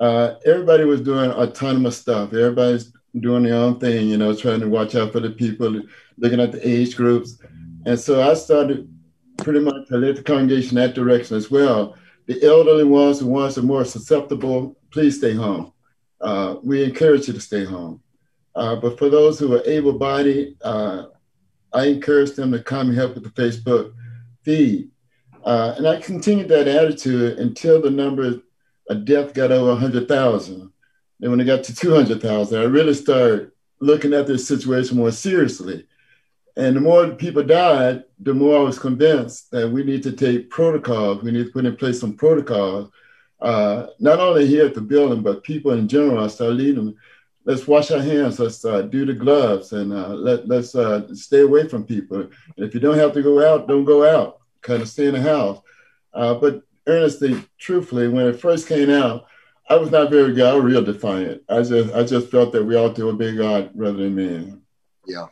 uh, 0.00 0.34
everybody 0.46 0.84
was 0.84 1.00
doing 1.00 1.32
autonomous 1.32 1.98
stuff. 1.98 2.32
Everybody's 2.32 2.92
doing 3.20 3.44
their 3.44 3.54
own 3.54 3.78
thing, 3.78 4.08
you 4.08 4.16
know, 4.16 4.34
trying 4.34 4.60
to 4.60 4.68
watch 4.68 4.94
out 4.94 5.12
for 5.12 5.20
the 5.20 5.30
people, 5.30 5.82
looking 6.18 6.40
at 6.40 6.52
the 6.52 6.68
age 6.68 6.96
groups. 6.96 7.38
And 7.84 7.98
so 7.98 8.28
I 8.28 8.34
started 8.34 8.92
pretty 9.38 9.60
much 9.60 9.88
to 9.88 9.96
lead 9.96 10.16
the 10.16 10.22
congregation 10.22 10.76
that 10.76 10.94
direction 10.94 11.36
as 11.36 11.50
well. 11.50 11.96
The 12.26 12.42
elderly 12.44 12.84
ones, 12.84 13.20
the 13.20 13.26
ones 13.26 13.54
that 13.54 13.62
are 13.62 13.66
more 13.66 13.84
susceptible, 13.84 14.76
please 14.90 15.18
stay 15.18 15.34
home. 15.34 15.72
Uh, 16.20 16.56
we 16.62 16.82
encourage 16.82 17.28
you 17.28 17.34
to 17.34 17.40
stay 17.40 17.64
home. 17.64 18.02
Uh, 18.54 18.76
but 18.76 18.98
for 18.98 19.08
those 19.08 19.38
who 19.38 19.54
are 19.54 19.62
able-bodied, 19.66 20.56
uh, 20.62 21.04
I 21.72 21.86
encourage 21.86 22.32
them 22.32 22.52
to 22.52 22.62
come 22.62 22.88
and 22.88 22.96
help 22.96 23.14
with 23.14 23.24
the 23.24 23.42
Facebook 23.42 23.92
feed. 24.42 24.90
Uh, 25.44 25.74
and 25.76 25.86
I 25.86 26.00
continued 26.00 26.48
that 26.48 26.66
attitude 26.66 27.38
until 27.38 27.80
the 27.80 27.90
number 27.90 28.40
of 28.88 29.04
deaths 29.04 29.32
got 29.32 29.52
over 29.52 29.68
100,000. 29.72 30.72
And 31.20 31.30
when 31.30 31.40
it 31.40 31.44
got 31.44 31.64
to 31.64 31.74
200,000, 31.74 32.58
I 32.58 32.64
really 32.64 32.94
started 32.94 33.50
looking 33.80 34.12
at 34.12 34.26
this 34.26 34.46
situation 34.46 34.96
more 34.96 35.12
seriously. 35.12 35.86
And 36.56 36.76
the 36.76 36.80
more 36.80 37.08
people 37.10 37.42
died, 37.42 38.04
the 38.18 38.34
more 38.34 38.58
I 38.58 38.62
was 38.62 38.78
convinced 38.78 39.50
that 39.50 39.70
we 39.70 39.84
need 39.84 40.02
to 40.04 40.12
take 40.12 40.50
protocols. 40.50 41.22
We 41.22 41.32
need 41.32 41.46
to 41.46 41.52
put 41.52 41.66
in 41.66 41.76
place 41.76 42.00
some 42.00 42.14
protocols, 42.14 42.90
uh, 43.40 43.88
not 43.98 44.18
only 44.18 44.46
here 44.46 44.66
at 44.66 44.74
the 44.74 44.80
building, 44.80 45.22
but 45.22 45.42
people 45.42 45.72
in 45.72 45.88
general. 45.88 46.24
I 46.24 46.28
started 46.28 46.56
leading 46.56 46.76
them 46.76 46.96
let's 47.46 47.66
wash 47.66 47.90
our 47.90 48.02
hands. 48.02 48.38
Let's 48.38 48.62
uh, 48.64 48.82
do 48.82 49.06
the 49.06 49.14
gloves 49.14 49.72
and 49.72 49.92
uh, 49.92 50.08
let 50.08 50.46
let's 50.46 50.74
uh, 50.74 51.14
stay 51.14 51.40
away 51.40 51.66
from 51.68 51.84
people. 51.84 52.20
And 52.20 52.30
if 52.56 52.74
you 52.74 52.80
don't 52.80 52.98
have 52.98 53.14
to 53.14 53.22
go 53.22 53.42
out, 53.48 53.68
don't 53.68 53.84
go 53.84 54.04
out. 54.04 54.40
Kind 54.60 54.82
of 54.82 54.88
stay 54.88 55.06
in 55.06 55.14
the 55.14 55.22
house. 55.22 55.60
Uh, 56.12 56.34
but 56.34 56.62
earnestly, 56.86 57.42
truthfully, 57.56 58.08
when 58.08 58.26
it 58.26 58.40
first 58.40 58.68
came 58.68 58.90
out, 58.90 59.26
I 59.68 59.76
was 59.76 59.90
not 59.90 60.10
very 60.10 60.32
good. 60.32 60.46
I 60.46 60.54
was 60.54 60.64
real 60.64 60.84
defiant. 60.84 61.42
I 61.48 61.62
just 61.62 61.94
I 61.94 62.04
just 62.04 62.30
felt 62.30 62.52
that 62.52 62.64
we 62.64 62.76
ought 62.76 62.94
to 62.96 63.08
obey 63.08 63.34
God 63.36 63.70
rather 63.74 63.98
than 63.98 64.14
man. 64.14 64.62
Yeah, 65.06 65.26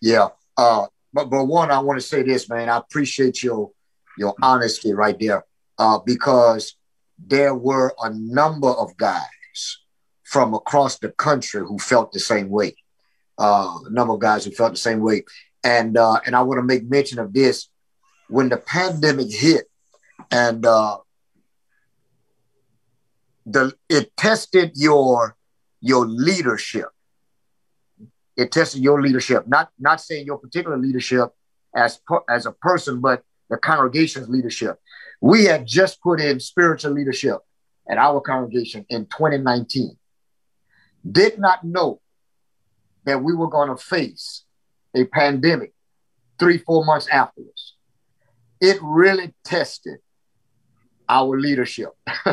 yeah. 0.00 0.28
Uh, 0.56 0.86
but 1.12 1.30
but 1.30 1.44
one, 1.44 1.70
I 1.70 1.78
want 1.80 2.00
to 2.00 2.06
say 2.06 2.22
this, 2.22 2.48
man. 2.48 2.68
I 2.68 2.78
appreciate 2.78 3.42
your 3.42 3.72
your 4.18 4.34
honesty 4.42 4.94
right 4.94 5.18
there, 5.18 5.44
uh, 5.78 5.98
because 5.98 6.76
there 7.18 7.54
were 7.54 7.94
a 8.02 8.10
number 8.10 8.70
of 8.70 8.96
guys 8.96 9.78
from 10.24 10.54
across 10.54 10.98
the 10.98 11.10
country 11.10 11.60
who 11.60 11.78
felt 11.78 12.12
the 12.12 12.20
same 12.20 12.48
way. 12.48 12.74
Uh, 13.38 13.78
a 13.86 13.90
number 13.90 14.14
of 14.14 14.20
guys 14.20 14.44
who 14.44 14.50
felt 14.50 14.72
the 14.72 14.78
same 14.78 15.00
way. 15.00 15.24
And 15.62 15.96
uh, 15.96 16.20
and 16.26 16.34
I 16.34 16.42
want 16.42 16.58
to 16.58 16.62
make 16.62 16.88
mention 16.88 17.18
of 17.18 17.32
this 17.32 17.68
when 18.28 18.48
the 18.48 18.56
pandemic 18.56 19.30
hit, 19.30 19.66
and 20.30 20.64
uh, 20.64 20.98
the 23.46 23.74
it 23.88 24.16
tested 24.16 24.72
your 24.74 25.36
your 25.80 26.06
leadership. 26.06 26.88
It 28.36 28.50
tested 28.50 28.82
your 28.82 29.00
leadership. 29.02 29.46
Not 29.46 29.70
not 29.78 30.00
saying 30.00 30.26
your 30.26 30.38
particular 30.38 30.76
leadership 30.76 31.30
as 31.74 32.00
as 32.28 32.46
a 32.46 32.52
person, 32.52 33.00
but 33.00 33.22
the 33.50 33.56
congregation's 33.56 34.28
leadership. 34.28 34.78
We 35.20 35.44
had 35.44 35.66
just 35.66 36.00
put 36.02 36.20
in 36.20 36.40
spiritual 36.40 36.92
leadership 36.92 37.38
at 37.88 37.98
our 37.98 38.20
congregation 38.20 38.86
in 38.88 39.06
2019 39.06 39.96
did 41.10 41.38
not 41.38 41.64
know 41.64 42.00
that 43.04 43.22
we 43.22 43.34
were 43.34 43.48
going 43.48 43.68
to 43.68 43.76
face 43.76 44.44
a 44.94 45.04
pandemic 45.04 45.72
three, 46.38 46.58
four 46.58 46.84
months 46.84 47.06
afterwards. 47.08 47.74
It 48.60 48.78
really 48.82 49.34
tested 49.44 49.98
our 51.08 51.38
leadership. 51.38 51.90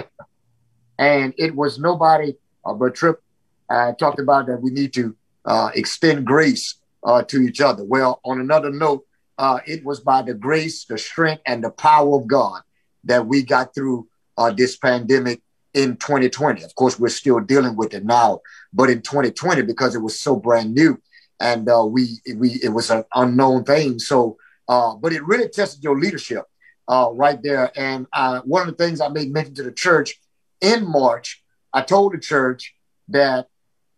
and 1.01 1.33
it 1.37 1.53
was 1.53 1.79
nobody 1.79 2.33
uh, 2.65 2.73
but 2.73 2.95
Tripp 2.95 3.21
uh, 3.69 3.93
talked 3.93 4.19
about 4.19 4.47
that 4.47 4.61
we 4.61 4.71
need 4.71 4.93
to 4.93 5.15
uh, 5.45 5.71
extend 5.73 6.25
grace 6.25 6.75
uh, 7.03 7.23
to 7.23 7.41
each 7.41 7.61
other. 7.61 7.83
Well, 7.83 8.19
on 8.23 8.39
another 8.39 8.69
note, 8.69 9.05
uh, 9.37 9.59
it 9.65 9.83
was 9.83 9.99
by 9.99 10.21
the 10.21 10.33
grace, 10.33 10.85
the 10.85 10.97
strength, 10.97 11.41
and 11.45 11.63
the 11.63 11.71
power 11.71 12.15
of 12.15 12.27
God 12.27 12.61
that 13.05 13.25
we 13.25 13.41
got 13.41 13.73
through 13.73 14.07
uh, 14.37 14.51
this 14.51 14.77
pandemic 14.77 15.41
in 15.73 15.97
2020. 15.97 16.63
Of 16.63 16.75
course, 16.75 16.99
we're 16.99 17.09
still 17.09 17.39
dealing 17.39 17.75
with 17.75 17.93
it 17.93 18.05
now, 18.05 18.41
but 18.73 18.89
in 18.89 19.01
2020, 19.01 19.63
because 19.63 19.95
it 19.95 19.99
was 20.01 20.19
so 20.19 20.35
brand 20.35 20.75
new 20.75 21.01
and 21.39 21.67
we 21.91 22.19
we 22.35 22.59
it 22.61 22.69
was 22.69 22.91
an 22.91 23.03
unknown 23.15 23.63
thing. 23.63 23.97
So, 23.97 24.37
but 24.67 25.11
it 25.11 25.25
really 25.25 25.49
tested 25.49 25.83
your 25.83 25.97
leadership 25.97 26.43
right 26.87 27.41
there. 27.41 27.71
And 27.75 28.05
one 28.43 28.67
of 28.67 28.77
the 28.77 28.83
things 28.83 29.01
I 29.01 29.07
made 29.07 29.33
mention 29.33 29.55
to 29.55 29.63
the 29.63 29.71
church 29.71 30.19
in 30.61 30.87
March, 30.89 31.43
I 31.73 31.81
told 31.81 32.13
the 32.13 32.19
church 32.19 32.75
that 33.09 33.47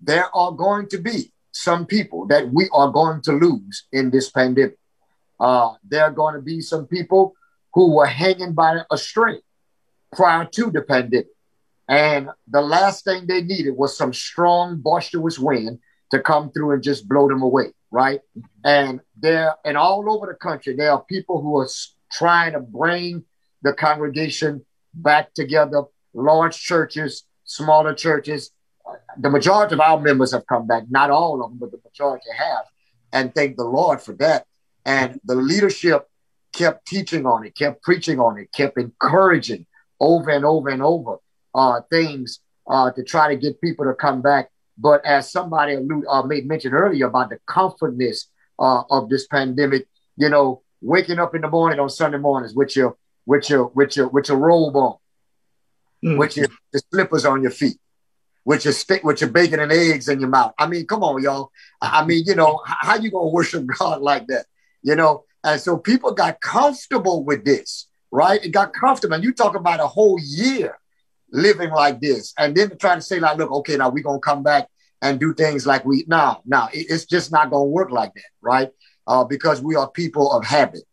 there 0.01 0.33
are 0.35 0.51
going 0.51 0.87
to 0.89 0.97
be 0.97 1.31
some 1.51 1.85
people 1.85 2.25
that 2.27 2.51
we 2.51 2.67
are 2.73 2.89
going 2.89 3.21
to 3.21 3.33
lose 3.33 3.85
in 3.91 4.09
this 4.09 4.29
pandemic. 4.31 4.77
Uh, 5.39 5.73
there 5.87 6.03
are 6.03 6.11
going 6.11 6.35
to 6.35 6.41
be 6.41 6.61
some 6.61 6.87
people 6.87 7.33
who 7.73 7.95
were 7.95 8.05
hanging 8.05 8.53
by 8.53 8.79
a 8.91 8.97
string 8.97 9.39
prior 10.15 10.45
to 10.45 10.71
the 10.71 10.81
pandemic. 10.81 11.27
And 11.87 12.29
the 12.47 12.61
last 12.61 13.03
thing 13.03 13.27
they 13.27 13.41
needed 13.41 13.71
was 13.75 13.97
some 13.97 14.13
strong, 14.13 14.79
boisterous 14.79 15.37
wind 15.37 15.79
to 16.11 16.19
come 16.19 16.51
through 16.51 16.71
and 16.71 16.83
just 16.83 17.07
blow 17.09 17.27
them 17.27 17.41
away, 17.41 17.73
right? 17.91 18.21
And 18.63 19.01
there, 19.17 19.55
and 19.65 19.77
all 19.77 20.09
over 20.09 20.27
the 20.27 20.35
country, 20.35 20.75
there 20.75 20.91
are 20.91 21.03
people 21.03 21.41
who 21.41 21.57
are 21.57 21.67
trying 22.11 22.53
to 22.53 22.59
bring 22.59 23.25
the 23.63 23.73
congregation 23.73 24.65
back 24.93 25.33
together, 25.33 25.83
large 26.13 26.59
churches, 26.59 27.23
smaller 27.43 27.93
churches. 27.93 28.51
The 29.17 29.29
majority 29.29 29.75
of 29.75 29.79
our 29.79 29.99
members 29.99 30.33
have 30.33 30.45
come 30.47 30.67
back, 30.67 30.83
not 30.89 31.09
all 31.09 31.43
of 31.43 31.51
them, 31.51 31.59
but 31.59 31.71
the 31.71 31.79
majority 31.83 32.25
have. 32.37 32.65
And 33.11 33.33
thank 33.33 33.57
the 33.57 33.63
Lord 33.63 34.01
for 34.01 34.13
that. 34.15 34.45
And 34.85 35.19
the 35.23 35.35
leadership 35.35 36.07
kept 36.53 36.87
teaching 36.87 37.25
on 37.25 37.45
it, 37.45 37.55
kept 37.55 37.81
preaching 37.81 38.19
on 38.19 38.37
it, 38.37 38.51
kept 38.51 38.77
encouraging 38.77 39.65
over 39.99 40.29
and 40.29 40.45
over 40.45 40.69
and 40.69 40.81
over 40.81 41.17
uh, 41.55 41.81
things 41.89 42.39
uh, 42.69 42.91
to 42.91 43.03
try 43.03 43.33
to 43.33 43.39
get 43.39 43.61
people 43.61 43.85
to 43.85 43.93
come 43.93 44.21
back. 44.21 44.49
But 44.77 45.05
as 45.05 45.31
somebody 45.31 45.75
allude, 45.75 46.05
uh, 46.09 46.23
made 46.23 46.47
mention 46.47 46.73
earlier 46.73 47.07
about 47.07 47.29
the 47.29 47.39
comfortness 47.47 48.27
uh, 48.59 48.83
of 48.89 49.09
this 49.09 49.27
pandemic, 49.27 49.87
you 50.17 50.29
know, 50.29 50.63
waking 50.81 51.19
up 51.19 51.35
in 51.35 51.41
the 51.41 51.49
morning 51.49 51.79
on 51.79 51.89
Sunday 51.89 52.17
mornings 52.17 52.53
with 52.53 52.75
your 52.75 52.97
with 53.25 53.49
your 53.49 53.67
with 53.67 53.95
your 53.95 54.07
with 54.09 54.29
your 54.29 54.37
robe 54.37 54.75
on, 54.75 54.97
mm. 56.03 56.17
with 56.17 56.37
your 56.37 56.47
the 56.71 56.81
slippers 56.91 57.25
on 57.25 57.41
your 57.41 57.51
feet, 57.51 57.77
with 58.45 58.65
your 58.65 58.73
stick 58.73 59.03
with 59.03 59.21
your 59.21 59.29
bacon 59.29 59.59
and 59.59 59.71
eggs 59.71 60.09
in 60.09 60.19
your 60.19 60.29
mouth. 60.29 60.53
I 60.57 60.67
mean, 60.67 60.85
come 60.85 61.03
on, 61.03 61.21
y'all. 61.23 61.51
I 61.81 62.05
mean, 62.05 62.23
you 62.25 62.35
know, 62.35 62.61
how 62.65 62.95
you 62.97 63.11
gonna 63.11 63.29
worship 63.29 63.65
God 63.79 64.01
like 64.01 64.27
that? 64.27 64.45
You 64.81 64.95
know, 64.95 65.23
and 65.43 65.59
so 65.59 65.77
people 65.77 66.11
got 66.11 66.41
comfortable 66.41 67.23
with 67.23 67.45
this 67.45 67.87
right? 68.13 68.45
It 68.45 68.49
got 68.49 68.73
comfortable. 68.73 69.15
And 69.15 69.23
you 69.23 69.33
talk 69.33 69.55
about 69.55 69.79
a 69.79 69.87
whole 69.87 70.19
year 70.21 70.77
living 71.31 71.71
like 71.71 71.99
this. 71.99 72.33
And 72.37 72.55
then 72.55 72.69
to 72.69 72.75
try 72.75 72.93
to 72.93 73.01
say, 73.01 73.19
like, 73.19 73.37
look, 73.37 73.51
okay, 73.51 73.75
now 73.75 73.89
we're 73.89 74.03
to 74.03 74.19
come 74.19 74.43
back 74.43 74.69
and 75.01 75.19
do 75.19 75.33
things 75.33 75.65
like 75.65 75.83
we, 75.83 76.05
now, 76.07 76.41
no, 76.45 76.69
it's 76.71 77.05
just 77.05 77.31
not 77.31 77.49
to 77.49 77.59
work 77.59 77.89
like 77.89 78.13
that, 78.13 78.29
right? 78.39 78.69
Uh, 79.07 79.23
because 79.23 79.61
we 79.61 79.75
are 79.75 79.89
people 79.89 80.31
of 80.31 80.45
habit. 80.45 80.83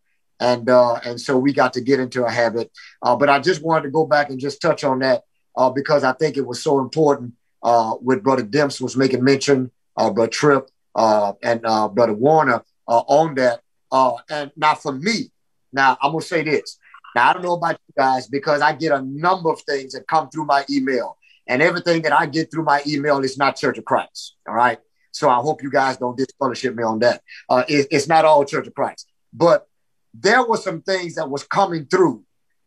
And, 0.41 0.69
uh, 0.69 0.95
and 1.05 1.21
so 1.21 1.37
we 1.37 1.53
got 1.53 1.71
to 1.73 1.81
get 1.81 2.01
into 2.01 2.25
a 2.25 2.31
habit. 2.31 2.71
Uh, 3.01 3.15
but 3.15 3.29
I 3.29 3.39
just 3.39 3.63
wanted 3.63 3.83
to 3.83 3.91
go 3.91 4.05
back 4.05 4.29
and 4.29 4.39
just 4.39 4.61
touch 4.61 4.83
on 4.83 4.99
that 4.99 5.23
uh, 5.55 5.69
because 5.69 6.03
I 6.03 6.13
think 6.13 6.35
it 6.35 6.45
was 6.45 6.61
so 6.61 6.79
important 6.79 7.33
uh, 7.63 7.95
with 8.01 8.23
Brother 8.23 8.43
Demps 8.43 8.81
was 8.81 8.97
making 8.97 9.23
mention, 9.23 9.71
uh, 9.95 10.09
Brother 10.09 10.31
Tripp 10.31 10.67
uh, 10.95 11.33
and 11.43 11.61
uh, 11.65 11.87
Brother 11.87 12.13
Warner 12.13 12.63
uh, 12.87 13.03
on 13.07 13.35
that. 13.35 13.61
Uh, 13.91 14.13
and 14.29 14.51
now 14.55 14.75
for 14.75 14.91
me, 14.91 15.31
now 15.71 15.97
I'm 16.01 16.11
gonna 16.11 16.23
say 16.23 16.43
this. 16.43 16.77
Now 17.15 17.29
I 17.29 17.33
don't 17.33 17.43
know 17.43 17.53
about 17.53 17.79
you 17.87 17.93
guys 17.97 18.27
because 18.27 18.61
I 18.61 18.73
get 18.73 18.91
a 18.91 19.01
number 19.01 19.51
of 19.51 19.61
things 19.61 19.93
that 19.93 20.07
come 20.07 20.29
through 20.29 20.45
my 20.45 20.65
email, 20.69 21.17
and 21.47 21.61
everything 21.61 22.01
that 22.03 22.13
I 22.13 22.25
get 22.25 22.51
through 22.51 22.63
my 22.63 22.81
email 22.87 23.19
is 23.19 23.37
not 23.37 23.57
Church 23.57 23.77
of 23.77 23.85
Christ. 23.85 24.35
All 24.47 24.55
right. 24.55 24.79
So 25.11 25.29
I 25.29 25.35
hope 25.35 25.61
you 25.61 25.69
guys 25.69 25.97
don't 25.97 26.17
disfellowship 26.17 26.73
me 26.73 26.83
on 26.83 26.99
that. 26.99 27.21
Uh, 27.49 27.63
it, 27.67 27.87
it's 27.91 28.07
not 28.07 28.23
all 28.23 28.45
Church 28.45 28.67
of 28.67 28.73
Christ, 28.73 29.07
but 29.33 29.67
there 30.13 30.45
were 30.45 30.57
some 30.57 30.81
things 30.81 31.15
that 31.15 31.29
was 31.29 31.43
coming 31.43 31.85
through 31.85 32.23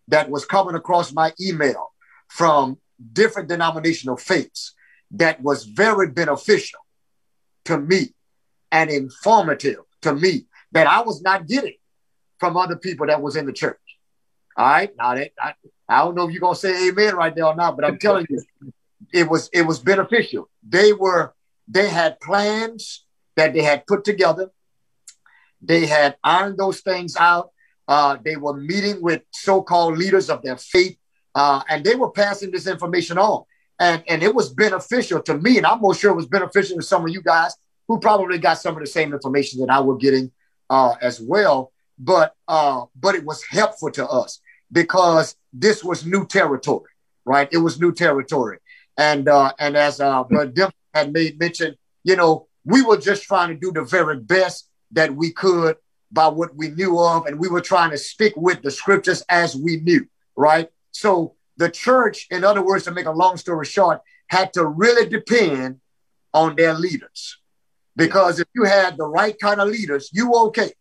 that 0.08 0.30
was 0.30 0.44
coming 0.44 0.74
across 0.74 1.12
my 1.12 1.32
email 1.40 1.92
from 2.28 2.78
different 3.12 3.48
denominational 3.48 4.16
faiths 4.16 4.74
that 5.10 5.42
was 5.42 5.64
very 5.64 6.08
beneficial 6.08 6.80
to 7.64 7.78
me 7.78 8.14
and 8.72 8.90
informative 8.90 9.80
to 10.02 10.14
me 10.14 10.46
that 10.72 10.86
I 10.86 11.02
was 11.02 11.22
not 11.22 11.46
getting 11.46 11.76
from 12.38 12.56
other 12.56 12.76
people 12.76 13.06
that 13.06 13.22
was 13.22 13.36
in 13.36 13.46
the 13.46 13.52
church. 13.52 13.78
All 14.56 14.66
right. 14.66 14.90
Now 14.96 15.14
that 15.14 15.30
I, 15.40 15.54
I 15.88 15.98
don't 16.04 16.14
know 16.14 16.26
if 16.26 16.32
you're 16.32 16.40
gonna 16.40 16.56
say 16.56 16.88
amen 16.88 17.16
right 17.16 17.34
there 17.34 17.46
or 17.46 17.56
not, 17.56 17.76
but 17.76 17.84
I'm 17.84 17.98
telling 17.98 18.26
you, 18.28 18.42
it 19.12 19.28
was 19.28 19.48
it 19.52 19.62
was 19.62 19.78
beneficial. 19.78 20.48
They 20.66 20.92
were 20.92 21.34
they 21.68 21.88
had 21.88 22.20
plans 22.20 23.04
that 23.36 23.52
they 23.52 23.62
had 23.62 23.86
put 23.86 24.04
together. 24.04 24.50
They 25.66 25.86
had 25.86 26.16
ironed 26.22 26.58
those 26.58 26.80
things 26.80 27.16
out. 27.16 27.50
Uh, 27.86 28.16
they 28.24 28.36
were 28.36 28.56
meeting 28.56 29.00
with 29.02 29.22
so-called 29.32 29.98
leaders 29.98 30.30
of 30.30 30.42
their 30.42 30.56
faith, 30.56 30.96
uh, 31.34 31.62
and 31.68 31.84
they 31.84 31.94
were 31.94 32.10
passing 32.10 32.50
this 32.50 32.66
information 32.66 33.18
on. 33.18 33.44
And, 33.78 34.02
and 34.08 34.22
it 34.22 34.34
was 34.34 34.50
beneficial 34.50 35.20
to 35.22 35.36
me, 35.36 35.56
and 35.58 35.66
I'm 35.66 35.80
more 35.80 35.94
sure 35.94 36.12
it 36.12 36.16
was 36.16 36.26
beneficial 36.26 36.76
to 36.76 36.82
some 36.82 37.04
of 37.04 37.10
you 37.10 37.20
guys 37.20 37.54
who 37.88 37.98
probably 37.98 38.38
got 38.38 38.58
some 38.58 38.74
of 38.74 38.80
the 38.80 38.86
same 38.86 39.12
information 39.12 39.60
that 39.60 39.70
I 39.70 39.80
was 39.80 39.98
getting 40.00 40.30
uh, 40.70 40.94
as 41.00 41.20
well. 41.20 41.72
But 41.98 42.34
uh, 42.48 42.86
but 42.98 43.14
it 43.14 43.24
was 43.24 43.44
helpful 43.44 43.90
to 43.92 44.06
us 44.08 44.40
because 44.72 45.36
this 45.52 45.84
was 45.84 46.04
new 46.04 46.26
territory, 46.26 46.90
right? 47.24 47.48
It 47.52 47.58
was 47.58 47.80
new 47.80 47.92
territory, 47.92 48.58
and 48.96 49.28
uh, 49.28 49.52
and 49.60 49.76
as 49.76 50.00
uh, 50.00 50.24
Brother 50.24 50.72
had 50.92 51.12
made 51.12 51.38
mention, 51.38 51.76
you 52.02 52.16
know, 52.16 52.48
we 52.64 52.82
were 52.82 52.96
just 52.96 53.22
trying 53.24 53.50
to 53.50 53.54
do 53.54 53.70
the 53.70 53.84
very 53.84 54.18
best 54.18 54.68
that 54.94 55.14
we 55.14 55.30
could 55.30 55.76
by 56.10 56.28
what 56.28 56.54
we 56.56 56.68
knew 56.68 56.98
of, 56.98 57.26
and 57.26 57.38
we 57.38 57.48
were 57.48 57.60
trying 57.60 57.90
to 57.90 57.98
stick 57.98 58.32
with 58.36 58.62
the 58.62 58.70
scriptures 58.70 59.22
as 59.28 59.56
we 59.56 59.78
knew, 59.78 60.06
right? 60.36 60.68
So 60.92 61.34
the 61.56 61.68
church, 61.68 62.26
in 62.30 62.44
other 62.44 62.64
words, 62.64 62.84
to 62.84 62.92
make 62.92 63.06
a 63.06 63.10
long 63.12 63.36
story 63.36 63.66
short, 63.66 64.00
had 64.28 64.52
to 64.54 64.64
really 64.64 65.08
depend 65.08 65.80
on 66.32 66.56
their 66.56 66.74
leaders. 66.74 67.38
Because 67.96 68.40
if 68.40 68.48
you 68.54 68.64
had 68.64 68.96
the 68.96 69.06
right 69.06 69.38
kind 69.38 69.60
of 69.60 69.68
leaders, 69.68 70.10
you 70.12 70.30
were 70.30 70.46
okay. 70.46 70.72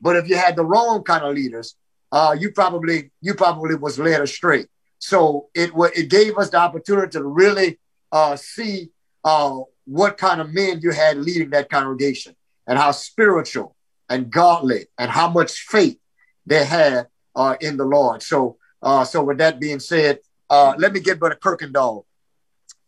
But 0.00 0.16
if 0.16 0.28
you 0.28 0.36
had 0.36 0.56
the 0.56 0.64
wrong 0.64 1.02
kind 1.02 1.24
of 1.24 1.34
leaders, 1.34 1.76
uh, 2.12 2.34
you 2.38 2.52
probably 2.52 3.10
you 3.20 3.34
probably 3.34 3.76
was 3.76 3.98
led 3.98 4.20
astray. 4.20 4.66
So 4.98 5.48
it 5.54 5.70
it 5.96 6.10
gave 6.10 6.36
us 6.36 6.50
the 6.50 6.58
opportunity 6.58 7.12
to 7.12 7.24
really 7.24 7.78
uh, 8.12 8.36
see 8.36 8.90
uh, 9.24 9.58
what 9.84 10.18
kind 10.18 10.40
of 10.40 10.52
men 10.52 10.80
you 10.82 10.90
had 10.90 11.18
leading 11.18 11.50
that 11.50 11.70
congregation 11.70 12.34
and 12.70 12.78
how 12.78 12.92
spiritual 12.92 13.76
and 14.08 14.30
godly 14.30 14.86
and 14.96 15.10
how 15.10 15.28
much 15.28 15.66
faith 15.68 15.98
they 16.46 16.64
had 16.64 17.08
uh, 17.34 17.56
in 17.60 17.76
the 17.76 17.84
Lord. 17.84 18.22
So 18.22 18.56
uh, 18.82 19.04
so 19.04 19.22
with 19.24 19.38
that 19.38 19.60
being 19.60 19.80
said, 19.80 20.20
uh, 20.48 20.74
let 20.78 20.92
me 20.92 21.00
get 21.00 21.18
Brother 21.18 21.34
Kirkendall 21.36 22.04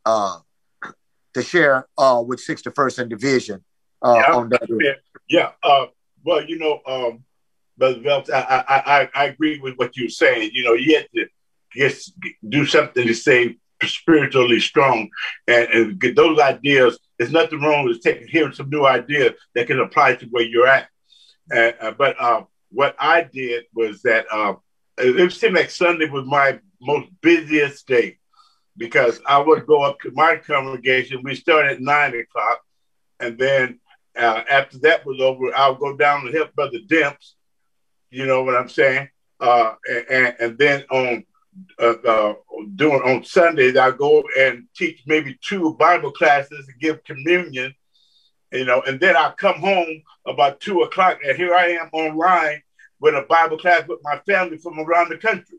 uh, 0.07 0.39
to 1.35 1.43
share 1.43 1.87
uh, 1.99 2.23
with 2.25 2.41
61st 2.41 3.01
and 3.01 3.11
Division 3.11 3.65
uh, 4.01 4.15
yeah, 4.17 4.35
on 4.35 4.49
that. 4.51 4.99
Yeah. 5.29 5.51
Uh, 5.63 5.87
well, 6.25 6.45
you 6.45 6.59
know, 6.59 6.81
um, 6.87 7.25
Brother 7.77 8.01
Viltz, 8.01 8.31
I, 8.31 8.41
I, 8.41 9.01
I, 9.01 9.09
I 9.15 9.25
agree 9.27 9.59
with 9.59 9.75
what 9.77 9.97
you're 9.97 10.09
saying. 10.09 10.51
You 10.55 10.65
know, 10.65 10.75
you 10.75 10.97
have 10.97 11.11
to 11.15 11.27
just 11.75 12.15
do 12.49 12.65
something 12.65 13.07
to 13.07 13.15
stay 13.15 13.57
spiritually 13.83 14.61
strong 14.61 15.09
and, 15.49 15.69
and 15.71 16.01
get 16.01 16.17
those 16.17 16.39
ideas. 16.39 16.99
There's 17.19 17.33
nothing 17.33 17.61
wrong 17.61 17.85
with 17.85 18.03
taking 18.03 18.29
hearing 18.29 18.53
some 18.53 18.71
new 18.71 18.85
ideas 18.85 19.33
that 19.55 19.67
can 19.67 19.81
apply 19.81 20.17
to 20.17 20.27
where 20.27 20.45
you're 20.45 20.67
at. 20.67 20.89
Uh, 21.55 21.93
but 21.93 22.21
uh, 22.21 22.43
what 22.71 22.97
I 22.99 23.23
did 23.23 23.65
was 23.75 24.03
that 24.03 24.27
uh, 24.33 24.55
it 24.99 25.33
seemed 25.33 25.55
like 25.55 25.71
Sunday 25.71 26.09
was 26.09 26.27
my 26.27 26.59
most 26.81 27.09
busiest 27.21 27.87
day 27.87 28.19
because 28.77 29.21
I 29.27 29.39
would 29.39 29.67
go 29.67 29.83
up 29.83 30.01
to 30.01 30.11
my 30.13 30.37
congregation. 30.37 31.23
We 31.23 31.35
start 31.35 31.67
at 31.67 31.81
nine 31.81 32.15
o'clock, 32.15 32.61
and 33.21 33.39
then 33.39 33.81
uh, 34.17 34.43
after 34.49 34.79
that 34.81 35.05
was 35.07 35.21
over, 35.21 35.55
I'll 35.57 35.75
go 35.75 35.97
down 35.97 36.27
and 36.27 36.35
help 36.35 36.55
Brother 36.55 36.79
Demps. 36.87 37.35
You 38.11 38.27
know 38.27 38.43
what 38.43 38.57
I'm 38.57 38.69
saying? 38.69 39.09
Uh, 39.41 39.75
and, 40.11 40.37
and 40.39 40.59
then 40.59 40.85
on 40.91 41.25
uh, 41.79 41.95
uh, 42.07 42.35
doing 42.77 43.03
on 43.03 43.25
Sundays, 43.25 43.77
I 43.77 43.91
go 43.91 44.23
and 44.39 44.65
teach 44.75 45.03
maybe 45.07 45.39
two 45.43 45.75
Bible 45.75 46.13
classes 46.13 46.67
and 46.69 46.81
give 46.81 47.05
communion. 47.05 47.75
You 48.53 48.67
know, 48.67 48.83
and 48.83 49.01
then 49.01 49.17
I 49.17 49.33
come 49.39 49.61
home 49.61 50.03
about 50.27 50.61
two 50.61 50.83
o'clock, 50.83 51.19
and 51.25 51.37
here 51.37 51.55
I 51.55 51.69
am 51.69 51.89
online 51.93 52.63
with 53.01 53.15
a 53.15 53.23
Bible 53.23 53.59
class 53.59 53.87
with 53.89 54.01
my 54.03 54.19
family 54.27 54.59
from 54.59 54.79
around 54.79 55.09
the 55.09 55.17
country. 55.17 55.59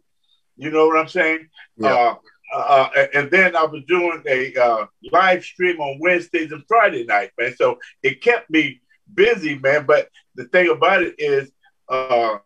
You 0.57 0.69
know 0.69 0.87
what 0.87 0.99
I'm 0.99 1.07
saying? 1.07 1.49
Yeah. 1.77 1.89
Uh, 1.93 2.15
uh, 2.53 2.89
and 3.15 3.31
then 3.31 3.55
I 3.55 3.63
was 3.63 3.83
doing 3.87 4.21
a 4.27 4.55
uh, 4.55 4.85
live 5.11 5.43
stream 5.43 5.79
on 5.79 5.97
Wednesdays 5.99 6.51
and 6.51 6.63
Friday 6.67 7.03
night, 7.03 7.31
man. 7.37 7.55
So 7.57 7.79
it 8.03 8.21
kept 8.21 8.49
me 8.51 8.79
busy, 9.11 9.57
man. 9.57 9.85
But 9.87 10.09
the 10.35 10.45
thing 10.45 10.69
about 10.69 11.01
it 11.01 11.15
is, 11.17 11.51
uh, 11.89 12.37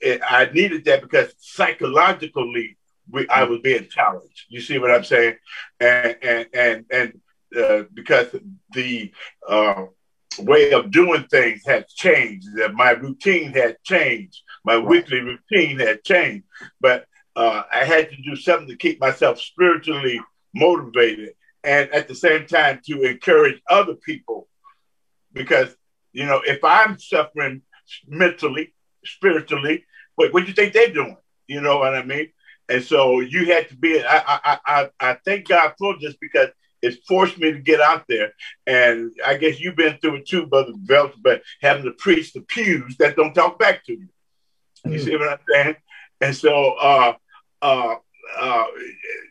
it, 0.00 0.20
I 0.28 0.48
needed 0.52 0.84
that 0.84 1.02
because 1.02 1.34
psychologically, 1.38 2.77
we, 3.10 3.28
I 3.28 3.44
was 3.44 3.60
being 3.60 3.88
challenged. 3.88 4.46
You 4.48 4.60
see 4.60 4.78
what 4.78 4.90
I'm 4.90 5.04
saying? 5.04 5.36
And 5.80 6.16
and 6.22 6.46
and 6.54 6.84
and 6.90 7.20
uh, 7.56 7.82
because 7.94 8.34
the 8.72 9.12
uh, 9.48 9.86
way 10.38 10.72
of 10.72 10.90
doing 10.90 11.24
things 11.24 11.62
had 11.66 11.88
changed, 11.88 12.46
that 12.56 12.74
my 12.74 12.90
routine 12.90 13.52
had 13.52 13.76
changed, 13.84 14.42
my 14.64 14.76
right. 14.76 14.86
weekly 14.86 15.20
routine 15.20 15.78
had 15.78 16.04
changed, 16.04 16.44
but 16.80 17.06
uh, 17.36 17.62
I 17.72 17.84
had 17.84 18.10
to 18.10 18.16
do 18.22 18.36
something 18.36 18.68
to 18.68 18.76
keep 18.76 19.00
myself 19.00 19.40
spiritually 19.40 20.20
motivated 20.54 21.34
and 21.64 21.90
at 21.90 22.08
the 22.08 22.14
same 22.14 22.46
time 22.46 22.80
to 22.86 23.02
encourage 23.02 23.60
other 23.70 23.94
people. 23.94 24.48
Because, 25.32 25.74
you 26.12 26.26
know, 26.26 26.40
if 26.44 26.64
I'm 26.64 26.98
suffering 26.98 27.62
mentally, 28.06 28.74
spiritually, 29.04 29.84
what, 30.16 30.32
what 30.32 30.40
do 30.40 30.48
you 30.48 30.54
think 30.54 30.72
they're 30.72 30.92
doing? 30.92 31.16
You 31.46 31.60
know 31.60 31.78
what 31.78 31.94
I 31.94 32.02
mean? 32.02 32.28
And 32.68 32.84
so 32.84 33.20
you 33.20 33.46
had 33.46 33.68
to 33.70 33.76
be, 33.76 34.02
I, 34.02 34.40
I, 34.44 34.58
I, 34.66 34.90
I 35.00 35.18
thank 35.24 35.48
God 35.48 35.74
for 35.78 35.96
this 36.00 36.14
because 36.20 36.48
it's 36.82 37.04
forced 37.06 37.38
me 37.38 37.52
to 37.52 37.58
get 37.58 37.80
out 37.80 38.04
there. 38.08 38.32
And 38.66 39.12
I 39.26 39.36
guess 39.36 39.58
you've 39.58 39.76
been 39.76 39.98
through 39.98 40.16
it 40.16 40.28
too, 40.28 40.46
Brother 40.46 40.72
Belt, 40.76 41.12
but 41.20 41.42
having 41.60 41.84
to 41.84 41.92
preach 41.92 42.32
the 42.32 42.42
pews 42.42 42.96
that 42.98 43.16
don't 43.16 43.34
talk 43.34 43.58
back 43.58 43.84
to 43.86 43.92
you. 43.92 44.08
You 44.84 44.98
mm. 44.98 45.04
see 45.04 45.16
what 45.16 45.28
I'm 45.28 45.38
saying? 45.50 45.76
And 46.20 46.36
so 46.36 46.74
uh, 46.74 47.14
uh, 47.62 47.94
uh, 48.38 48.64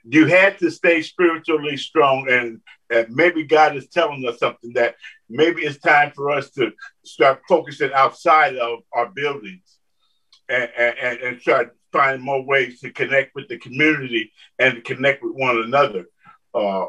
you 0.03 0.25
had 0.25 0.57
to 0.59 0.71
stay 0.71 1.01
spiritually 1.01 1.77
strong, 1.77 2.27
and, 2.29 2.59
and 2.89 3.15
maybe 3.15 3.43
God 3.43 3.75
is 3.75 3.87
telling 3.87 4.27
us 4.27 4.39
something 4.39 4.73
that 4.73 4.95
maybe 5.29 5.61
it's 5.61 5.79
time 5.79 6.11
for 6.15 6.31
us 6.31 6.49
to 6.51 6.71
start 7.05 7.41
focusing 7.47 7.91
outside 7.93 8.55
of 8.55 8.79
our 8.93 9.09
buildings 9.09 9.77
and, 10.49 10.69
and, 10.77 11.19
and 11.19 11.41
start 11.41 11.75
finding 11.97 12.25
more 12.25 12.43
ways 12.43 12.79
to 12.81 12.91
connect 12.91 13.35
with 13.35 13.47
the 13.47 13.57
community 13.57 14.31
and 14.59 14.75
to 14.75 14.81
connect 14.81 15.23
with 15.23 15.33
one 15.33 15.57
another. 15.57 16.05
Uh, 16.53 16.87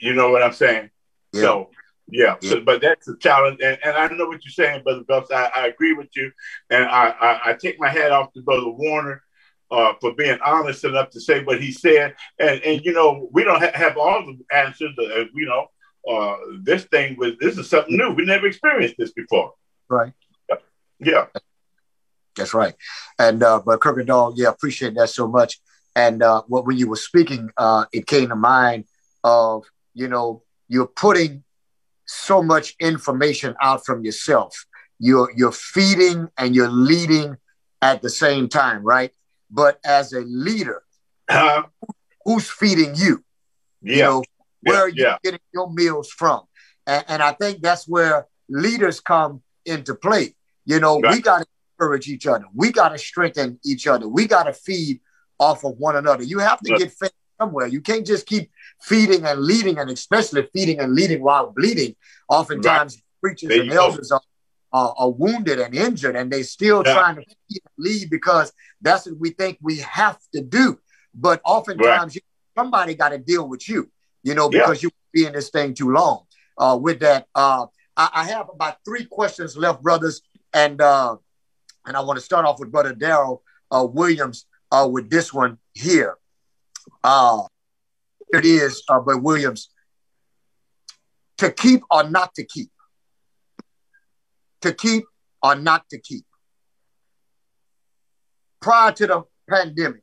you 0.00 0.14
know 0.14 0.30
what 0.30 0.42
I'm 0.42 0.52
saying? 0.52 0.90
Yeah. 1.32 1.40
So, 1.40 1.70
yeah, 2.08 2.36
yeah. 2.40 2.50
So, 2.50 2.60
but 2.60 2.80
that's 2.80 3.06
a 3.08 3.16
challenge, 3.18 3.58
and, 3.62 3.78
and 3.84 3.96
I 3.96 4.08
know 4.08 4.26
what 4.26 4.44
you're 4.44 4.52
saying, 4.52 4.82
Brother 4.82 5.04
Phelps. 5.06 5.30
I, 5.30 5.50
I 5.54 5.66
agree 5.68 5.92
with 5.92 6.08
you, 6.16 6.32
and 6.68 6.84
I, 6.84 7.14
I, 7.20 7.50
I 7.50 7.54
take 7.54 7.78
my 7.78 7.88
hat 7.88 8.10
off 8.10 8.32
to 8.32 8.42
Brother 8.42 8.68
Warner 8.68 9.22
uh, 9.70 9.92
for 10.00 10.14
being 10.14 10.38
honest 10.44 10.84
enough 10.84 11.10
to 11.10 11.20
say 11.20 11.44
what 11.44 11.62
he 11.62 11.70
said. 11.70 12.14
And, 12.38 12.60
and 12.62 12.84
you 12.84 12.92
know, 12.92 13.28
we 13.32 13.44
don't 13.44 13.62
ha- 13.62 13.70
have 13.74 13.96
all 13.96 14.26
the 14.26 14.38
answers. 14.54 14.90
Uh, 14.98 15.24
you 15.34 15.46
know, 15.46 15.66
uh, 16.10 16.36
this 16.62 16.84
thing 16.84 17.16
was 17.16 17.32
this 17.40 17.58
is 17.58 17.70
something 17.70 17.96
new. 17.96 18.10
We 18.10 18.24
never 18.24 18.46
experienced 18.46 18.96
this 18.98 19.12
before. 19.12 19.54
Right. 19.88 20.12
Yeah. 20.98 21.26
That's 22.36 22.54
right. 22.54 22.74
And 23.18 23.42
uh, 23.42 23.60
but 23.64 23.80
Kirkendall, 23.80 24.34
yeah, 24.36 24.48
appreciate 24.48 24.94
that 24.94 25.08
so 25.10 25.28
much. 25.28 25.60
And 25.96 26.22
uh, 26.22 26.42
what 26.46 26.66
when 26.66 26.78
you 26.78 26.88
were 26.88 26.96
speaking, 26.96 27.50
uh, 27.56 27.86
it 27.92 28.06
came 28.06 28.28
to 28.28 28.36
mind 28.36 28.84
of 29.24 29.64
you 29.94 30.08
know 30.08 30.42
you're 30.68 30.86
putting 30.86 31.44
so 32.06 32.42
much 32.42 32.74
information 32.80 33.54
out 33.60 33.84
from 33.84 34.04
yourself. 34.04 34.66
You're 34.98 35.30
you're 35.36 35.52
feeding 35.52 36.28
and 36.38 36.54
you're 36.54 36.68
leading 36.68 37.36
at 37.82 38.02
the 38.02 38.10
same 38.10 38.48
time, 38.48 38.82
right? 38.82 39.12
But 39.50 39.80
as 39.84 40.12
a 40.12 40.20
leader, 40.20 40.82
uh, 41.28 41.62
who's 42.24 42.48
feeding 42.48 42.94
you? 42.94 43.24
Yeah. 43.82 43.96
You 43.96 44.02
know, 44.02 44.24
where 44.62 44.74
yeah. 44.76 44.80
are 44.80 44.88
you 44.88 45.04
yeah. 45.04 45.16
getting 45.24 45.40
your 45.52 45.72
meals 45.72 46.10
from? 46.10 46.42
And, 46.86 47.04
and, 47.08 47.22
I 47.22 47.32
think 47.32 47.62
that's 47.62 47.88
where 47.88 48.26
leaders 48.48 49.00
come 49.00 49.42
into 49.64 49.94
play. 49.94 50.34
You 50.66 50.80
know, 50.80 51.00
right. 51.00 51.14
we 51.14 51.22
got 51.22 51.38
to 51.38 51.46
encourage 51.80 52.08
each 52.08 52.26
other. 52.26 52.44
We 52.54 52.72
got 52.72 52.90
to 52.90 52.98
strengthen 52.98 53.58
each 53.64 53.86
other. 53.86 54.08
We 54.08 54.26
got 54.26 54.44
to 54.44 54.52
feed 54.52 55.00
off 55.38 55.64
of 55.64 55.78
one 55.78 55.96
another. 55.96 56.22
You 56.22 56.38
have 56.38 56.60
to 56.60 56.76
get 56.76 56.92
fed 56.92 57.12
somewhere. 57.38 57.66
You 57.66 57.80
can't 57.80 58.06
just 58.06 58.26
keep 58.26 58.50
feeding 58.82 59.24
and 59.24 59.40
leading, 59.40 59.78
and 59.78 59.90
especially 59.90 60.48
feeding 60.52 60.80
and 60.80 60.94
leading 60.94 61.22
while 61.22 61.52
bleeding. 61.54 61.96
Oftentimes, 62.28 62.96
right. 62.96 63.02
preachers 63.22 63.58
and 63.58 63.72
elders 63.72 64.12
are, 64.12 64.20
are, 64.72 64.94
are, 64.96 65.10
wounded 65.10 65.58
and 65.58 65.74
injured, 65.74 66.16
and 66.16 66.30
they 66.30 66.42
still 66.42 66.82
yeah. 66.84 66.94
trying 66.94 67.16
to 67.16 67.60
lead 67.78 68.10
because 68.10 68.52
that's 68.82 69.06
what 69.06 69.18
we 69.18 69.30
think 69.30 69.58
we 69.62 69.78
have 69.78 70.18
to 70.34 70.42
do. 70.42 70.78
But 71.14 71.40
oftentimes, 71.44 72.14
right. 72.14 72.14
you, 72.14 72.20
somebody 72.56 72.94
got 72.94 73.10
to 73.10 73.18
deal 73.18 73.48
with 73.48 73.68
you, 73.68 73.90
you 74.22 74.34
know, 74.34 74.48
because 74.48 74.82
yeah. 74.82 74.88
you 74.88 74.90
be 75.12 75.26
in 75.26 75.32
this 75.32 75.50
thing 75.50 75.74
too 75.74 75.90
long. 75.90 76.24
Uh, 76.56 76.78
with 76.80 77.00
that, 77.00 77.26
uh, 77.34 77.66
I, 77.96 78.10
I, 78.12 78.24
have 78.24 78.50
about 78.52 78.76
three 78.84 79.06
questions 79.06 79.56
left, 79.56 79.82
brothers, 79.82 80.20
and 80.52 80.80
uh, 80.80 81.16
and 81.86 81.96
I 81.96 82.00
want 82.00 82.18
to 82.18 82.24
start 82.24 82.44
off 82.44 82.60
with 82.60 82.70
Brother 82.70 82.94
Daryl 82.94 83.40
uh, 83.70 83.86
Williams 83.90 84.46
uh, 84.70 84.88
with 84.90 85.10
this 85.10 85.32
one 85.32 85.58
here. 85.72 86.16
Uh, 87.02 87.42
it 88.32 88.44
is, 88.44 88.82
uh, 88.88 89.00
but 89.00 89.22
Williams, 89.22 89.70
to 91.38 91.50
keep 91.50 91.82
or 91.90 92.08
not 92.08 92.34
to 92.34 92.44
keep, 92.44 92.70
to 94.60 94.72
keep 94.72 95.04
or 95.42 95.54
not 95.54 95.88
to 95.90 95.98
keep. 95.98 96.24
Prior 98.60 98.92
to 98.92 99.06
the 99.06 99.22
pandemic, 99.48 100.02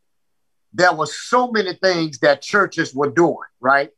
there 0.73 0.93
were 0.93 1.05
so 1.05 1.51
many 1.51 1.73
things 1.73 2.19
that 2.19 2.41
churches 2.41 2.93
were 2.93 3.09
doing, 3.09 3.37
right? 3.59 3.91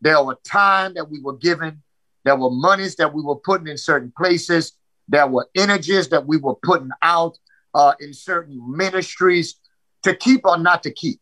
There 0.00 0.22
were 0.22 0.38
time 0.44 0.94
that 0.94 1.10
we 1.10 1.20
were 1.20 1.36
given. 1.36 1.82
There 2.24 2.36
were 2.36 2.50
monies 2.50 2.96
that 2.96 3.12
we 3.12 3.22
were 3.22 3.36
putting 3.36 3.66
in 3.68 3.78
certain 3.78 4.12
places. 4.16 4.75
There 5.08 5.26
were 5.26 5.48
energies 5.54 6.08
that 6.08 6.26
we 6.26 6.36
were 6.36 6.54
putting 6.54 6.90
out 7.02 7.38
uh, 7.74 7.94
in 8.00 8.12
certain 8.12 8.60
ministries 8.76 9.56
to 10.02 10.14
keep 10.14 10.42
or 10.44 10.58
not 10.58 10.82
to 10.84 10.90
keep. 10.90 11.20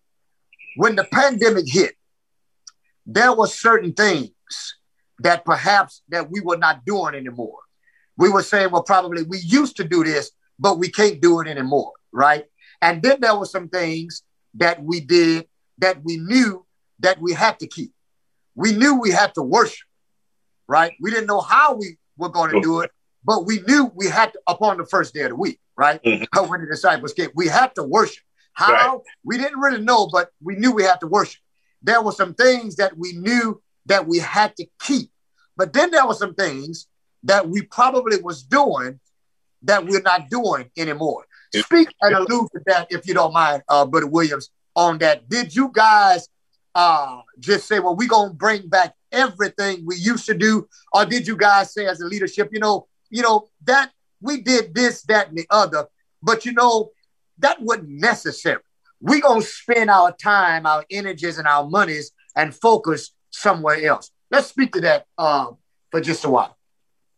When 0.77 0.97
the 0.97 1.05
pandemic 1.05 1.65
hit, 1.67 1.95
there 3.07 3.33
were 3.33 3.47
certain 3.47 3.93
things 3.93 4.31
that 5.21 5.45
perhaps 5.45 6.03
that 6.09 6.31
we 6.31 6.41
were 6.41 6.57
not 6.57 6.85
doing 6.85 7.15
anymore. 7.15 7.59
We 8.17 8.31
were 8.31 8.43
saying, 8.43 8.71
well, 8.71 8.83
probably 8.83 9.23
we 9.23 9.39
used 9.39 9.77
to 9.77 9.85
do 9.85 10.05
this, 10.05 10.31
but 10.59 10.79
we 10.79 10.89
can't 10.89 11.21
do 11.21 11.41
it 11.41 11.49
anymore, 11.49 11.93
right? 12.13 12.45
And 12.81 13.03
then 13.03 13.19
there 13.21 13.37
were 13.37 13.47
some 13.47 13.69
things 13.69 14.23
that 14.55 14.83
we 14.83 15.01
did 15.01 15.47
that 15.79 16.03
we 16.05 16.17
knew 16.17 16.65
that 17.01 17.21
we 17.21 17.33
had 17.33 17.59
to 17.61 17.67
keep. 17.67 17.93
We 18.55 18.73
knew 18.73 19.01
we 19.01 19.11
had 19.11 19.35
to 19.35 19.43
worship, 19.43 19.87
right? 20.69 20.93
We 21.01 21.11
didn't 21.11 21.27
know 21.27 21.41
how 21.41 21.75
we 21.75 21.99
were 22.17 22.29
going 22.29 22.53
to 22.53 22.61
do 22.61 22.81
it, 22.81 22.93
but 23.25 23.47
we 23.47 23.61
knew 23.61 23.91
we 23.95 24.07
had 24.07 24.33
to 24.33 24.41
upon 24.47 24.77
the 24.77 24.87
first 24.87 25.15
day 25.15 25.23
of 25.23 25.31
the 25.31 25.37
week, 25.37 25.61
right? 25.77 26.03
Mm-hmm. 26.03 26.51
When 26.51 26.61
the 26.61 26.67
disciples 26.67 27.13
came, 27.13 27.31
we 27.35 27.49
had 27.49 27.75
to 27.77 27.83
worship. 27.83 28.23
How 28.53 28.73
right. 28.73 28.99
we 29.25 29.39
didn't 29.39 29.59
really 29.59 29.81
know, 29.81 30.09
but 30.13 30.31
we 30.43 30.55
knew 30.57 30.73
we 30.73 30.85
had 30.85 31.01
to 31.01 31.07
worship. 31.07 31.41
There 31.83 32.01
were 32.01 32.13
some 32.13 32.35
things 32.35 32.77
that 32.77 32.97
we 32.97 33.13
knew 33.15 33.61
that 33.87 34.07
we 34.07 34.19
had 34.19 34.57
to 34.57 34.67
keep, 34.81 35.11
but 35.57 35.73
then 35.73 35.91
there 35.91 36.07
were 36.07 36.15
some 36.15 36.35
things 36.35 36.87
that 37.25 37.49
we 37.49 37.63
probably 37.63 38.21
was 38.23 38.43
doing 38.43 39.01
that 39.63 39.85
we're 39.85 40.03
not 40.03 40.29
doing 40.29 40.71
anymore. 40.77 41.25
Speak 41.55 41.89
and 42.03 42.15
allude 42.15 42.49
to 42.53 42.61
that, 42.67 42.89
if 42.91 43.07
you 43.07 43.15
don't 43.15 43.33
mind, 43.33 43.63
uh, 43.69 43.87
Brother 43.87 44.07
Williams, 44.07 44.51
on 44.75 44.99
that. 44.99 45.29
Did 45.29 45.55
you 45.55 45.71
guys 45.73 46.29
uh, 46.75 47.21
just 47.39 47.67
say, 47.67 47.79
well, 47.79 47.97
we're 47.97 48.09
going 48.09 48.31
to 48.31 48.37
bring 48.37 48.69
back 48.69 48.95
everything 49.13 49.85
we 49.87 49.97
used 49.97 50.27
to 50.27 50.35
do? 50.35 50.69
Or 50.93 51.07
did 51.07 51.27
you 51.27 51.37
guys 51.37 51.73
say 51.73 51.87
as 51.87 52.01
a 52.01 52.07
leadership, 52.07 52.51
you 52.53 52.61
know, 52.61 52.89
you 53.15 53.23
know, 53.23 53.47
that 53.65 53.93
we 54.21 54.41
did 54.41 54.75
this, 54.75 55.03
that, 55.03 55.29
and 55.29 55.39
the 55.39 55.47
other, 55.49 55.87
but 56.21 56.45
you 56.45 56.53
know, 56.53 56.91
that 57.39 57.63
wasn't 57.63 57.89
necessary. 57.89 58.61
We're 59.01 59.21
to 59.21 59.41
spend 59.41 59.89
our 59.89 60.11
time, 60.11 60.67
our 60.67 60.85
energies, 60.91 61.39
and 61.39 61.47
our 61.47 61.65
monies 61.65 62.11
and 62.35 62.53
focus 62.53 63.15
somewhere 63.31 63.85
else. 63.85 64.11
Let's 64.33 64.49
speak 64.49 64.73
to 64.73 64.81
that 64.81 65.07
uh, 65.17 65.53
for 65.93 66.01
just 66.01 66.25
a 66.25 66.31
while. 66.31 66.59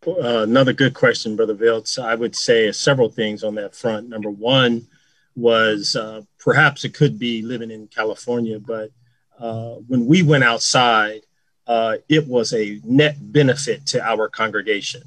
Uh, 0.07 0.43
another 0.43 0.75
good 0.75 0.93
question, 0.93 1.35
Brother 1.35 1.55
Viltz. 1.55 1.99
I 1.99 2.15
would 2.15 2.37
say 2.37 2.71
several 2.73 3.09
things 3.09 3.43
on 3.43 3.55
that 3.55 3.75
front. 3.75 4.11
Number 4.11 4.31
one 4.31 4.87
was 5.35 5.97
uh, 5.97 6.23
perhaps 6.39 6.85
it 6.85 6.93
could 6.93 7.19
be 7.19 7.41
living 7.41 7.71
in 7.71 7.89
California, 7.89 8.61
but 8.61 8.91
uh, 9.39 9.77
when 9.89 10.07
we 10.07 10.23
went 10.23 10.45
outside, 10.45 11.23
uh, 11.67 11.97
it 12.09 12.27
was 12.27 12.53
a 12.53 12.81
net 12.85 13.17
benefit 13.19 13.87
to 13.87 14.03
our 14.07 14.29
congregation. 14.29 15.03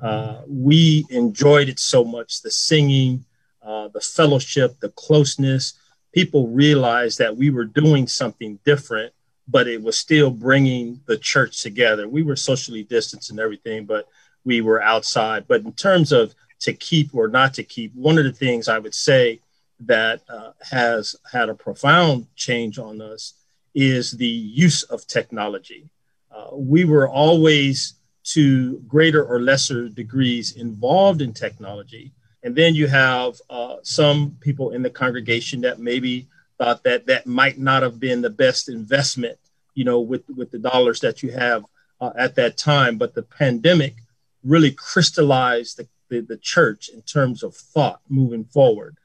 Uh, 0.00 0.42
we 0.46 1.04
enjoyed 1.10 1.68
it 1.68 1.78
so 1.78 2.04
much 2.04 2.42
the 2.42 2.50
singing, 2.50 3.24
uh, 3.62 3.88
the 3.88 4.00
fellowship, 4.00 4.78
the 4.80 4.90
closeness. 4.90 5.74
People 6.12 6.48
realized 6.48 7.18
that 7.18 7.36
we 7.36 7.50
were 7.50 7.64
doing 7.64 8.06
something 8.06 8.58
different, 8.64 9.12
but 9.48 9.66
it 9.66 9.82
was 9.82 9.96
still 9.96 10.30
bringing 10.30 11.00
the 11.06 11.18
church 11.18 11.62
together. 11.62 12.08
We 12.08 12.22
were 12.22 12.36
socially 12.36 12.82
distanced 12.82 13.30
and 13.30 13.40
everything, 13.40 13.86
but 13.86 14.08
we 14.44 14.60
were 14.60 14.82
outside. 14.82 15.46
But 15.48 15.62
in 15.62 15.72
terms 15.72 16.12
of 16.12 16.34
to 16.60 16.72
keep 16.72 17.14
or 17.14 17.28
not 17.28 17.54
to 17.54 17.64
keep, 17.64 17.94
one 17.94 18.18
of 18.18 18.24
the 18.24 18.32
things 18.32 18.68
I 18.68 18.78
would 18.78 18.94
say 18.94 19.40
that 19.80 20.22
uh, 20.28 20.52
has 20.70 21.16
had 21.30 21.48
a 21.48 21.54
profound 21.54 22.26
change 22.36 22.78
on 22.78 23.00
us 23.00 23.34
is 23.74 24.12
the 24.12 24.26
use 24.26 24.82
of 24.84 25.06
technology. 25.06 25.88
Uh, 26.30 26.48
we 26.52 26.84
were 26.84 27.08
always 27.08 27.94
to 28.24 28.78
greater 28.88 29.24
or 29.24 29.40
lesser 29.40 29.88
degrees 29.88 30.56
involved 30.56 31.20
in 31.20 31.32
technology. 31.32 32.12
And 32.42 32.56
then 32.56 32.74
you 32.74 32.86
have 32.88 33.36
uh, 33.50 33.76
some 33.82 34.36
people 34.40 34.70
in 34.70 34.82
the 34.82 34.90
congregation 34.90 35.60
that 35.62 35.78
maybe 35.78 36.26
thought 36.58 36.82
that 36.84 37.06
that 37.06 37.26
might 37.26 37.58
not 37.58 37.82
have 37.82 38.00
been 38.00 38.22
the 38.22 38.30
best 38.30 38.68
investment, 38.68 39.38
you 39.74 39.84
know, 39.84 40.00
with, 40.00 40.22
with 40.36 40.50
the 40.50 40.58
dollars 40.58 41.00
that 41.00 41.22
you 41.22 41.32
have 41.32 41.64
uh, 42.00 42.12
at 42.16 42.34
that 42.36 42.56
time. 42.56 42.96
But 42.96 43.14
the 43.14 43.22
pandemic 43.22 43.96
really 44.42 44.70
crystallized 44.70 45.78
the, 45.78 45.88
the, 46.08 46.20
the 46.20 46.36
church 46.38 46.88
in 46.88 47.02
terms 47.02 47.42
of 47.42 47.54
thought 47.54 48.00
moving 48.08 48.44
forward. 48.44 48.96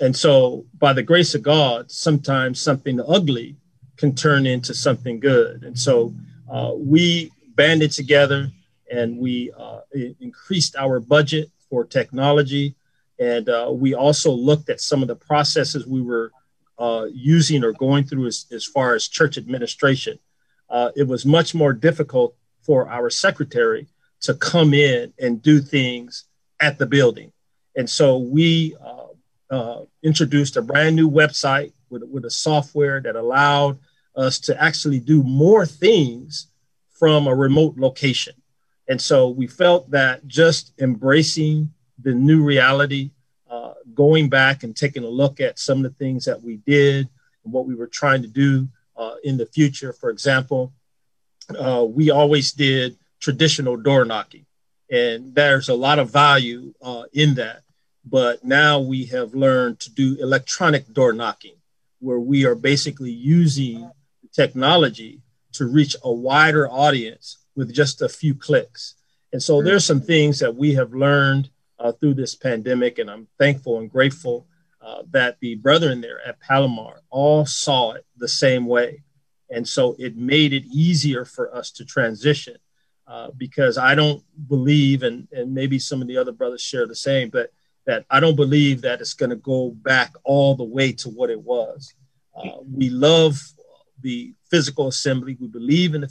And 0.00 0.16
so, 0.16 0.64
by 0.78 0.92
the 0.92 1.02
grace 1.02 1.34
of 1.34 1.42
God, 1.42 1.90
sometimes 1.90 2.60
something 2.60 3.00
ugly 3.06 3.56
can 3.96 4.14
turn 4.14 4.46
into 4.46 4.72
something 4.72 5.20
good. 5.20 5.62
And 5.62 5.78
so, 5.78 6.14
uh, 6.50 6.72
we 6.74 7.30
banded 7.54 7.92
together 7.92 8.50
and 8.90 9.18
we 9.18 9.52
uh, 9.56 9.80
increased 10.20 10.76
our 10.76 11.00
budget 11.00 11.50
for 11.68 11.84
technology. 11.84 12.74
And 13.18 13.48
uh, 13.48 13.70
we 13.72 13.94
also 13.94 14.32
looked 14.32 14.68
at 14.68 14.80
some 14.80 15.02
of 15.02 15.08
the 15.08 15.16
processes 15.16 15.86
we 15.86 16.02
were 16.02 16.32
uh, 16.78 17.06
using 17.12 17.62
or 17.62 17.72
going 17.72 18.04
through 18.04 18.26
as, 18.26 18.46
as 18.50 18.64
far 18.64 18.94
as 18.94 19.06
church 19.06 19.38
administration. 19.38 20.18
Uh, 20.68 20.90
it 20.96 21.06
was 21.06 21.26
much 21.26 21.54
more 21.54 21.72
difficult 21.72 22.34
for 22.62 22.88
our 22.88 23.10
secretary 23.10 23.86
to 24.22 24.34
come 24.34 24.74
in 24.74 25.12
and 25.18 25.42
do 25.42 25.60
things 25.60 26.24
at 26.60 26.78
the 26.78 26.86
building. 26.86 27.32
And 27.76 27.88
so 27.88 28.18
we 28.18 28.76
uh, 28.84 29.54
uh, 29.54 29.84
introduced 30.02 30.56
a 30.56 30.62
brand 30.62 30.96
new 30.96 31.10
website 31.10 31.72
with, 31.88 32.02
with 32.04 32.24
a 32.24 32.30
software 32.30 33.00
that 33.00 33.16
allowed 33.16 33.78
us 34.16 34.38
to 34.40 34.62
actually 34.62 35.00
do 35.00 35.22
more 35.22 35.66
things 35.66 36.48
from 36.98 37.26
a 37.26 37.34
remote 37.34 37.76
location. 37.76 38.34
And 38.90 39.00
so 39.00 39.28
we 39.28 39.46
felt 39.46 39.88
that 39.92 40.26
just 40.26 40.72
embracing 40.80 41.72
the 42.02 42.12
new 42.12 42.42
reality, 42.42 43.12
uh, 43.48 43.74
going 43.94 44.28
back 44.28 44.64
and 44.64 44.76
taking 44.76 45.04
a 45.04 45.08
look 45.08 45.38
at 45.38 45.60
some 45.60 45.78
of 45.78 45.84
the 45.84 45.96
things 46.04 46.24
that 46.24 46.42
we 46.42 46.56
did 46.66 47.08
and 47.44 47.52
what 47.52 47.66
we 47.66 47.76
were 47.76 47.86
trying 47.86 48.20
to 48.22 48.26
do 48.26 48.68
uh, 48.96 49.14
in 49.22 49.36
the 49.36 49.46
future. 49.46 49.92
For 49.92 50.10
example, 50.10 50.72
uh, 51.56 51.86
we 51.88 52.10
always 52.10 52.50
did 52.50 52.96
traditional 53.20 53.76
door 53.76 54.04
knocking. 54.04 54.44
And 54.90 55.32
there's 55.36 55.68
a 55.68 55.74
lot 55.74 56.00
of 56.00 56.10
value 56.10 56.74
uh, 56.82 57.04
in 57.12 57.34
that. 57.34 57.62
But 58.04 58.42
now 58.42 58.80
we 58.80 59.04
have 59.06 59.34
learned 59.34 59.78
to 59.80 59.92
do 59.92 60.16
electronic 60.20 60.92
door 60.92 61.12
knocking, 61.12 61.54
where 62.00 62.18
we 62.18 62.44
are 62.44 62.56
basically 62.56 63.12
using 63.12 63.88
technology 64.32 65.20
to 65.52 65.66
reach 65.66 65.94
a 66.02 66.10
wider 66.10 66.68
audience 66.68 67.36
with 67.60 67.74
just 67.74 68.00
a 68.00 68.08
few 68.08 68.34
clicks. 68.34 68.94
And 69.34 69.42
so 69.42 69.60
there's 69.60 69.84
some 69.84 70.00
things 70.00 70.38
that 70.38 70.56
we 70.56 70.72
have 70.74 70.94
learned 70.94 71.50
uh, 71.78 71.92
through 71.92 72.14
this 72.14 72.34
pandemic. 72.34 72.98
And 72.98 73.10
I'm 73.10 73.28
thankful 73.38 73.78
and 73.78 73.90
grateful 73.90 74.46
uh, 74.80 75.02
that 75.10 75.36
the 75.40 75.56
brethren 75.56 76.00
there 76.00 76.26
at 76.26 76.40
Palomar 76.40 77.02
all 77.10 77.44
saw 77.44 77.92
it 77.92 78.06
the 78.16 78.28
same 78.28 78.64
way. 78.64 79.02
And 79.50 79.68
so 79.68 79.94
it 79.98 80.16
made 80.16 80.54
it 80.54 80.64
easier 80.72 81.26
for 81.26 81.54
us 81.54 81.70
to 81.72 81.84
transition 81.84 82.56
uh, 83.06 83.30
because 83.36 83.76
I 83.76 83.94
don't 83.94 84.22
believe, 84.48 85.02
and, 85.02 85.28
and 85.30 85.52
maybe 85.52 85.78
some 85.78 86.00
of 86.00 86.08
the 86.08 86.16
other 86.16 86.32
brothers 86.32 86.62
share 86.62 86.86
the 86.86 86.94
same, 86.94 87.28
but 87.28 87.52
that 87.84 88.06
I 88.08 88.20
don't 88.20 88.36
believe 88.36 88.80
that 88.82 89.02
it's 89.02 89.14
going 89.14 89.30
to 89.30 89.36
go 89.36 89.70
back 89.70 90.14
all 90.24 90.54
the 90.54 90.64
way 90.64 90.92
to 90.92 91.10
what 91.10 91.28
it 91.28 91.42
was. 91.42 91.92
Uh, 92.34 92.62
we 92.72 92.88
love 92.88 93.38
the 94.00 94.34
physical 94.50 94.88
assembly. 94.88 95.36
We 95.38 95.48
believe 95.48 95.94
in 95.94 96.00
the 96.00 96.08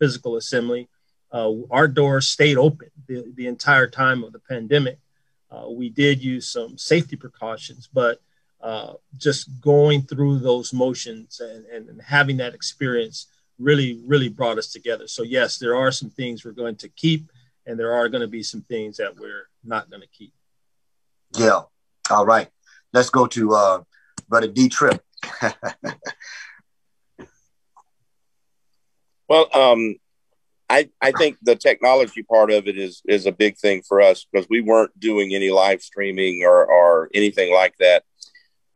physical 0.00 0.36
assembly. 0.36 0.88
Uh, 1.32 1.52
our 1.70 1.86
doors 1.86 2.28
stayed 2.28 2.56
open 2.56 2.88
the, 3.06 3.24
the 3.36 3.46
entire 3.46 3.86
time 3.86 4.24
of 4.24 4.32
the 4.32 4.40
pandemic. 4.40 4.98
Uh, 5.50 5.68
we 5.70 5.88
did 5.88 6.22
use 6.22 6.48
some 6.48 6.76
safety 6.76 7.14
precautions, 7.14 7.88
but 7.92 8.20
uh, 8.60 8.94
just 9.16 9.60
going 9.60 10.02
through 10.02 10.38
those 10.38 10.72
motions 10.72 11.40
and, 11.40 11.64
and, 11.66 11.88
and, 11.88 12.02
having 12.02 12.36
that 12.36 12.54
experience 12.54 13.26
really, 13.58 13.98
really 14.04 14.28
brought 14.28 14.58
us 14.58 14.70
together. 14.70 15.08
So, 15.08 15.22
yes, 15.22 15.56
there 15.56 15.74
are 15.74 15.90
some 15.90 16.10
things 16.10 16.44
we're 16.44 16.52
going 16.52 16.76
to 16.76 16.88
keep, 16.90 17.30
and 17.64 17.78
there 17.78 17.94
are 17.94 18.08
going 18.10 18.20
to 18.20 18.28
be 18.28 18.42
some 18.42 18.60
things 18.60 18.98
that 18.98 19.16
we're 19.16 19.48
not 19.64 19.88
going 19.88 20.02
to 20.02 20.08
keep. 20.08 20.34
Yeah. 21.38 21.62
All 22.10 22.26
right. 22.26 22.48
Let's 22.92 23.08
go 23.08 23.26
to 23.28 23.54
uh, 23.54 23.82
Brother 24.28 24.48
D 24.48 24.68
Tripp. 24.68 25.02
well, 29.30 29.48
um, 29.54 29.94
I, 30.68 30.90
I 31.00 31.12
think 31.12 31.36
the 31.40 31.54
technology 31.54 32.24
part 32.24 32.50
of 32.50 32.66
it 32.66 32.76
is 32.76 33.00
is 33.06 33.26
a 33.26 33.32
big 33.32 33.56
thing 33.56 33.82
for 33.86 34.00
us 34.00 34.26
because 34.30 34.48
we 34.50 34.60
weren't 34.60 34.98
doing 34.98 35.34
any 35.34 35.50
live 35.50 35.82
streaming 35.82 36.42
or, 36.44 36.66
or 36.66 37.08
anything 37.14 37.54
like 37.54 37.76
that. 37.78 38.02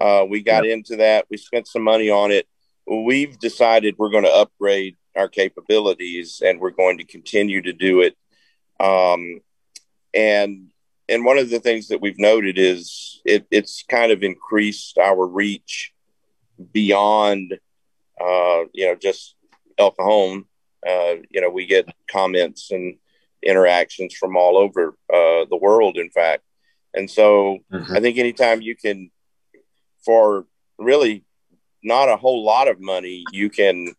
Uh, 0.01 0.25
we 0.29 0.43
got 0.43 0.65
yep. 0.65 0.75
into 0.75 0.97
that. 0.97 1.27
We 1.29 1.39
spent 1.39 1.67
some 1.67 1.83
money 1.83 2.09
on 2.09 2.31
it. 2.31 2.47
We've 2.87 3.37
decided 3.39 3.97
we're 3.99 4.11
going 4.11 4.25
to 4.25 4.33
upgrade 4.33 4.97
our 5.17 5.29
capabilities 5.29 6.41
and 6.45 6.61
we're 6.61 6.71
going 6.71 6.99
to 6.99 7.05
continue 7.05 7.61
to 7.63 7.73
do 7.73 8.03
it. 8.03 8.17
Um, 8.79 9.41
and 10.15 10.69
and 11.09 11.25
one 11.25 11.39
of 11.39 11.51
the 11.51 11.61
things 11.61 11.89
that 11.89 12.01
we've 12.01 12.19
noted 12.19 12.59
is 12.59 13.21
it, 13.25 13.45
it's 13.51 13.83
kind 13.89 14.13
of 14.13 14.23
increased 14.23 14.99
our 14.99 15.27
reach 15.27 15.93
beyond, 16.73 17.59
uh, 18.21 18.65
you 18.73 18.87
know, 18.87 18.95
just 18.95 19.35
El 19.79 19.93
Cajon. 19.93 20.45
Uh, 20.87 21.15
you 21.31 21.41
know, 21.41 21.51
we 21.51 21.67
get 21.67 21.89
comments 22.11 22.71
and 22.71 22.97
interactions 23.43 24.15
from 24.15 24.37
all 24.37 24.57
over 24.57 24.97
uh, 25.13 25.45
the 25.49 25.59
world, 25.61 25.97
in 25.97 26.11
fact. 26.11 26.43
And 26.93 27.11
so 27.11 27.59
mm-hmm. 27.73 27.93
I 27.95 28.01
think 28.01 28.19
anytime 28.19 28.63
you 28.63 28.77
can, 28.77 29.11
for 30.05 30.47
really 30.79 31.25
not 31.83 32.09
a 32.09 32.17
whole 32.17 32.45
lot 32.45 32.69
of 32.69 32.81
money, 32.81 33.25
you 33.33 33.51
can 33.51 33.95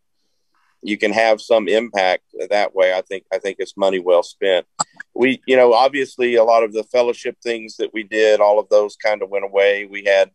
you 0.82 0.98
can 0.98 1.12
have 1.12 1.42
some 1.42 1.68
impact 1.68 2.24
that 2.50 2.76
way. 2.76 2.94
I 2.94 3.02
think 3.02 3.26
I 3.34 3.40
think 3.40 3.58
it's 3.60 3.76
money 3.76 4.00
well 4.00 4.24
spent. 4.24 4.68
We, 5.16 5.42
you 5.48 5.56
know, 5.56 5.74
obviously 5.74 6.36
a 6.36 6.44
lot 6.44 6.64
of 6.64 6.74
the 6.74 6.84
fellowship 6.84 7.38
things 7.42 7.78
that 7.78 7.92
we 7.94 8.04
did, 8.04 8.40
all 8.40 8.60
of 8.60 8.70
those 8.70 8.96
kind 8.96 9.24
of 9.24 9.30
went 9.30 9.46
away. 9.46 9.86
We 9.86 10.04
had, 10.04 10.30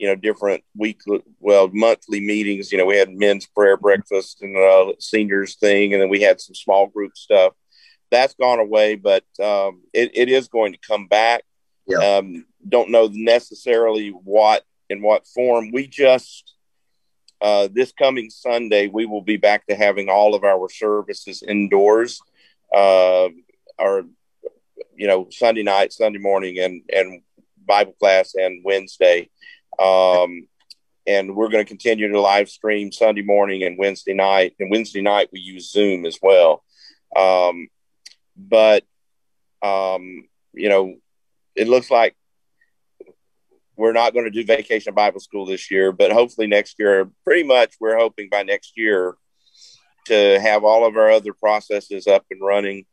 you 0.00 0.06
know, 0.06 0.14
different 0.14 0.64
weekly, 0.74 1.20
well, 1.40 1.68
monthly 1.74 2.20
meetings. 2.20 2.72
You 2.72 2.78
know, 2.78 2.86
we 2.86 2.96
had 2.96 3.10
men's 3.10 3.46
prayer 3.46 3.76
breakfast 3.76 4.40
and 4.40 4.56
uh, 4.56 4.94
seniors 4.98 5.56
thing, 5.56 5.92
and 5.92 6.00
then 6.00 6.08
we 6.08 6.22
had 6.22 6.40
some 6.40 6.54
small 6.54 6.86
group 6.86 7.16
stuff. 7.16 7.52
That's 8.10 8.34
gone 8.34 8.58
away, 8.58 8.96
but 8.96 9.24
um, 9.38 9.82
it, 9.92 10.10
it 10.14 10.30
is 10.30 10.48
going 10.48 10.72
to 10.72 10.78
come 10.78 11.06
back. 11.06 11.44
Yeah. 11.86 11.98
Um, 11.98 12.46
don't 12.66 12.90
know 12.90 13.10
necessarily 13.12 14.08
what 14.08 14.64
in 14.88 15.02
what 15.02 15.26
form. 15.26 15.70
We 15.70 15.86
just 15.86 16.54
uh, 17.42 17.68
this 17.70 17.92
coming 17.92 18.30
Sunday, 18.30 18.88
we 18.88 19.04
will 19.04 19.22
be 19.22 19.36
back 19.36 19.66
to 19.66 19.74
having 19.74 20.08
all 20.08 20.34
of 20.34 20.44
our 20.44 20.68
services 20.70 21.42
indoors. 21.42 22.20
Uh, 22.74 23.28
our, 23.78 24.04
you 24.96 25.06
know, 25.06 25.28
Sunday 25.30 25.62
night, 25.62 25.92
Sunday 25.92 26.18
morning, 26.18 26.58
and 26.58 26.82
and 26.90 27.20
Bible 27.66 27.94
class, 28.00 28.34
and 28.34 28.62
Wednesday. 28.64 29.28
Um, 29.80 30.46
and 31.06 31.34
we're 31.34 31.48
going 31.48 31.64
to 31.64 31.68
continue 31.68 32.08
to 32.08 32.20
live 32.20 32.48
stream 32.48 32.92
Sunday 32.92 33.22
morning 33.22 33.62
and 33.62 33.78
Wednesday 33.78 34.14
night. 34.14 34.54
And 34.60 34.70
Wednesday 34.70 35.02
night 35.02 35.30
we 35.32 35.40
use 35.40 35.72
Zoom 35.72 36.04
as 36.06 36.18
well. 36.22 36.62
Um, 37.16 37.68
but 38.36 38.84
um, 39.62 40.28
you 40.52 40.68
know, 40.68 40.96
it 41.54 41.68
looks 41.68 41.90
like 41.90 42.14
we're 43.76 43.92
not 43.92 44.12
going 44.12 44.26
to 44.26 44.30
do 44.30 44.44
vacation 44.44 44.94
Bible 44.94 45.20
school 45.20 45.46
this 45.46 45.70
year, 45.70 45.90
but 45.90 46.12
hopefully 46.12 46.46
next 46.46 46.76
year, 46.78 47.10
pretty 47.24 47.42
much 47.42 47.74
we're 47.80 47.98
hoping 47.98 48.28
by 48.30 48.42
next 48.42 48.74
year 48.76 49.16
to 50.06 50.38
have 50.40 50.64
all 50.64 50.86
of 50.86 50.96
our 50.96 51.10
other 51.10 51.32
processes 51.32 52.06
up 52.06 52.24
and 52.30 52.42
running. 52.42 52.84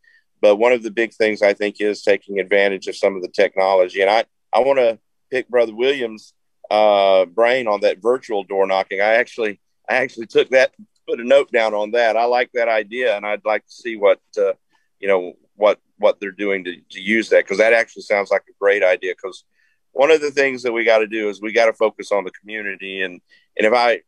But 0.41 0.57
one 0.57 0.71
of 0.71 0.83
the 0.83 0.91
big 0.91 1.13
things 1.13 1.41
I 1.41 1.53
think 1.53 1.77
is 1.79 2.03
taking 2.03 2.39
advantage 2.39 2.88
of 2.88 2.95
some 2.95 3.15
of 3.15 3.21
the 3.21 3.27
technology. 3.29 4.01
And 4.01 4.09
I, 4.09 4.25
I 4.53 4.59
want 4.59 4.79
to 4.79 4.99
pick 5.31 5.49
Brother 5.49 5.75
Williams' 5.75 6.33
uh, 6.70 7.26
brain 7.26 7.68
on 7.68 7.82
that 7.82 8.01
virtual 8.01 8.43
door 8.43 8.68
knocking. 8.68 9.01
I 9.01 9.15
actually, 9.15 9.59
I 9.89 9.97
actually 9.97 10.28
took 10.28 10.49
that, 10.49 10.74
put 11.07 11.20
a 11.20 11.24
note 11.24 11.51
down 11.51 11.74
on 11.74 11.91
that. 11.91 12.18
I 12.18 12.26
like 12.26 12.51
that 12.53 12.68
idea, 12.68 13.15
and 13.15 13.26
I'd 13.26 13.45
like 13.45 13.65
to 13.65 13.72
see 13.72 13.95
what, 13.95 14.20
uh, 14.38 14.53
you 14.99 15.07
know, 15.07 15.34
what 15.55 15.80
what 15.97 16.20
they're 16.20 16.32
doing 16.32 16.63
to, 16.63 16.76
to 16.91 17.01
use 17.01 17.30
that 17.30 17.43
because 17.43 17.57
that 17.57 17.74
actually 17.74 18.03
sounds 18.03 18.30
like 18.30 18.43
a 18.47 18.53
great 18.59 18.84
idea 18.84 19.13
because 19.15 19.43
one 19.91 20.11
of 20.11 20.22
the 20.22 20.30
things 20.30 20.61
that 20.61 20.72
we 20.72 20.84
got 20.84 20.99
to 20.99 21.07
do 21.07 21.28
is 21.28 21.41
we 21.41 21.51
got 21.51 21.65
to 21.65 21.74
focus 21.74 22.11
on 22.11 22.24
the 22.24 22.32
community. 22.32 23.01
And 23.01 23.20
and 23.57 23.65
if 23.65 23.74
I 23.74 24.01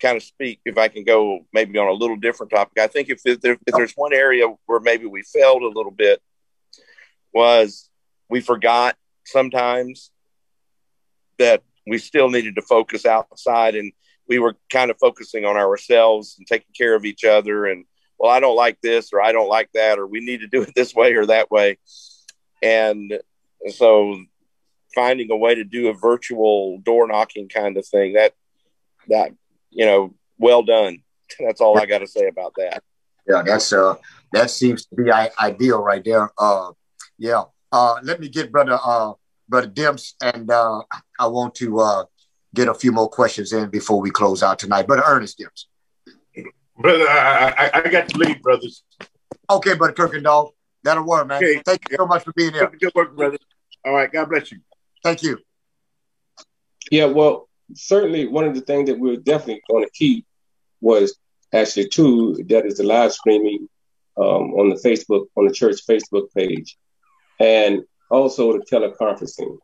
kind 0.00 0.16
of 0.16 0.22
speak, 0.22 0.60
if 0.64 0.78
I 0.78 0.88
can 0.88 1.04
go 1.04 1.46
maybe 1.52 1.78
on 1.78 1.88
a 1.88 1.92
little 1.92 2.16
different 2.16 2.50
topic, 2.50 2.78
I 2.78 2.86
think 2.86 3.10
if, 3.10 3.22
there, 3.22 3.58
if 3.66 3.74
there's 3.74 3.92
one 3.92 4.12
area 4.12 4.46
where 4.66 4.80
maybe 4.80 5.06
we 5.06 5.22
failed 5.22 5.62
a 5.62 5.68
little 5.68 5.92
bit 5.92 6.22
was 7.32 7.90
we 8.28 8.40
forgot 8.40 8.96
sometimes 9.24 10.10
that 11.38 11.62
we 11.86 11.98
still 11.98 12.30
needed 12.30 12.54
to 12.54 12.62
focus 12.62 13.06
outside 13.06 13.74
and 13.74 13.92
we 14.28 14.38
were 14.38 14.56
kind 14.70 14.90
of 14.90 14.96
focusing 14.98 15.44
on 15.44 15.56
ourselves 15.56 16.36
and 16.38 16.46
taking 16.46 16.72
care 16.76 16.94
of 16.94 17.04
each 17.04 17.24
other 17.24 17.66
and 17.66 17.84
well 18.18 18.30
i 18.30 18.40
don't 18.40 18.56
like 18.56 18.80
this 18.80 19.12
or 19.12 19.20
i 19.20 19.32
don't 19.32 19.48
like 19.48 19.70
that 19.74 19.98
or 19.98 20.06
we 20.06 20.20
need 20.20 20.40
to 20.40 20.46
do 20.46 20.62
it 20.62 20.72
this 20.76 20.94
way 20.94 21.12
or 21.14 21.26
that 21.26 21.50
way 21.50 21.78
and 22.62 23.18
so 23.68 24.16
finding 24.94 25.30
a 25.30 25.36
way 25.36 25.54
to 25.54 25.64
do 25.64 25.88
a 25.88 25.92
virtual 25.92 26.78
door 26.78 27.06
knocking 27.08 27.48
kind 27.48 27.76
of 27.76 27.86
thing. 27.86 28.14
That 28.14 28.32
that 29.08 29.32
you 29.70 29.84
know, 29.84 30.14
well 30.38 30.62
done. 30.62 31.02
That's 31.40 31.60
all 31.60 31.78
I 31.78 31.86
got 31.86 31.98
to 31.98 32.06
say 32.06 32.28
about 32.28 32.54
that. 32.56 32.82
Yeah, 33.26 33.42
that's 33.42 33.72
uh, 33.72 33.94
that 34.32 34.50
seems 34.50 34.84
to 34.84 34.94
be 34.94 35.10
ideal 35.10 35.82
right 35.82 36.04
there. 36.04 36.30
Uh, 36.36 36.72
yeah. 37.16 37.44
Uh, 37.72 37.96
let 38.02 38.20
me 38.20 38.28
get 38.28 38.52
brother 38.52 38.78
uh, 38.84 39.14
brother 39.48 39.68
Demps, 39.68 40.14
and 40.22 40.50
uh, 40.50 40.82
I 41.18 41.26
want 41.26 41.54
to 41.56 41.80
uh, 41.80 42.04
get 42.54 42.68
a 42.68 42.74
few 42.74 42.92
more 42.92 43.08
questions 43.08 43.52
in 43.52 43.70
before 43.70 44.00
we 44.00 44.10
close 44.10 44.42
out 44.42 44.58
tonight. 44.58 44.86
Brother 44.86 45.04
Ernest 45.06 45.38
Demps. 45.38 45.66
Brother, 46.76 47.08
I, 47.08 47.54
I, 47.56 47.70
I 47.84 47.88
got 47.88 48.08
to 48.08 48.18
leave, 48.18 48.42
brothers. 48.42 48.82
Okay, 49.48 49.74
brother 49.74 49.92
Kirkendall. 49.92 50.50
That'll 50.82 51.06
work, 51.06 51.26
man. 51.26 51.42
Okay. 51.42 51.62
Thank 51.64 51.90
you 51.90 51.96
so 51.96 52.06
much 52.06 52.24
for 52.24 52.32
being 52.32 52.52
here. 52.52 52.68
Good 52.68 52.94
work, 52.94 53.16
brother. 53.16 53.38
All 53.84 53.94
right. 53.94 54.10
God 54.12 54.28
bless 54.28 54.52
you. 54.52 54.58
Thank 55.02 55.22
you. 55.22 55.38
Yeah, 56.90 57.06
well, 57.06 57.48
certainly 57.74 58.26
one 58.26 58.44
of 58.44 58.54
the 58.54 58.60
things 58.60 58.88
that 58.88 58.98
we're 58.98 59.16
definitely 59.16 59.62
going 59.70 59.84
to 59.84 59.90
keep 59.90 60.26
was 60.80 61.16
actually 61.52 61.88
two 61.88 62.34
that 62.48 62.66
is 62.66 62.76
the 62.76 62.82
live 62.82 63.12
streaming 63.12 63.68
um, 64.16 64.52
on 64.54 64.68
the 64.68 64.76
Facebook 64.76 65.26
on 65.36 65.46
the 65.46 65.52
church 65.52 65.76
Facebook 65.88 66.26
page, 66.36 66.76
and 67.40 67.82
also 68.14 68.52
the 68.52 68.64
teleconferencing. 68.70 69.58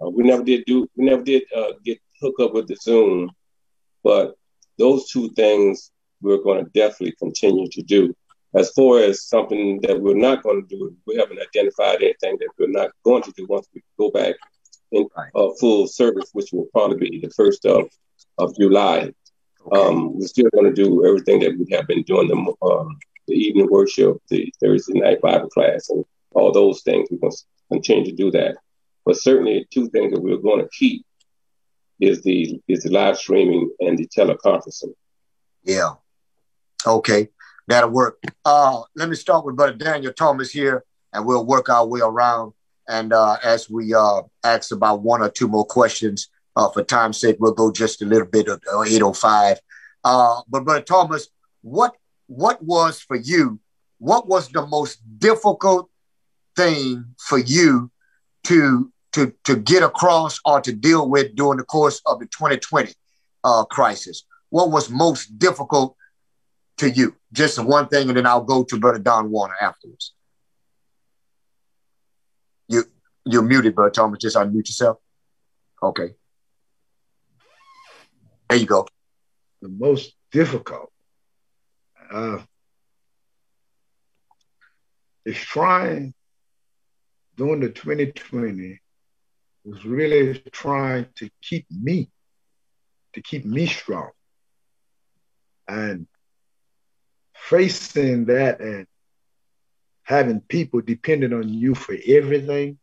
Uh, 0.00 0.10
we 0.10 0.24
never 0.24 0.42
did 0.42 0.64
do 0.66 0.88
we 0.96 1.04
never 1.04 1.22
did 1.22 1.42
uh, 1.54 1.72
get 1.84 1.98
hook 2.20 2.36
up 2.40 2.52
with 2.54 2.66
the 2.68 2.76
Zoom, 2.76 3.30
but 4.02 4.36
those 4.78 5.10
two 5.10 5.30
things 5.30 5.90
we're 6.20 6.42
going 6.42 6.64
to 6.64 6.70
definitely 6.70 7.14
continue 7.18 7.68
to 7.68 7.82
do. 7.82 8.14
As 8.54 8.70
far 8.70 9.00
as 9.00 9.26
something 9.28 9.80
that 9.82 10.00
we're 10.00 10.16
not 10.16 10.42
going 10.42 10.62
to 10.62 10.68
do, 10.68 10.96
we 11.06 11.16
haven't 11.16 11.40
identified 11.40 12.02
anything 12.02 12.38
that 12.40 12.48
we're 12.58 12.68
not 12.68 12.90
going 13.04 13.22
to 13.22 13.32
do 13.36 13.46
once 13.48 13.66
we 13.74 13.82
go 13.98 14.10
back 14.10 14.34
in 14.92 15.06
uh, 15.34 15.48
full 15.60 15.86
service, 15.86 16.30
which 16.32 16.52
will 16.52 16.66
probably 16.72 17.10
be 17.10 17.20
the 17.20 17.30
first 17.30 17.66
of, 17.66 17.90
of 18.38 18.56
July. 18.56 19.12
Okay. 19.66 19.80
Um, 19.80 20.18
we're 20.18 20.26
still 20.26 20.48
going 20.54 20.72
to 20.72 20.72
do 20.72 21.04
everything 21.04 21.40
that 21.40 21.58
we 21.58 21.66
have 21.74 21.86
been 21.86 22.02
doing 22.04 22.28
the, 22.28 22.66
um, 22.66 22.98
the 23.26 23.34
evening 23.34 23.68
worship, 23.70 24.22
the 24.30 24.52
Thursday 24.60 25.00
night 25.00 25.20
Bible 25.20 25.48
class, 25.48 25.90
and 25.90 26.04
all 26.32 26.52
those 26.52 26.82
things. 26.82 27.08
We're 27.10 27.18
going 27.18 27.32
to 27.32 27.44
continue 27.70 28.04
to 28.04 28.12
do 28.12 28.30
that. 28.32 28.56
But 29.04 29.16
certainly, 29.16 29.66
two 29.72 29.88
things 29.90 30.12
that 30.12 30.20
we're 30.20 30.36
going 30.36 30.62
to 30.62 30.68
keep 30.76 31.04
is 32.00 32.22
the 32.22 32.60
is 32.68 32.82
the 32.82 32.90
live 32.90 33.16
streaming 33.16 33.70
and 33.80 33.96
the 33.98 34.08
teleconferencing. 34.08 34.94
Yeah. 35.62 35.94
Okay, 36.86 37.28
that'll 37.66 37.90
work. 37.90 38.18
Uh, 38.44 38.82
let 38.94 39.08
me 39.08 39.16
start 39.16 39.44
with 39.44 39.56
Brother 39.56 39.74
Daniel 39.74 40.12
Thomas 40.12 40.50
here, 40.50 40.84
and 41.12 41.26
we'll 41.26 41.44
work 41.44 41.68
our 41.68 41.86
way 41.86 42.00
around 42.00 42.52
And 42.88 43.12
uh, 43.12 43.36
as 43.42 43.68
we 43.68 43.94
uh, 43.94 44.22
ask 44.44 44.70
about 44.70 45.02
one 45.02 45.22
or 45.22 45.28
two 45.28 45.48
more 45.48 45.64
questions, 45.64 46.28
uh, 46.54 46.70
for 46.70 46.82
time's 46.82 47.20
sake, 47.20 47.36
we'll 47.38 47.52
go 47.52 47.72
just 47.72 48.02
a 48.02 48.06
little 48.06 48.26
bit 48.26 48.48
of 48.48 48.60
805. 48.68 49.58
Uh, 50.04 50.42
but 50.48 50.64
Brother 50.64 50.82
Thomas, 50.82 51.28
what 51.62 51.96
what 52.28 52.62
was 52.62 53.00
for 53.00 53.16
you? 53.16 53.60
What 53.98 54.28
was 54.28 54.48
the 54.48 54.66
most 54.66 55.00
difficult 55.18 55.90
thing 56.56 57.04
for 57.18 57.38
you 57.38 57.90
to 58.44 58.92
to 59.12 59.32
to 59.44 59.56
get 59.56 59.82
across 59.82 60.38
or 60.44 60.60
to 60.60 60.72
deal 60.72 61.08
with 61.08 61.34
during 61.34 61.58
the 61.58 61.64
course 61.64 62.00
of 62.06 62.18
the 62.18 62.26
2020 62.26 62.92
uh, 63.44 63.64
crisis? 63.64 64.24
What 64.50 64.70
was 64.70 64.90
most 64.90 65.38
difficult 65.38 65.96
to 66.78 66.90
you? 66.90 67.16
Just 67.32 67.62
one 67.62 67.88
thing, 67.88 68.08
and 68.08 68.16
then 68.16 68.26
I'll 68.26 68.44
go 68.44 68.64
to 68.64 68.78
Brother 68.78 68.98
Don 68.98 69.30
Warner 69.30 69.56
afterwards. 69.60 70.14
You 72.68 72.84
you're 73.24 73.42
muted, 73.42 73.74
Brother 73.74 73.90
Thomas. 73.90 74.20
Just 74.20 74.36
unmute 74.36 74.68
yourself. 74.68 74.98
Okay. 75.82 76.14
There 78.48 78.58
you 78.58 78.66
go. 78.66 78.86
The 79.60 79.68
most 79.68 80.14
difficult 80.30 80.92
uh, 82.10 82.38
is 85.24 85.36
trying 85.36 86.14
during 87.36 87.60
the 87.60 87.68
2020 87.68 88.80
was 89.64 89.84
really 89.84 90.38
trying 90.52 91.06
to 91.16 91.28
keep 91.42 91.66
me, 91.70 92.08
to 93.12 93.20
keep 93.20 93.44
me 93.44 93.66
strong. 93.66 94.10
And 95.68 96.06
facing 97.34 98.26
that 98.26 98.60
and 98.60 98.86
having 100.04 100.40
people 100.40 100.80
dependent 100.80 101.34
on 101.34 101.48
you 101.48 101.74
for 101.74 101.96
everything, 102.06 102.78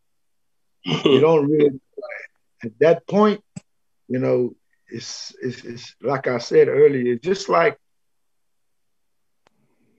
you 0.84 1.20
don't 1.20 1.50
really, 1.50 1.80
at 2.62 2.78
that 2.80 3.06
point, 3.06 3.42
you 4.08 4.18
know, 4.18 4.54
it's, 4.88 5.34
it's, 5.40 5.64
it's 5.64 5.96
like 6.02 6.26
I 6.26 6.38
said 6.38 6.68
earlier, 6.68 7.14
it's 7.14 7.24
just 7.24 7.48
like, 7.48 7.78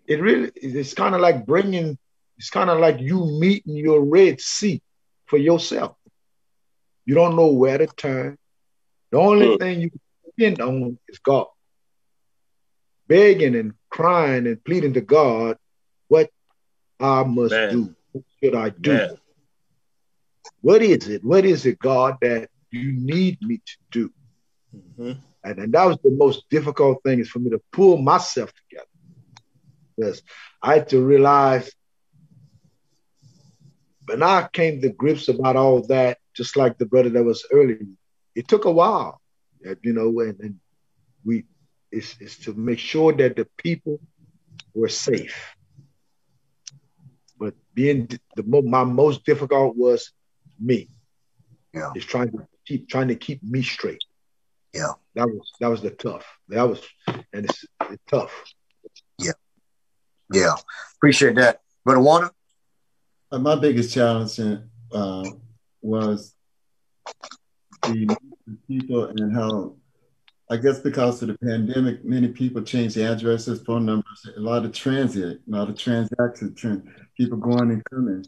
it 0.08 0.22
really, 0.22 0.52
it's 0.56 0.94
kind 0.94 1.16
of 1.16 1.22
like 1.22 1.48
bringing, 1.48 1.98
it's 2.38 2.50
kind 2.50 2.70
of 2.70 2.80
like 2.80 3.00
you 3.00 3.26
meeting 3.40 3.76
your 3.76 4.02
Red 4.04 4.42
Sea 4.42 4.82
for 5.26 5.38
yourself. 5.38 5.96
You 7.06 7.16
don't 7.16 7.36
know 7.36 7.48
where 7.48 7.78
to 7.78 7.88
turn. 7.88 8.38
The 9.12 9.18
only 9.18 9.58
thing 9.58 9.82
you 9.82 9.92
depend 10.26 10.62
on 10.62 10.98
is 11.08 11.20
God. 11.20 11.48
Begging 13.08 13.56
and 13.56 13.74
crying 13.90 14.48
and 14.48 14.64
pleading 14.64 14.94
to 14.94 15.02
God, 15.02 15.58
what 16.08 16.30
I 17.00 17.24
must 17.24 17.52
Man. 17.52 17.72
do. 17.72 17.96
What 18.12 18.24
should 18.44 18.56
I 18.56 18.70
do? 18.70 18.94
Man. 18.94 19.18
What 20.62 20.82
is 20.82 21.08
it? 21.08 21.24
What 21.24 21.46
is 21.46 21.66
it, 21.66 21.80
God, 21.80 22.18
that 22.22 22.50
you 22.72 22.92
need 22.92 23.40
me 23.42 23.58
to 23.58 23.78
do? 23.92 24.12
Mm-hmm. 24.76 25.20
And, 25.44 25.60
and 25.60 25.74
that 25.74 25.86
was 25.86 25.98
the 26.04 26.12
most 26.12 26.50
difficult 26.50 27.04
thing 27.04 27.20
is 27.20 27.30
for 27.30 27.40
me 27.40 27.52
to 27.52 27.62
pull 27.72 27.98
myself 27.98 28.52
together. 28.68 28.88
Because 29.96 30.24
I 30.62 30.74
had 30.74 30.90
to 30.90 31.02
realize 31.02 31.72
when 34.06 34.24
I 34.24 34.48
came 34.52 34.82
to 34.82 34.90
grips 34.90 35.28
about 35.28 35.56
all 35.56 35.82
that, 35.88 36.18
just 36.34 36.56
like 36.58 36.78
the 36.78 36.86
brother 36.86 37.10
that 37.10 37.24
was 37.24 37.46
early, 37.52 37.78
it 38.36 38.48
took 38.48 38.66
a 38.66 38.72
while, 38.72 39.22
you 39.82 39.94
know, 39.94 40.20
and, 40.20 40.40
and 40.40 40.60
we 41.24 41.46
it's, 41.92 42.16
it's 42.20 42.38
to 42.40 42.54
make 42.54 42.80
sure 42.80 43.14
that 43.14 43.36
the 43.36 43.48
people 43.58 44.00
were 44.74 44.90
safe. 44.90 45.56
But 47.40 47.54
being 47.74 48.08
the 48.36 48.44
my 48.44 48.84
most 48.84 49.26
difficult 49.26 49.76
was 49.76 50.12
me. 50.60 50.90
Yeah. 51.74 51.92
It's 51.96 52.06
trying 52.06 52.32
to 52.32 52.48
keep 52.66 52.90
trying 52.90 53.10
to 53.10 53.16
keep 53.16 53.44
me 53.44 53.62
straight. 53.62 54.04
Yeah. 54.74 54.94
That 55.16 55.28
was 55.28 55.52
that 55.60 55.68
was 55.68 55.82
the 55.82 55.92
tough. 55.92 56.26
That 56.50 56.64
was 56.64 56.82
and 57.08 57.46
it's, 57.46 57.66
it's 57.90 58.04
tough. 58.08 58.32
Yeah. 59.20 59.32
Yeah. 60.32 60.56
Appreciate 60.98 61.36
that. 61.36 61.62
But 61.84 62.00
Warner? 62.00 62.32
Uh, 63.32 63.40
my 63.40 63.56
biggest 63.56 63.94
challenge 63.94 64.40
uh, 64.92 65.24
was 65.82 66.34
the 67.84 68.16
people 68.68 69.06
and 69.06 69.34
how 69.34 69.76
I 70.50 70.58
guess 70.58 70.80
because 70.80 71.22
of 71.24 71.30
the 71.30 71.38
pandemic, 71.40 72.06
many 72.06 72.28
people 72.28 72.62
changed 72.62 72.96
the 72.96 73.12
addresses, 73.12 73.64
phone 73.64 73.86
numbers, 73.86 74.30
a 74.38 74.40
lot 74.40 74.64
of 74.64 74.74
transit, 74.74 75.42
a 75.48 75.52
lot 75.52 75.70
of 75.70 75.78
transactions, 75.78 76.62
people 77.18 77.38
going 77.38 77.72
and 77.72 77.84
coming. 77.92 78.24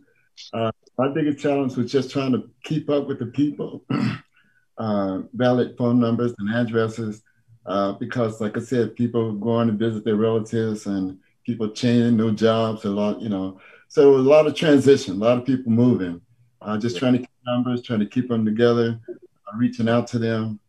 Uh, 0.52 0.72
my 0.98 1.10
biggest 1.10 1.40
challenge 1.40 1.76
was 1.76 1.92
just 1.92 2.10
trying 2.10 2.32
to 2.32 2.50
keep 2.64 2.90
up 2.90 3.08
with 3.08 3.20
the 3.20 3.28
people. 3.28 3.86
uh, 4.78 5.22
valid 5.34 5.76
phone 5.78 6.00
numbers 6.00 6.34
and 6.40 6.54
addresses 6.56 7.22
uh, 7.66 7.94
because, 7.94 8.42
like 8.42 8.58
I 8.58 8.62
said, 8.62 8.96
people 8.96 9.34
going 9.34 9.68
to 9.68 9.74
visit 9.74 10.06
their 10.06 10.16
relatives 10.16 10.86
and 10.88 11.20
people 11.46 11.70
changing 11.70 12.18
new 12.18 12.34
jobs 12.34 12.86
a 12.86 12.90
lot, 12.90 13.22
you 13.22 13.30
know. 13.30 13.60
So 13.88 14.16
a 14.16 14.18
lot 14.18 14.48
of 14.48 14.56
transition, 14.56 15.16
a 15.16 15.18
lot 15.18 15.38
of 15.38 15.46
people 15.46 15.72
moving. 15.72 16.22
Uh, 16.62 16.78
just 16.78 16.98
trying 16.98 17.14
to 17.14 17.20
keep 17.20 17.30
numbers, 17.46 17.82
trying 17.82 18.00
to 18.00 18.06
keep 18.06 18.28
them 18.28 18.44
together, 18.44 19.00
uh, 19.10 19.58
reaching 19.58 19.88
out 19.88 20.08
to 20.08 20.20
them. 20.20 20.60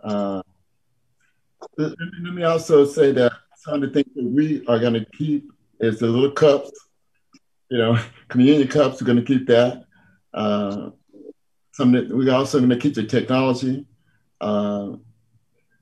Uh, 0.00 0.42
let, 1.76 1.92
let 2.22 2.34
me 2.34 2.44
also 2.44 2.84
say 2.84 3.12
that 3.12 3.32
some 3.56 3.74
of 3.74 3.80
the 3.80 3.88
things 3.88 4.14
that 4.14 4.24
we 4.24 4.64
are 4.66 4.78
going 4.78 4.94
to 4.94 5.04
keep 5.16 5.50
is 5.80 5.98
the 5.98 6.06
little 6.06 6.30
cups. 6.30 6.70
You 7.70 7.78
know, 7.78 7.98
communion 8.28 8.68
cups. 8.68 9.00
We're 9.00 9.06
going 9.06 9.18
to 9.18 9.24
keep 9.24 9.46
that. 9.48 9.84
Uh, 10.32 10.90
some 11.72 11.92
we're 11.92 12.34
also 12.34 12.58
going 12.58 12.70
to 12.70 12.78
keep 12.78 12.94
the 12.94 13.04
technology. 13.04 13.86
Uh, 14.40 14.96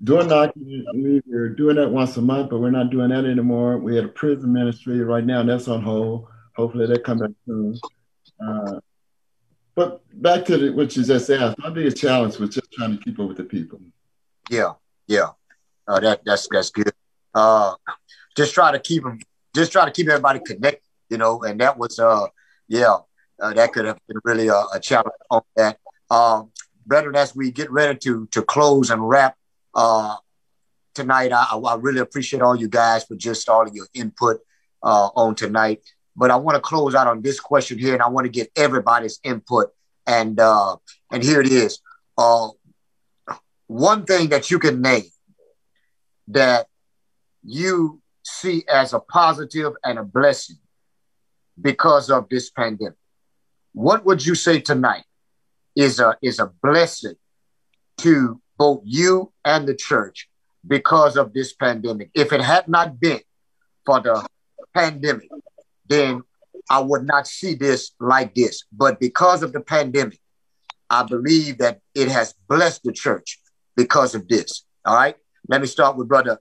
knocking, 0.01 0.85
we 0.95 1.23
were 1.27 1.49
doing 1.49 1.77
that 1.77 1.91
once 1.91 2.17
a 2.17 2.23
month, 2.23 2.51
but 2.51 2.59
we're 2.59 2.71
not 2.71 2.91
doing 2.91 3.09
that 3.11 3.25
anymore. 3.25 3.79
We 3.79 3.97
had 3.97 4.05
a 4.05 4.09
prison 4.09 4.53
ministry 4.53 5.01
right 5.01 5.25
now, 5.25 5.41
and 5.41 5.49
that's 5.49 5.69
on 5.69 5.83
hold. 5.83 6.29
Hopefully, 6.57 6.87
that 6.87 7.05
come 7.05 7.19
back 7.19 7.31
soon. 7.45 7.79
Uh, 8.41 8.81
but 9.75 10.01
back 10.23 10.45
to 10.47 10.57
the, 10.57 10.71
what 10.71 10.97
you 10.97 11.05
just 11.05 11.31
asked, 11.31 11.59
my 11.59 11.69
biggest 11.69 11.99
challenge 11.99 12.39
was 12.39 12.51
just 12.51 12.73
trying 12.73 12.97
to 12.97 13.05
keep 13.05 13.19
up 13.21 13.29
with 13.29 13.37
the 13.37 13.45
people. 13.45 13.79
Yeah, 14.51 14.73
yeah, 15.07 15.31
uh, 15.87 16.01
that 16.01 16.23
that's 16.25 16.49
that's 16.51 16.71
good. 16.71 16.93
Uh, 17.35 17.75
just 18.37 18.55
try 18.55 18.73
to 18.73 18.79
keep 18.79 19.03
them, 19.03 19.19
just 19.55 19.73
try 19.73 19.85
to 19.85 19.91
keep 19.91 20.09
everybody 20.09 20.41
connected, 20.41 20.83
you 21.11 21.19
know. 21.19 21.43
And 21.43 21.61
that 21.61 21.77
was, 21.77 21.99
uh, 21.99 22.27
yeah, 22.69 22.97
uh, 23.41 23.53
that 23.53 23.73
could 23.73 23.85
have 23.85 23.99
been 24.09 24.19
really 24.25 24.49
a, 24.49 24.65
a 24.73 24.81
challenge 24.81 25.13
on 25.31 25.43
that. 25.57 25.79
Um, 26.11 26.53
brethren, 26.87 27.17
as 27.17 27.37
we 27.37 27.51
get 27.51 27.71
ready 27.71 27.99
to 27.99 28.27
to 28.29 28.43
close 28.43 28.89
and 28.89 29.07
wrap 29.07 29.37
uh, 29.75 30.17
tonight, 30.95 31.33
I, 31.33 31.55
I 31.55 31.75
really 31.75 32.01
appreciate 32.01 32.41
all 32.41 32.57
you 32.57 32.69
guys 32.69 33.05
for 33.05 33.17
just 33.17 33.47
all 33.51 33.67
of 33.67 33.75
your 33.75 33.87
input 33.93 34.41
uh, 34.83 35.11
on 35.15 35.35
tonight. 35.35 35.83
But 36.17 36.31
I 36.31 36.37
want 36.37 36.57
to 36.57 36.61
close 36.61 36.95
out 36.95 37.07
on 37.07 37.23
this 37.23 37.41
question 37.41 37.79
here, 37.79 37.93
and 37.93 38.03
I 38.03 38.09
want 38.09 38.25
to 38.25 38.31
get 38.31 38.51
everybody's 38.57 39.21
input. 39.23 39.71
And 40.07 40.39
uh, 40.39 40.77
and 41.11 41.23
here 41.23 41.41
it 41.41 41.49
is. 41.49 41.81
Uh, 42.17 42.49
one 43.67 44.05
thing 44.05 44.29
that 44.29 44.51
you 44.51 44.59
can 44.59 44.81
name 44.81 45.11
that 46.29 46.67
you 47.45 48.01
see 48.23 48.65
as 48.69 48.93
a 48.93 49.01
positive 49.01 49.75
and 49.85 49.99
a 49.99 50.05
blessing 50.05 50.57
because 51.61 52.11
of 52.11 52.29
this 52.29 52.51
pandemic. 52.51 52.95
What 53.73 54.05
would 54.05 54.25
you 54.25 54.35
say 54.35 54.61
tonight? 54.61 55.05
is 55.77 56.01
a 56.01 56.17
is 56.23 56.41
a 56.41 56.51
blessing 56.63 57.15
to 57.99 58.41
both 58.57 58.81
you 58.85 59.33
and 59.45 59.69
the 59.69 59.75
church 59.75 60.29
because 60.67 61.17
of 61.17 61.35
this 61.35 61.53
pandemic. 61.53 62.11
If 62.15 62.33
it 62.33 62.41
had 62.41 62.67
not 62.67 62.99
been 62.99 63.21
for 63.85 64.01
the 64.01 64.27
pandemic, 64.75 65.29
then 65.89 66.23
I 66.71 66.81
would 66.81 67.07
not 67.07 67.27
see 67.27 67.55
this 67.55 67.93
like 68.01 68.35
this. 68.35 68.65
But 68.73 69.01
because 69.01 69.43
of 69.43 69.53
the 69.53 69.61
pandemic, 69.61 70.19
I 70.89 71.03
believe 71.03 71.59
that 71.59 71.81
it 71.95 72.09
has 72.09 72.35
blessed 72.49 72.85
the 72.85 72.93
church 72.93 73.39
because 73.77 74.15
of 74.15 74.29
this. 74.29 74.65
All 74.85 74.95
right. 74.95 75.17
Let 75.49 75.61
me 75.61 75.67
start 75.67 75.97
with 75.97 76.09
brother, 76.09 76.39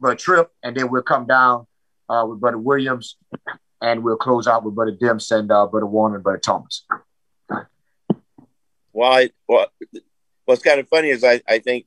brother 0.00 0.16
Tripp, 0.16 0.50
and 0.62 0.76
then 0.76 0.90
we'll 0.90 1.02
come 1.02 1.26
down 1.26 1.66
uh, 2.08 2.24
with 2.28 2.40
brother 2.40 2.58
Williams, 2.58 3.16
and 3.80 4.02
we'll 4.02 4.16
close 4.16 4.46
out 4.46 4.64
with 4.64 4.74
brother 4.74 4.92
Demps 4.92 5.36
and 5.36 5.50
uh, 5.50 5.66
brother 5.66 5.86
Warner 5.86 6.16
and 6.16 6.24
brother 6.24 6.38
Thomas. 6.38 6.84
Well, 8.94 9.12
I, 9.12 9.30
well, 9.48 9.66
what's 10.44 10.62
kind 10.62 10.80
of 10.80 10.88
funny 10.88 11.08
is 11.08 11.24
I, 11.24 11.40
I 11.48 11.58
think 11.58 11.86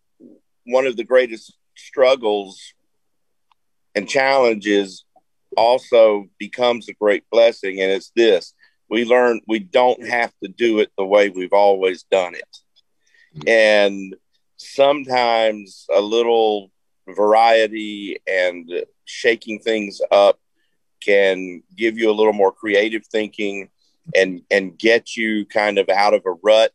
one 0.65 0.87
of 0.87 0.97
the 0.97 1.03
greatest 1.03 1.55
struggles 1.75 2.73
and 3.93 4.09
challenges 4.09 5.05
also 5.57 6.25
becomes 6.37 6.89
a 6.89 6.93
great 6.93 7.23
blessing, 7.29 7.81
and 7.81 7.91
it's 7.91 8.11
this: 8.15 8.53
we 8.89 9.05
learn 9.05 9.41
we 9.47 9.59
don't 9.59 10.05
have 10.07 10.33
to 10.43 10.49
do 10.49 10.79
it 10.79 10.91
the 10.97 11.05
way 11.05 11.29
we've 11.29 11.53
always 11.53 12.03
done 12.03 12.35
it, 12.35 13.47
and 13.47 14.15
sometimes 14.57 15.85
a 15.93 16.01
little 16.01 16.71
variety 17.07 18.17
and 18.27 18.71
shaking 19.05 19.59
things 19.59 20.01
up 20.11 20.39
can 21.01 21.61
give 21.75 21.97
you 21.97 22.09
a 22.09 22.13
little 22.13 22.33
more 22.33 22.51
creative 22.51 23.05
thinking 23.07 23.69
and 24.15 24.41
and 24.51 24.77
get 24.77 25.15
you 25.15 25.45
kind 25.45 25.77
of 25.77 25.89
out 25.89 26.13
of 26.13 26.23
a 26.25 26.33
rut 26.43 26.71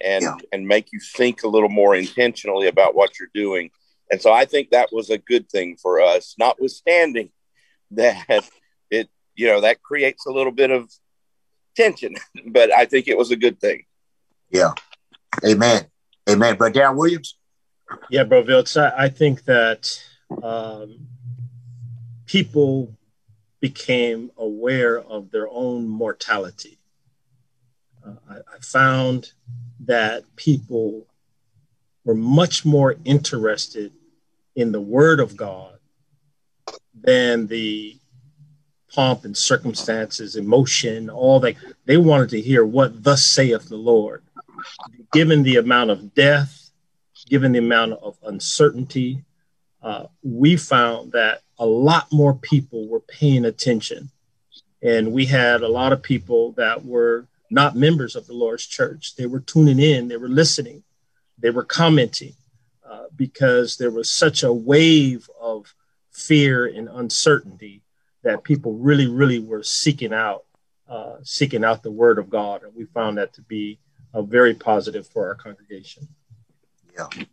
and 0.00 0.22
yeah. 0.22 0.36
and 0.52 0.66
make 0.66 0.92
you 0.92 1.00
think 1.14 1.42
a 1.42 1.48
little 1.48 1.68
more 1.68 1.94
intentionally 1.94 2.66
about 2.66 2.94
what 2.94 3.18
you're 3.18 3.28
doing. 3.34 3.70
And 4.10 4.20
so 4.20 4.32
I 4.32 4.44
think 4.44 4.70
that 4.70 4.88
was 4.92 5.10
a 5.10 5.18
good 5.18 5.48
thing 5.48 5.76
for 5.76 6.00
us, 6.00 6.34
notwithstanding 6.38 7.30
that 7.92 8.48
it 8.90 9.08
you 9.34 9.46
know 9.46 9.60
that 9.60 9.82
creates 9.82 10.26
a 10.26 10.30
little 10.30 10.52
bit 10.52 10.70
of 10.70 10.90
tension, 11.76 12.14
but 12.46 12.72
I 12.72 12.86
think 12.86 13.08
it 13.08 13.18
was 13.18 13.30
a 13.30 13.36
good 13.36 13.60
thing. 13.60 13.84
Yeah. 14.50 14.72
Amen. 15.44 15.86
Amen. 16.28 16.56
But 16.58 16.74
Dan 16.74 16.96
Williams. 16.96 17.36
Yeah, 18.08 18.24
bro, 18.24 18.42
Viltz, 18.42 18.80
I, 18.80 19.04
I 19.04 19.08
think 19.08 19.44
that 19.44 20.00
um, 20.42 21.08
people 22.26 22.96
became 23.58 24.30
aware 24.36 25.00
of 25.00 25.30
their 25.30 25.48
own 25.48 25.88
mortality. 25.88 26.78
Uh, 28.06 28.14
I, 28.28 28.34
I 28.36 28.58
found 28.60 29.32
that 29.80 30.24
people 30.36 31.06
were 32.04 32.14
much 32.14 32.64
more 32.64 32.96
interested 33.04 33.92
in 34.54 34.72
the 34.72 34.80
Word 34.80 35.18
of 35.18 35.36
God 35.36 35.79
than 36.94 37.46
the 37.46 37.96
pomp 38.92 39.24
and 39.24 39.36
circumstances, 39.36 40.36
emotion, 40.36 41.08
all 41.08 41.40
that. 41.40 41.56
They 41.84 41.96
wanted 41.96 42.30
to 42.30 42.40
hear 42.40 42.64
what 42.64 43.02
thus 43.02 43.24
saith 43.24 43.68
the 43.68 43.76
Lord. 43.76 44.22
Given 45.12 45.42
the 45.42 45.56
amount 45.56 45.90
of 45.90 46.14
death, 46.14 46.70
given 47.28 47.52
the 47.52 47.58
amount 47.58 47.94
of 47.94 48.18
uncertainty, 48.24 49.24
uh, 49.82 50.06
we 50.22 50.56
found 50.56 51.12
that 51.12 51.42
a 51.58 51.66
lot 51.66 52.08
more 52.12 52.34
people 52.34 52.88
were 52.88 53.00
paying 53.00 53.44
attention. 53.44 54.10
And 54.82 55.12
we 55.12 55.26
had 55.26 55.62
a 55.62 55.68
lot 55.68 55.92
of 55.92 56.02
people 56.02 56.52
that 56.52 56.84
were 56.84 57.26
not 57.50 57.76
members 57.76 58.16
of 58.16 58.26
the 58.26 58.34
Lord's 58.34 58.66
church. 58.66 59.16
They 59.16 59.26
were 59.26 59.40
tuning 59.40 59.78
in, 59.78 60.08
they 60.08 60.16
were 60.16 60.28
listening, 60.28 60.82
they 61.38 61.50
were 61.50 61.64
commenting 61.64 62.34
uh, 62.88 63.04
because 63.16 63.76
there 63.76 63.90
was 63.90 64.10
such 64.10 64.42
a 64.42 64.52
wave 64.52 65.28
of 65.40 65.74
fear 66.20 66.66
and 66.66 66.88
uncertainty 66.88 67.82
that 68.22 68.44
people 68.44 68.74
really, 68.74 69.06
really 69.06 69.38
were 69.38 69.62
seeking 69.62 70.12
out, 70.12 70.44
uh, 70.88 71.16
seeking 71.22 71.64
out 71.64 71.82
the 71.82 71.90
word 71.90 72.18
of 72.18 72.28
God. 72.28 72.62
And 72.62 72.74
we 72.74 72.84
found 72.84 73.18
that 73.18 73.32
to 73.34 73.42
be 73.42 73.78
a 74.12 74.22
very 74.22 74.54
positive 74.54 75.06
for 75.06 75.28
our 75.28 75.34
congregation. 75.34 76.08
Yeah. 76.94 77.24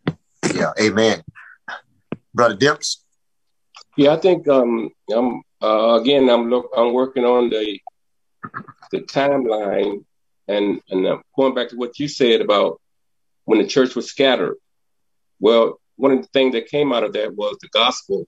Yeah. 0.54 0.72
Amen. 0.80 1.24
Brother 2.34 2.56
Demps. 2.56 2.98
Yeah, 3.98 4.14
I 4.14 4.18
think 4.18 4.48
um, 4.48 4.92
I'm 5.12 5.42
uh, 5.62 6.00
again. 6.00 6.30
I'm 6.30 6.52
look. 6.52 6.70
I'm 6.78 6.94
working 6.94 7.26
on 7.26 7.50
the 7.50 7.80
the 8.92 9.02
timeline, 9.02 10.06
and 10.48 10.80
and 10.90 11.08
uh, 11.08 11.18
going 11.36 11.56
back 11.56 11.70
to 11.70 11.76
what 11.78 11.98
you 11.98 12.08
said 12.08 12.42
about 12.42 12.80
when 13.46 13.58
the 13.58 13.66
church 13.66 13.96
was 13.96 14.08
scattered. 14.08 14.56
Well, 15.40 15.80
one 15.96 16.12
of 16.12 16.22
the 16.22 16.28
things 16.28 16.54
that 16.54 16.68
came 16.68 16.94
out 16.94 17.04
of 17.04 17.14
that 17.14 17.36
was 17.36 17.58
the 17.60 17.70
gospel 17.70 18.28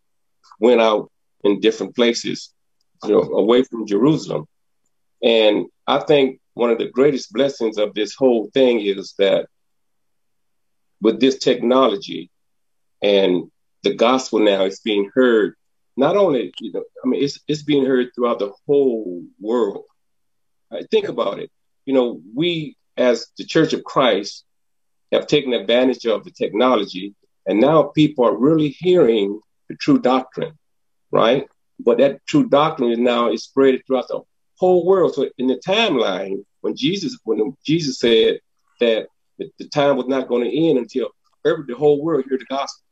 went 0.60 0.82
out 0.82 1.12
in 1.44 1.60
different 1.60 1.96
places, 1.96 2.54
you 3.04 3.12
know, 3.12 3.22
away 3.22 3.64
from 3.64 3.88
Jerusalem. 3.88 4.46
And 5.24 5.68
I 5.88 6.00
think 6.00 6.40
one 6.54 6.70
of 6.70 6.78
the 6.78 6.90
greatest 6.90 7.32
blessings 7.32 7.78
of 7.78 7.94
this 7.94 8.16
whole 8.16 8.50
thing 8.54 8.82
is 8.82 9.14
that 9.18 9.48
with 11.02 11.20
this 11.20 11.38
technology 11.40 12.30
and 13.02 13.50
the 13.84 13.96
gospel 13.96 14.40
now 14.40 14.66
is 14.66 14.82
being 14.82 15.10
heard 15.14 15.56
not 16.00 16.16
only, 16.16 16.54
you 16.60 16.72
know, 16.72 16.84
I 17.04 17.08
mean, 17.08 17.22
it's, 17.22 17.40
it's 17.48 17.64
being 17.64 17.86
heard 17.86 18.12
throughout 18.16 18.40
the 18.40 18.54
whole 18.66 19.22
world. 19.40 19.84
Right? 20.72 20.90
Think 20.90 21.10
about 21.10 21.40
it. 21.40 21.52
You 21.86 21.94
know, 21.94 22.22
we 22.34 22.78
as 22.96 23.28
the 23.38 23.46
Church 23.46 23.74
of 23.74 23.84
Christ 23.84 24.46
have 25.12 25.28
taken 25.28 25.54
advantage 25.54 26.06
of 26.06 26.24
the 26.24 26.32
technology, 26.32 27.16
and 27.46 27.60
now 27.60 27.84
people 27.84 28.26
are 28.26 28.38
really 28.38 28.70
hearing 28.70 29.42
the 29.70 29.76
true 29.76 30.00
doctrine, 30.00 30.58
right? 31.12 31.48
But 31.80 32.00
that 32.00 32.26
true 32.26 32.50
doctrine 32.50 32.92
is 32.92 33.00
now 33.00 33.32
is 33.32 33.44
spread 33.44 33.80
throughout 33.86 34.10
the 34.10 34.22
whole 34.58 34.86
world. 34.86 35.14
So 35.14 35.30
in 35.38 35.48
the 35.48 35.56
timeline, 35.56 36.44
when 36.62 36.76
Jesus 36.76 37.18
when 37.24 37.56
Jesus 37.66 38.00
said 38.00 38.40
that 38.82 39.08
the, 39.38 39.68
time 39.74 39.96
was 39.96 40.08
not 40.08 40.28
going 40.28 40.50
to 40.50 40.70
end 40.70 40.78
until 40.78 41.10
every 41.46 41.64
the 41.68 41.76
whole 41.76 42.04
world 42.04 42.26
hear 42.28 42.38
the 42.38 42.46
gospel. 42.46 42.84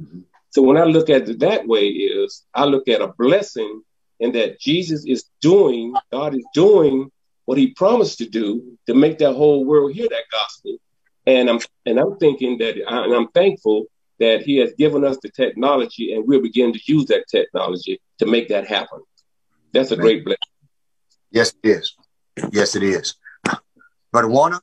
Mm-hmm. 0.00 0.20
So 0.50 0.62
when 0.62 0.76
I 0.76 0.84
look 0.84 1.08
at 1.10 1.28
it 1.28 1.38
that 1.40 1.66
way, 1.66 1.86
is 1.88 2.44
I 2.54 2.64
look 2.64 2.88
at 2.88 3.00
a 3.00 3.08
blessing 3.08 3.82
in 4.20 4.32
that 4.32 4.60
Jesus 4.60 5.04
is 5.06 5.24
doing, 5.40 5.94
God 6.12 6.34
is 6.34 6.44
doing 6.54 7.10
what 7.46 7.58
He 7.58 7.68
promised 7.68 8.18
to 8.18 8.28
do 8.28 8.78
to 8.86 8.94
make 8.94 9.18
that 9.18 9.34
whole 9.34 9.64
world 9.64 9.92
hear 9.92 10.08
that 10.08 10.24
gospel. 10.30 10.76
And 11.26 11.48
I'm 11.48 11.60
and 11.84 11.98
I'm 11.98 12.16
thinking 12.18 12.58
that, 12.58 12.76
and 12.76 13.14
I'm 13.14 13.28
thankful 13.28 13.86
that 14.20 14.42
He 14.42 14.56
has 14.58 14.72
given 14.78 15.04
us 15.04 15.18
the 15.22 15.30
technology, 15.30 16.14
and 16.14 16.26
we're 16.26 16.40
beginning 16.40 16.74
to 16.74 16.80
use 16.84 17.06
that 17.06 17.24
technology 17.28 18.00
to 18.18 18.26
make 18.26 18.48
that 18.48 18.66
happen. 18.66 19.00
That's 19.72 19.90
a 19.90 19.96
great 19.96 20.24
blessing. 20.24 20.38
Yes, 21.30 21.52
it 21.62 21.68
is. 21.68 21.94
Yes, 22.52 22.76
it 22.76 22.82
is. 22.82 23.14
Brother 24.12 24.28
Warner. 24.28 24.60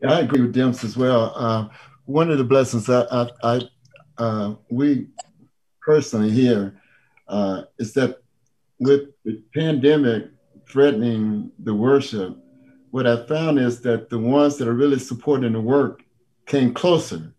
Yeah, 0.00 0.12
I 0.12 0.20
agree 0.20 0.42
with 0.42 0.54
Demps 0.54 0.84
as 0.84 0.96
well. 0.96 1.32
Uh, 1.34 1.68
one 2.04 2.30
of 2.30 2.38
the 2.38 2.44
blessings 2.44 2.86
that 2.86 3.08
I, 3.12 3.30
I 3.42 3.62
uh, 4.18 4.54
we 4.70 5.08
personally 5.82 6.30
here 6.30 6.80
uh, 7.28 7.62
is 7.78 7.92
that 7.94 8.22
with 8.78 9.08
the 9.24 9.42
pandemic 9.54 10.30
threatening 10.68 11.50
the 11.58 11.74
worship, 11.74 12.36
what 12.90 13.06
I 13.06 13.26
found 13.26 13.58
is 13.58 13.80
that 13.82 14.08
the 14.08 14.18
ones 14.18 14.56
that 14.56 14.68
are 14.68 14.74
really 14.74 14.98
supporting 14.98 15.52
the 15.52 15.60
work 15.60 16.02
came 16.46 16.72
closer. 16.72 17.32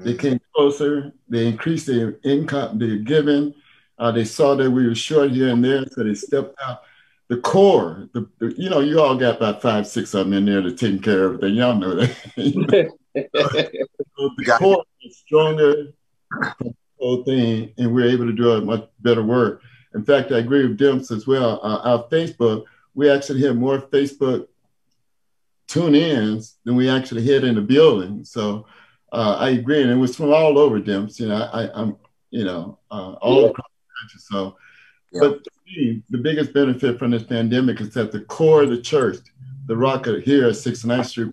They 0.00 0.14
came 0.14 0.40
closer. 0.54 1.12
They 1.28 1.46
increased 1.46 1.86
their 1.86 2.16
income, 2.24 2.78
their 2.78 2.96
giving. 2.96 3.54
Uh, 3.98 4.10
they 4.10 4.24
saw 4.24 4.54
that 4.54 4.70
we 4.70 4.86
were 4.86 4.94
short 4.94 5.30
here 5.30 5.48
and 5.48 5.62
there, 5.62 5.84
so 5.86 6.04
they 6.04 6.14
stepped 6.14 6.54
out. 6.62 6.82
The 7.28 7.36
core, 7.36 8.08
the, 8.12 8.26
the, 8.38 8.54
you 8.56 8.70
know, 8.70 8.80
you 8.80 9.00
all 9.00 9.14
got 9.14 9.36
about 9.36 9.62
five, 9.62 9.86
six 9.86 10.14
of 10.14 10.26
them 10.26 10.32
in 10.32 10.46
there 10.46 10.62
to 10.62 10.72
take 10.72 11.02
care 11.02 11.26
of 11.26 11.34
everything. 11.34 11.54
Y'all 11.54 11.76
know 11.76 11.94
that. 11.94 12.16
the 13.14 14.56
core 14.58 14.84
is 15.02 15.18
stronger 15.18 15.92
the 16.30 16.74
whole 16.98 17.22
thing, 17.22 17.72
and 17.78 17.94
we're 17.94 18.08
able 18.08 18.26
to 18.26 18.32
do 18.32 18.52
a 18.52 18.60
much 18.60 18.88
better 19.00 19.22
work. 19.22 19.62
In 19.94 20.04
fact, 20.04 20.32
I 20.32 20.38
agree 20.38 20.66
with 20.66 20.78
Demps 20.78 21.10
as 21.14 21.26
well. 21.26 21.60
Uh, 21.62 21.80
our 21.84 22.04
Facebook, 22.08 22.64
we 22.94 23.10
actually 23.10 23.42
have 23.42 23.56
more 23.56 23.80
Facebook 23.80 24.46
tune-ins 25.68 26.56
than 26.64 26.74
we 26.74 26.88
actually 26.88 27.24
had 27.24 27.44
in 27.44 27.54
the 27.54 27.60
building. 27.60 28.24
So 28.24 28.66
uh, 29.12 29.36
I 29.38 29.50
agree, 29.50 29.82
and 29.82 29.90
it 29.90 29.96
was 29.96 30.16
from 30.16 30.32
all 30.32 30.58
over 30.58 30.80
Demps. 30.80 31.18
You 31.18 31.28
know, 31.28 31.48
I, 31.52 31.80
am 31.80 31.96
you 32.30 32.44
know, 32.44 32.78
uh, 32.90 33.14
all 33.20 33.42
yeah. 33.42 33.48
across 33.48 33.68
the 33.68 34.00
country. 34.00 34.20
So, 34.20 34.56
yeah. 35.12 35.20
but 35.20 35.40
me, 35.66 36.02
the 36.10 36.18
biggest 36.18 36.52
benefit 36.52 36.98
from 36.98 37.10
this 37.10 37.24
pandemic 37.24 37.80
is 37.80 37.92
that 37.94 38.12
the 38.12 38.20
core 38.20 38.62
of 38.62 38.70
the 38.70 38.80
church, 38.80 39.18
the 39.66 39.76
rock 39.76 40.06
of 40.06 40.22
here 40.22 40.46
at 40.46 40.54
69th 40.54 41.06
Street, 41.06 41.32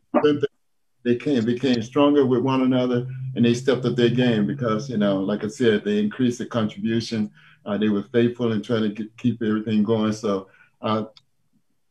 they 1.07 1.15
came 1.15 1.45
became 1.45 1.81
stronger 1.81 2.25
with 2.25 2.41
one 2.41 2.63
another 2.63 3.07
and 3.35 3.45
they 3.45 3.53
stepped 3.53 3.85
up 3.85 3.95
their 3.95 4.09
game 4.09 4.45
because 4.45 4.89
you 4.89 4.97
know 4.97 5.21
like 5.21 5.41
i 5.41 5.47
said 5.47 5.81
they 5.85 5.99
increased 5.99 6.37
the 6.37 6.45
contribution 6.45 7.31
uh, 7.65 7.77
they 7.77 7.87
were 7.87 8.03
faithful 8.11 8.51
and 8.51 8.63
trying 8.63 8.83
to 8.83 8.89
get, 8.89 9.17
keep 9.17 9.41
everything 9.41 9.83
going 9.83 10.11
so 10.11 10.49
uh, 10.81 11.05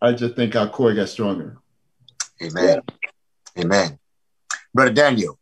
i 0.03 0.12
just 0.12 0.37
think 0.37 0.55
our 0.55 0.68
core 0.68 0.93
got 0.93 1.09
stronger 1.09 1.57
amen 2.43 2.78
amen 3.59 3.99
brother 4.74 4.93
daniel 4.93 5.39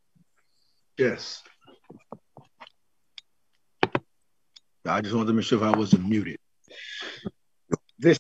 yes 0.99 1.42
i 4.86 5.01
just 5.01 5.14
wanted 5.14 5.28
to 5.28 5.32
make 5.32 5.45
sure 5.45 5.59
if 5.59 5.64
i 5.64 5.76
wasn't 5.76 6.07
muted 6.09 6.38
this 7.99 8.18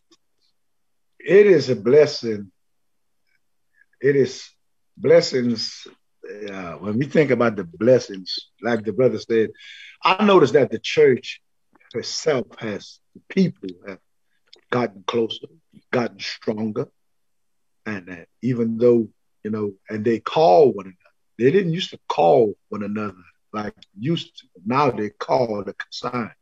it 1.18 1.46
is 1.46 1.70
a 1.70 1.76
blessing 1.76 2.50
it 4.00 4.16
is 4.16 4.50
blessings, 4.96 5.86
uh, 6.50 6.72
when 6.74 6.98
we 6.98 7.06
think 7.06 7.30
about 7.30 7.56
the 7.56 7.64
blessings, 7.64 8.50
like 8.62 8.84
the 8.84 8.92
brother 8.92 9.18
said, 9.18 9.50
I 10.02 10.24
noticed 10.24 10.54
that 10.54 10.70
the 10.70 10.78
church 10.78 11.40
herself 11.92 12.46
has, 12.58 12.98
the 13.14 13.22
people 13.28 13.70
have 13.86 13.98
gotten 14.70 15.04
closer, 15.06 15.46
gotten 15.92 16.18
stronger. 16.20 16.88
And 17.86 18.10
uh, 18.10 18.24
even 18.42 18.78
though, 18.78 19.08
you 19.42 19.50
know, 19.50 19.72
and 19.88 20.04
they 20.04 20.20
call 20.20 20.72
one 20.72 20.86
another, 20.86 21.03
they 21.38 21.50
didn't 21.50 21.72
used 21.72 21.90
to 21.90 21.98
call 22.08 22.54
one 22.68 22.82
another 22.82 23.24
like 23.52 23.74
used 23.98 24.38
to. 24.38 24.46
Now 24.66 24.90
they 24.90 25.10
call 25.10 25.62
the 25.64 25.74
consign. 25.74 26.34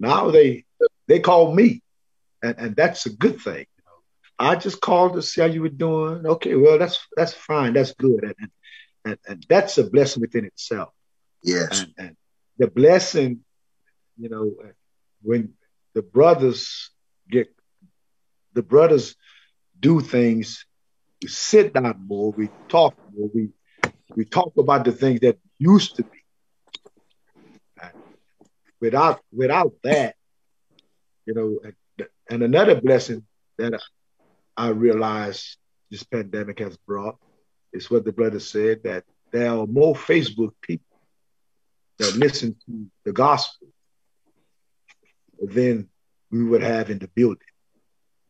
Now 0.00 0.30
they 0.30 0.64
they 1.06 1.20
call 1.20 1.54
me, 1.54 1.82
and, 2.42 2.54
and 2.58 2.76
that's 2.76 3.06
a 3.06 3.10
good 3.10 3.40
thing. 3.40 3.66
I 4.38 4.56
just 4.56 4.80
called 4.80 5.14
to 5.14 5.22
see 5.22 5.40
how 5.40 5.46
you 5.46 5.62
were 5.62 5.68
doing. 5.68 6.26
Okay, 6.26 6.54
well, 6.54 6.78
that's 6.78 6.98
that's 7.16 7.34
fine. 7.34 7.74
That's 7.74 7.94
good. 7.94 8.24
And, 8.24 8.50
and, 9.04 9.18
and 9.28 9.46
that's 9.48 9.78
a 9.78 9.84
blessing 9.84 10.20
within 10.20 10.44
itself. 10.44 10.90
Yes. 11.42 11.80
And, 11.80 11.94
and 11.98 12.16
the 12.58 12.68
blessing, 12.68 13.40
you 14.18 14.28
know, 14.28 14.52
when 15.22 15.54
the 15.94 16.02
brothers 16.02 16.90
get, 17.30 17.54
the 18.54 18.62
brothers 18.62 19.16
do 19.78 20.00
things, 20.00 20.66
we 21.20 21.28
sit 21.28 21.74
down 21.74 22.04
more, 22.06 22.32
we 22.32 22.48
talk 22.68 22.94
more, 23.14 23.28
we 23.34 23.50
we 24.16 24.24
talk 24.24 24.52
about 24.56 24.84
the 24.84 24.92
things 24.92 25.20
that 25.20 25.38
used 25.58 25.96
to 25.96 26.02
be. 26.02 26.18
Without 28.80 29.20
without 29.32 29.72
that, 29.84 30.16
you 31.24 31.34
know, 31.34 31.60
and 32.28 32.42
another 32.42 32.80
blessing 32.80 33.24
that 33.58 33.80
I 34.56 34.68
realize 34.68 35.56
this 35.90 36.02
pandemic 36.02 36.58
has 36.58 36.76
brought 36.78 37.16
is 37.72 37.90
what 37.90 38.04
the 38.04 38.12
brother 38.12 38.40
said 38.40 38.82
that 38.82 39.04
there 39.30 39.50
are 39.50 39.66
more 39.66 39.94
Facebook 39.94 40.52
people 40.60 40.98
that 41.98 42.16
listen 42.16 42.56
to 42.66 42.86
the 43.04 43.12
gospel 43.12 43.68
than 45.40 45.88
we 46.30 46.42
would 46.42 46.62
have 46.62 46.90
in 46.90 46.98
the 46.98 47.08
building. 47.08 47.38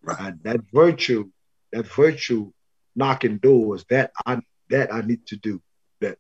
Right. 0.02 0.20
And 0.20 0.42
that 0.42 0.60
virtue, 0.72 1.30
that 1.72 1.86
virtue 1.86 2.52
knocking 2.94 3.38
doors, 3.38 3.84
that 3.88 4.12
I 4.26 4.40
that 4.68 4.92
I 4.92 5.00
need 5.00 5.26
to 5.28 5.36
do. 5.36 5.62
That 6.02 6.18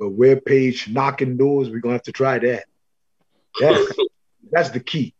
a 0.00 0.08
web 0.08 0.44
page 0.44 0.88
knocking 0.88 1.36
doors, 1.36 1.68
we're 1.70 1.80
gonna 1.80 1.94
have 1.94 2.02
to 2.04 2.12
try 2.12 2.38
that. 2.38 2.64
That's, 3.60 3.98
that's 4.50 4.70
the 4.70 4.80
key. 4.80 5.14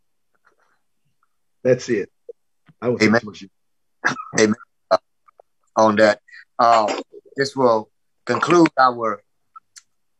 That's 1.62 1.88
it. 1.88 2.10
I 2.80 2.88
will 2.88 3.02
Amen. 3.02 3.20
Amen. 4.38 4.54
Uh, 4.90 4.96
on 5.76 5.96
that. 5.96 6.20
Uh, 6.58 7.00
this 7.36 7.54
will 7.54 7.90
conclude 8.24 8.68
our 8.78 9.22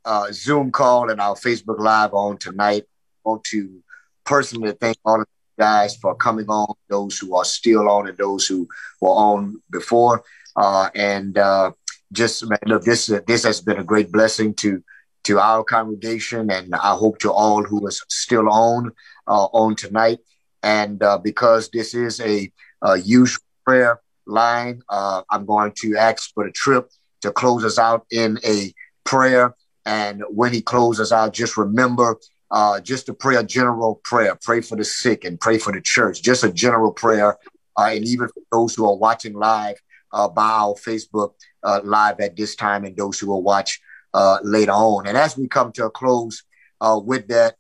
uh, 0.05 0.27
Zoom 0.33 0.71
call 0.71 1.11
and 1.11 1.21
our 1.21 1.35
Facebook 1.35 1.79
Live 1.79 2.13
on 2.13 2.37
tonight. 2.39 2.85
I 3.25 3.29
want 3.29 3.45
to 3.45 3.83
personally 4.25 4.73
thank 4.81 4.97
all 5.05 5.21
of 5.21 5.27
you 5.29 5.63
guys 5.63 5.97
for 5.97 6.15
coming 6.15 6.49
on, 6.49 6.75
those 6.89 7.19
who 7.19 7.35
are 7.35 7.45
still 7.45 7.89
on 7.89 8.09
and 8.09 8.19
those 8.19 8.47
who 8.47 8.69
were 9.01 9.11
on 9.11 9.63
before. 9.71 10.23
Uh, 10.57 10.91
and 10.95 11.39
uh, 11.39 11.73
just 12.13 12.45
look, 12.67 12.85
this 12.85 13.07
this 13.27 13.45
has 13.45 13.61
been 13.61 13.79
a 13.79 13.85
great 13.85 14.11
blessing 14.11 14.55
to 14.55 14.83
to 15.25 15.39
our 15.39 15.63
congregation, 15.65 16.51
and 16.51 16.75
I 16.75 16.95
hope 16.95 17.19
to 17.21 17.33
all 17.33 17.63
who 17.63 17.87
is 17.87 18.03
still 18.09 18.49
on 18.49 18.93
uh, 19.27 19.47
on 19.53 19.77
tonight. 19.77 20.19
And 20.63 21.03
uh, 21.03 21.19
because 21.19 21.71
this 21.71 21.95
is 21.95 22.21
a, 22.21 22.51
a 22.83 22.99
usual 22.99 23.43
prayer 23.65 24.01
line, 24.27 24.83
uh, 24.89 25.23
I'm 25.31 25.47
going 25.47 25.73
to 25.79 25.97
ask 25.97 26.33
for 26.35 26.45
the 26.45 26.53
Tripp 26.53 26.91
to 27.23 27.31
close 27.33 27.65
us 27.65 27.79
out 27.79 28.07
in 28.11 28.39
a 28.45 28.73
prayer. 29.05 29.55
And 29.87 30.23
when 30.29 30.53
he 30.53 30.61
closes 30.61 31.13
out, 31.13 31.33
just 31.33 31.57
remember 31.57 32.19
uh, 32.51 32.81
just 32.81 33.07
to 33.07 33.15
pray 33.15 33.37
a 33.37 33.43
general 33.43 34.01
prayer. 34.05 34.37
Pray 34.43 34.61
for 34.61 34.77
the 34.77 34.85
sick 34.85 35.25
and 35.25 35.41
pray 35.41 35.59
for 35.59 35.73
the 35.73 35.81
church. 35.81 36.23
Just 36.23 36.45
a 36.45 36.53
general 36.53 36.93
prayer. 36.93 37.39
Uh, 37.79 37.91
and 37.93 38.05
even 38.05 38.29
for 38.29 38.43
those 38.53 38.75
who 38.75 38.87
are 38.87 38.97
watching 38.97 39.35
live 39.35 39.77
uh, 40.13 40.29
by 40.29 40.49
our 40.49 40.75
Facebook 40.75 41.33
uh, 41.63 41.81
live 41.85 42.21
at 42.21 42.37
this 42.37 42.55
time 42.55 42.85
and 42.85 42.97
those 42.97 43.19
who 43.19 43.29
will 43.29 43.43
watch 43.43 43.81
uh, 44.15 44.39
later 44.43 44.73
on. 44.73 45.07
And 45.07 45.17
as 45.17 45.37
we 45.37 45.49
come 45.49 45.73
to 45.73 45.87
a 45.87 45.91
close 45.91 46.43
uh, 46.81 47.01
with 47.03 47.29
that, 47.29 47.57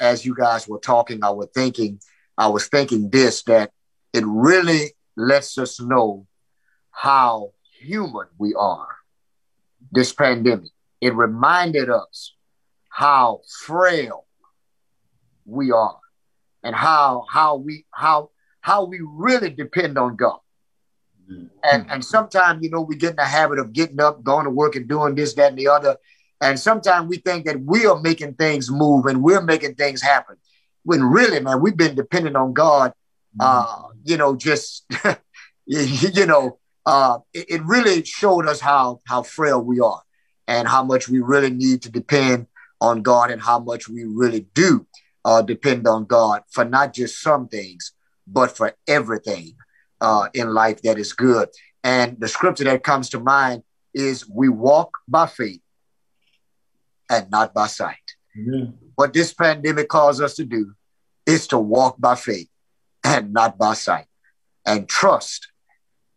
as 0.00 0.24
you 0.24 0.34
guys 0.34 0.68
were 0.68 0.80
talking, 0.80 1.22
I 1.22 1.30
was 1.30 1.48
thinking, 1.54 2.00
I 2.36 2.48
was 2.48 2.66
thinking 2.68 3.10
this 3.10 3.42
that 3.44 3.70
it 4.12 4.24
really 4.26 4.92
lets 5.16 5.58
us 5.58 5.80
know 5.80 6.26
how 6.90 7.52
human 7.80 8.26
we 8.38 8.54
are. 8.54 8.88
This 9.90 10.12
pandemic, 10.12 10.70
it 11.00 11.14
reminded 11.14 11.90
us 11.90 12.34
how 12.88 13.40
frail 13.64 14.26
we 15.44 15.72
are 15.72 15.98
and 16.62 16.74
how 16.74 17.24
how 17.28 17.56
we 17.56 17.84
how 17.90 18.30
how 18.60 18.84
we 18.84 19.00
really 19.02 19.50
depend 19.50 19.98
on 19.98 20.16
God. 20.16 20.38
Mm-hmm. 21.32 21.46
And 21.64 21.90
and 21.90 22.04
sometimes 22.04 22.62
you 22.62 22.70
know 22.70 22.82
we 22.82 22.96
get 22.96 23.10
in 23.10 23.16
the 23.16 23.24
habit 23.24 23.58
of 23.58 23.72
getting 23.72 24.00
up, 24.00 24.22
going 24.22 24.44
to 24.44 24.50
work, 24.50 24.76
and 24.76 24.88
doing 24.88 25.14
this, 25.14 25.34
that, 25.34 25.50
and 25.50 25.58
the 25.58 25.68
other. 25.68 25.96
And 26.40 26.58
sometimes 26.58 27.08
we 27.08 27.18
think 27.18 27.46
that 27.46 27.60
we 27.60 27.86
are 27.86 28.00
making 28.00 28.34
things 28.34 28.70
move 28.70 29.06
and 29.06 29.22
we're 29.22 29.42
making 29.42 29.76
things 29.76 30.02
happen. 30.02 30.36
When 30.82 31.04
really, 31.04 31.38
man, 31.38 31.60
we've 31.60 31.76
been 31.76 31.94
dependent 31.94 32.36
on 32.36 32.52
God. 32.52 32.92
Uh, 33.40 33.84
you 34.04 34.16
know, 34.16 34.36
just 34.36 34.84
you 35.66 36.26
know, 36.26 36.58
uh, 36.84 37.18
it, 37.32 37.46
it 37.48 37.62
really 37.64 38.04
showed 38.04 38.46
us 38.46 38.60
how 38.60 39.00
how 39.06 39.22
frail 39.22 39.62
we 39.62 39.80
are 39.80 40.02
and 40.48 40.68
how 40.68 40.84
much 40.84 41.08
we 41.08 41.20
really 41.20 41.50
need 41.50 41.82
to 41.82 41.90
depend 41.90 42.46
on 42.80 43.02
God 43.02 43.30
and 43.30 43.40
how 43.40 43.60
much 43.60 43.88
we 43.88 44.04
really 44.04 44.46
do 44.54 44.86
uh, 45.24 45.40
depend 45.42 45.86
on 45.86 46.04
God 46.04 46.42
for 46.50 46.64
not 46.64 46.92
just 46.92 47.20
some 47.20 47.48
things, 47.48 47.92
but 48.26 48.56
for 48.56 48.74
everything 48.88 49.54
uh, 50.02 50.28
in 50.34 50.52
life 50.52 50.82
that 50.82 50.98
is 50.98 51.12
good. 51.12 51.48
And 51.84 52.20
the 52.20 52.28
scripture 52.28 52.64
that 52.64 52.82
comes 52.82 53.08
to 53.10 53.20
mind 53.20 53.62
is 53.94 54.28
we 54.28 54.48
walk 54.48 54.98
by 55.08 55.26
faith 55.26 55.60
and 57.08 57.30
not 57.30 57.54
by 57.54 57.68
sight. 57.68 57.96
Mm-hmm. 58.36 58.72
What 58.96 59.12
this 59.12 59.32
pandemic 59.32 59.88
calls 59.88 60.20
us 60.20 60.34
to 60.36 60.44
do 60.44 60.74
is 61.24 61.46
to 61.48 61.58
walk 61.58 62.00
by 62.00 62.16
faith 62.16 62.48
and 63.04 63.32
not 63.32 63.56
by 63.56 63.74
sight 63.74 64.06
and 64.66 64.88
trust 64.88 65.48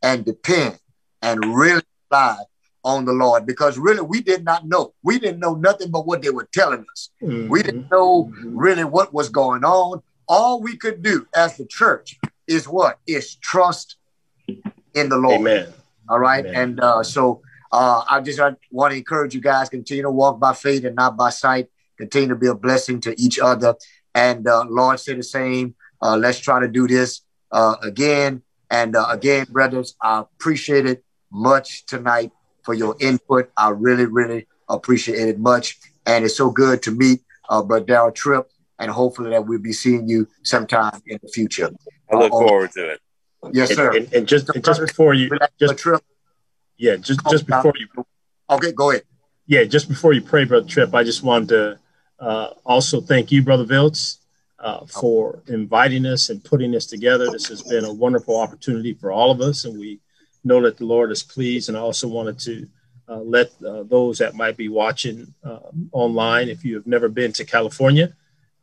and 0.02 0.26
depend 0.26 0.80
and 1.22 1.56
really 1.56 1.82
rely 2.12 2.38
on 2.84 3.06
the 3.06 3.14
Lord 3.14 3.46
because 3.46 3.78
really 3.78 4.02
we 4.02 4.22
did 4.22 4.44
not 4.44 4.68
know. 4.68 4.94
We 5.04 5.20
didn't 5.20 5.40
know 5.40 5.56
nothing 5.56 5.92
but 5.92 6.08
what 6.08 6.22
they 6.22 6.30
were 6.30 6.48
telling 6.54 6.86
us. 6.92 7.10
Mm-hmm. 7.22 7.50
We 7.50 7.62
didn't 7.62 7.90
know 7.92 8.26
mm-hmm. 8.26 8.58
really 8.58 8.84
what 8.84 9.14
was 9.14 9.30
going 9.30 9.64
on. 9.64 10.02
All 10.28 10.62
we 10.62 10.78
could 10.78 11.04
do 11.04 11.28
as 11.36 11.58
the 11.58 11.66
church 11.66 12.20
is 12.48 12.68
what? 12.68 13.00
Is 13.08 13.36
trust 13.36 13.98
in 14.48 15.10
the 15.10 15.18
Lord. 15.18 15.42
Amen. 15.42 15.74
All 16.10 16.20
right. 16.20 16.46
Amen. 16.46 16.62
And 16.62 16.80
uh, 16.80 17.04
so 17.04 17.42
uh, 17.72 18.04
I 18.10 18.22
just 18.22 18.40
I 18.40 18.56
want 18.72 18.92
to 18.92 18.98
encourage 18.98 19.34
you 19.34 19.42
guys 19.42 19.70
continue 19.70 20.04
to 20.04 20.12
walk 20.12 20.40
by 20.40 20.54
faith 20.54 20.86
and 20.86 20.96
not 20.96 21.18
by 21.18 21.30
sight. 21.30 21.68
Continue 21.98 22.30
to 22.30 22.36
be 22.36 22.48
a 22.48 22.56
blessing 22.56 23.00
to 23.02 23.20
each 23.20 23.40
other. 23.40 23.76
And 24.14 24.48
uh, 24.48 24.66
Lord 24.68 25.00
said 25.00 25.18
the 25.18 25.24
same. 25.24 25.76
Uh, 26.02 26.18
let's 26.18 26.40
try 26.40 26.60
to 26.60 26.68
do 26.68 26.88
this 26.88 27.22
uh, 27.52 27.76
again 27.82 28.44
and 28.70 28.96
uh, 28.96 29.08
again, 29.10 29.46
brothers, 29.50 29.96
I 30.02 30.20
appreciate 30.20 30.86
it 30.86 31.04
much 31.32 31.86
tonight 31.86 32.32
for 32.64 32.74
your 32.74 32.96
input. 33.00 33.52
I 33.58 33.70
really, 33.70 34.06
really 34.06 34.48
appreciate 34.68 35.28
it 35.28 35.40
much. 35.40 35.78
And 36.06 36.26
it's 36.26 36.38
so 36.38 36.50
good 36.50 36.82
to 36.84 36.92
meet 36.92 37.22
uh, 37.50 37.64
Brother 37.64 37.86
Darrell 37.86 38.12
Tripp. 38.12 38.50
And 38.80 38.92
hopefully 38.92 39.30
that 39.30 39.46
we'll 39.46 39.60
be 39.60 39.72
seeing 39.72 40.10
you 40.10 40.28
sometime 40.44 41.02
in 41.08 41.20
the 41.22 41.30
future. 41.30 41.70
I 42.12 42.16
look 42.18 42.34
uh, 42.34 42.40
forward 42.40 42.72
to 42.74 42.92
it. 42.92 43.02
Yes, 43.52 43.76
sir. 43.76 43.90
And, 43.90 44.06
and, 44.06 44.14
and 44.14 44.28
just, 44.28 44.50
and 44.50 44.64
just 44.64 44.82
before 44.82 45.14
you, 45.14 45.30
just, 45.60 45.78
Tripp, 45.78 46.04
yeah, 46.78 46.96
just, 46.96 47.20
just 47.30 47.46
before 47.46 47.74
you. 47.78 47.88
Okay, 48.50 48.72
go 48.72 48.92
ahead. 48.92 49.04
Yeah, 49.48 49.64
just 49.64 49.88
before 49.88 50.14
you 50.14 50.22
pray, 50.22 50.46
Brother 50.46 50.68
Tripp, 50.68 50.94
I 50.94 51.04
just 51.04 51.24
wanted 51.24 51.50
to 51.50 51.80
uh, 52.20 52.50
also 52.66 53.02
thank 53.02 53.32
you, 53.32 53.44
Brother 53.44 53.66
Viltz 53.66 54.18
uh, 54.60 54.86
for 54.86 55.44
inviting 55.48 56.06
us 56.06 56.30
and 56.30 56.44
putting 56.44 56.72
this 56.72 56.88
together. 56.88 57.30
This 57.30 57.48
has 57.48 57.62
been 57.62 57.86
a 57.86 57.94
wonderful 57.94 58.40
opportunity 58.40 58.94
for 58.94 59.12
all 59.12 59.30
of 59.30 59.42
us, 59.42 59.66
and 59.66 59.80
we 59.80 60.00
know 60.44 60.62
that 60.62 60.78
the 60.78 60.86
Lord 60.86 61.12
is 61.12 61.22
pleased. 61.22 61.70
And 61.70 61.78
I 61.78 61.82
also 61.82 62.08
wanted 62.08 62.40
to 62.40 62.68
uh, 63.08 63.20
let 63.20 63.52
uh, 63.64 63.84
those 63.84 64.18
that 64.18 64.34
might 64.34 64.58
be 64.58 64.70
watching 64.70 65.34
uh, 65.44 65.60
online, 65.92 66.50
if 66.50 66.66
you 66.66 66.76
have 66.76 66.88
never 66.88 67.10
been 67.10 67.32
to 67.34 67.46
California, 67.46 68.16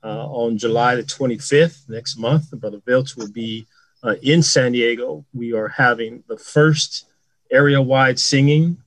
uh, 0.02 0.26
on 0.26 0.58
July 0.58 0.96
the 0.96 1.02
25th 1.02 1.88
next 1.88 2.16
month, 2.16 2.50
Brother 2.52 2.78
Viltz 2.78 3.16
will 3.16 3.30
be 3.30 3.66
uh, 4.02 4.16
in 4.22 4.42
San 4.42 4.72
Diego. 4.72 5.24
We 5.32 5.52
are 5.52 5.68
having 5.68 6.24
the 6.28 6.36
first 6.36 7.06
area-wide 7.50 8.18
singing. 8.18 8.78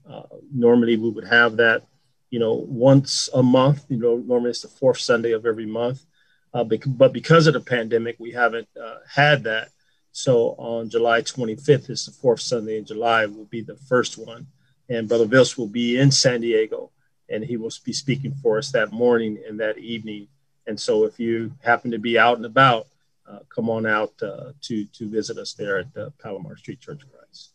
normally, 0.54 0.98
we 0.98 1.10
would 1.10 1.28
have 1.28 1.58
that, 1.58 1.84
you 2.30 2.40
know, 2.40 2.54
once 2.54 3.30
a 3.34 3.44
month. 3.44 3.86
You 3.90 3.98
know, 3.98 4.18
normally 4.18 4.50
it's 4.52 4.62
the 4.62 4.68
fourth 4.68 5.00
Sunday 5.00 5.32
of 5.32 5.46
every 5.46 5.66
month. 5.66 6.06
Uh, 6.54 6.64
but 6.64 7.12
because 7.12 7.48
of 7.48 7.54
the 7.54 7.60
pandemic, 7.60 8.16
we 8.20 8.32
haven't 8.32 8.68
uh, 8.82 8.98
had 9.10 9.44
that. 9.44 9.70
So 10.12 10.56
on 10.58 10.90
July 10.90 11.22
25th, 11.22 11.90
is 11.90 12.06
the 12.06 12.14
fourth 12.14 12.40
Sunday 12.40 12.78
in 12.78 12.86
July, 12.86 13.26
will 13.26 13.46
be 13.46 13.62
the 13.62 13.76
first 13.76 14.18
one. 14.18 14.48
And 14.90 15.10
Brother 15.10 15.26
Viltz 15.26 15.58
will 15.58 15.68
be 15.68 16.00
in 16.00 16.12
San 16.12 16.42
Diego 16.42 16.92
and 17.30 17.44
he 17.44 17.58
will 17.58 17.72
be 17.84 17.94
speaking 17.94 18.34
for 18.42 18.58
us 18.58 18.72
that 18.72 18.92
morning 18.92 19.42
and 19.48 19.60
that 19.60 19.78
evening. 19.78 20.28
And 20.68 20.80
so 20.80 21.06
if 21.06 21.20
you 21.20 21.52
happen 21.64 21.92
to 21.92 22.00
be 22.00 22.18
out 22.18 22.38
and 22.38 22.46
about, 22.46 22.88
uh, 23.30 23.40
come 23.54 23.70
on 23.70 23.86
out 23.86 24.14
uh, 24.22 24.52
to, 24.62 24.86
to 24.86 25.10
visit 25.10 25.38
us 25.38 25.54
there 25.54 25.78
at 25.78 25.94
the 25.94 26.12
Palomar 26.22 26.58
Street 26.58 26.80
Church 26.80 27.02
of 27.04 27.10
Christ. 27.12 27.52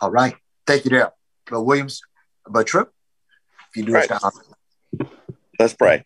All 0.00 0.10
right. 0.10 0.34
Thank 0.66 0.84
you 0.84 0.90
there. 0.90 1.12
Brother 1.46 1.64
Williams, 1.64 2.00
Brother 2.48 2.64
Tripp, 2.64 2.90
if 3.70 3.76
you 3.76 3.84
do 3.84 3.92
right. 3.92 4.10
Let's 5.58 5.74
pray. 5.74 6.04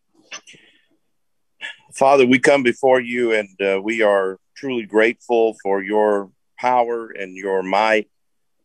Father, 1.95 2.27
we 2.27 2.39
come 2.39 2.63
before 2.63 3.01
you 3.01 3.33
and 3.33 3.49
uh, 3.61 3.81
we 3.81 4.03
are 4.03 4.39
truly 4.57 4.85
grateful 4.85 5.57
for 5.63 5.83
your 5.83 6.31
power 6.59 7.09
and 7.11 7.37
your 7.37 7.63
might, 7.63 8.11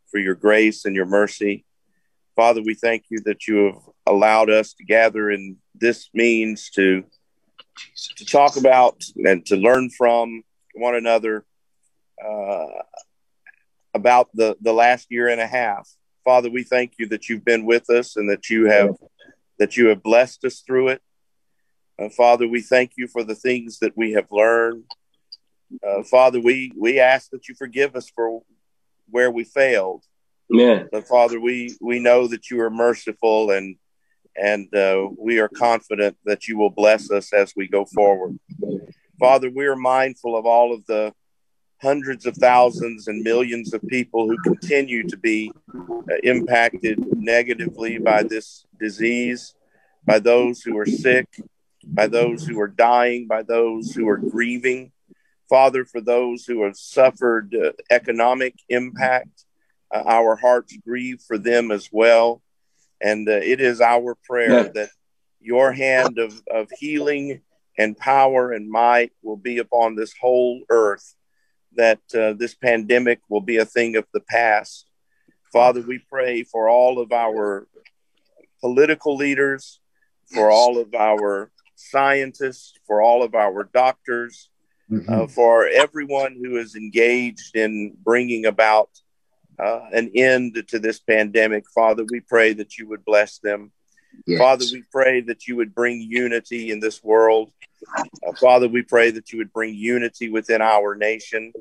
for 0.09 0.19
your 0.19 0.35
grace 0.35 0.85
and 0.85 0.95
your 0.95 1.05
mercy. 1.05 1.65
Father, 2.39 2.61
we 2.61 2.73
thank 2.73 3.03
you 3.09 3.19
that 3.25 3.49
you 3.49 3.65
have 3.65 3.81
allowed 4.07 4.49
us 4.49 4.71
to 4.75 4.85
gather 4.85 5.29
in 5.29 5.57
this 5.75 6.09
means 6.13 6.69
to 6.69 7.03
to 8.15 8.23
talk 8.23 8.55
about 8.55 9.03
and 9.25 9.45
to 9.47 9.57
learn 9.57 9.89
from 9.89 10.43
one 10.73 10.95
another 10.95 11.43
uh, 12.25 12.81
about 13.93 14.29
the, 14.33 14.55
the 14.61 14.71
last 14.71 15.07
year 15.09 15.27
and 15.27 15.41
a 15.41 15.47
half. 15.47 15.89
Father, 16.23 16.49
we 16.49 16.63
thank 16.63 16.93
you 16.97 17.09
that 17.09 17.27
you've 17.27 17.43
been 17.43 17.65
with 17.65 17.89
us 17.89 18.15
and 18.15 18.29
that 18.29 18.49
you 18.49 18.67
have 18.67 18.95
that 19.57 19.75
you 19.75 19.87
have 19.87 20.01
blessed 20.01 20.45
us 20.45 20.63
through 20.65 20.87
it. 20.87 21.01
Uh, 22.01 22.07
Father, 22.07 22.47
we 22.47 22.61
thank 22.61 22.93
you 22.95 23.09
for 23.09 23.25
the 23.25 23.35
things 23.35 23.79
that 23.79 23.97
we 23.97 24.13
have 24.13 24.31
learned. 24.31 24.85
Uh, 25.85 26.03
Father, 26.03 26.39
we 26.39 26.71
we 26.77 27.01
ask 27.01 27.31
that 27.31 27.49
you 27.49 27.55
forgive 27.55 27.97
us 27.97 28.09
for 28.09 28.43
where 29.09 29.29
we 29.29 29.43
failed. 29.43 30.05
But 30.91 31.07
Father, 31.07 31.39
we 31.39 31.77
we 31.79 31.99
know 31.99 32.27
that 32.27 32.49
you 32.49 32.61
are 32.61 32.69
merciful 32.69 33.51
and 33.51 33.75
and 34.35 34.73
uh, 34.73 35.09
we 35.17 35.39
are 35.39 35.49
confident 35.49 36.17
that 36.25 36.47
you 36.47 36.57
will 36.57 36.69
bless 36.69 37.11
us 37.11 37.33
as 37.33 37.53
we 37.55 37.67
go 37.67 37.85
forward. 37.85 38.39
Father, 39.19 39.49
we 39.49 39.65
are 39.65 39.75
mindful 39.75 40.37
of 40.37 40.45
all 40.45 40.73
of 40.73 40.85
the 40.85 41.13
hundreds 41.81 42.25
of 42.25 42.35
thousands 42.35 43.07
and 43.07 43.21
millions 43.21 43.73
of 43.73 43.81
people 43.87 44.27
who 44.27 44.37
continue 44.39 45.07
to 45.07 45.17
be 45.17 45.51
uh, 45.77 46.15
impacted 46.23 46.99
negatively 47.17 47.97
by 47.97 48.23
this 48.23 48.65
disease, 48.79 49.55
by 50.05 50.19
those 50.19 50.61
who 50.61 50.77
are 50.77 50.85
sick, 50.85 51.27
by 51.83 52.07
those 52.07 52.45
who 52.45 52.59
are 52.59 52.67
dying, 52.67 53.27
by 53.27 53.43
those 53.43 53.93
who 53.93 54.07
are 54.07 54.17
grieving. 54.17 54.91
Father, 55.49 55.83
for 55.83 56.01
those 56.01 56.45
who 56.45 56.63
have 56.63 56.77
suffered 56.77 57.55
uh, 57.55 57.71
economic 57.89 58.55
impact, 58.69 59.45
uh, 59.93 60.03
our 60.05 60.35
hearts 60.35 60.77
grieve 60.85 61.21
for 61.27 61.37
them 61.37 61.71
as 61.71 61.89
well. 61.91 62.41
And 63.01 63.27
uh, 63.27 63.33
it 63.33 63.61
is 63.61 63.81
our 63.81 64.15
prayer 64.25 64.65
Yeah. 64.65 64.69
that 64.73 64.89
your 65.39 65.71
hand 65.71 66.19
of, 66.19 66.33
of 66.51 66.67
healing 66.79 67.41
and 67.77 67.97
power 67.97 68.51
and 68.51 68.69
might 68.69 69.11
will 69.23 69.37
be 69.37 69.57
upon 69.57 69.95
this 69.95 70.13
whole 70.19 70.61
earth, 70.69 71.15
that 71.75 72.01
uh, 72.13 72.33
this 72.33 72.55
pandemic 72.55 73.19
will 73.29 73.41
be 73.41 73.57
a 73.57 73.65
thing 73.65 73.95
of 73.95 74.05
the 74.13 74.19
past. 74.19 74.85
Father, 75.53 75.81
we 75.81 75.99
pray 76.11 76.43
for 76.43 76.69
all 76.69 76.99
of 76.99 77.11
our 77.11 77.67
political 78.59 79.15
leaders, 79.15 79.79
for 80.25 80.51
all 80.51 80.77
of 80.77 80.93
our 80.93 81.51
scientists, 81.75 82.73
for 82.85 83.01
all 83.01 83.23
of 83.23 83.33
our 83.33 83.63
doctors, 83.63 84.49
uh, 85.07 85.27
for 85.27 85.65
everyone 85.67 86.35
who 86.43 86.57
is 86.57 86.75
engaged 86.75 87.55
in 87.55 87.95
bringing 88.03 88.45
about 88.45 88.89
uh, 89.59 89.81
an 89.91 90.11
end 90.15 90.63
to 90.67 90.79
this 90.79 90.99
pandemic. 90.99 91.65
Father, 91.73 92.05
we 92.09 92.19
pray 92.21 92.53
that 92.53 92.77
you 92.77 92.87
would 92.87 93.03
bless 93.03 93.39
them. 93.39 93.71
Yes. 94.25 94.39
Father, 94.39 94.65
we 94.71 94.83
pray 94.91 95.21
that 95.21 95.47
you 95.47 95.55
would 95.57 95.73
bring 95.75 96.01
unity 96.01 96.71
in 96.71 96.79
this 96.79 97.03
world. 97.03 97.51
Uh, 97.97 98.33
Father, 98.39 98.67
we 98.67 98.81
pray 98.81 99.11
that 99.11 99.31
you 99.31 99.37
would 99.37 99.53
bring 99.53 99.73
unity 99.75 100.29
within 100.29 100.61
our 100.61 100.95
nation. 100.95 101.53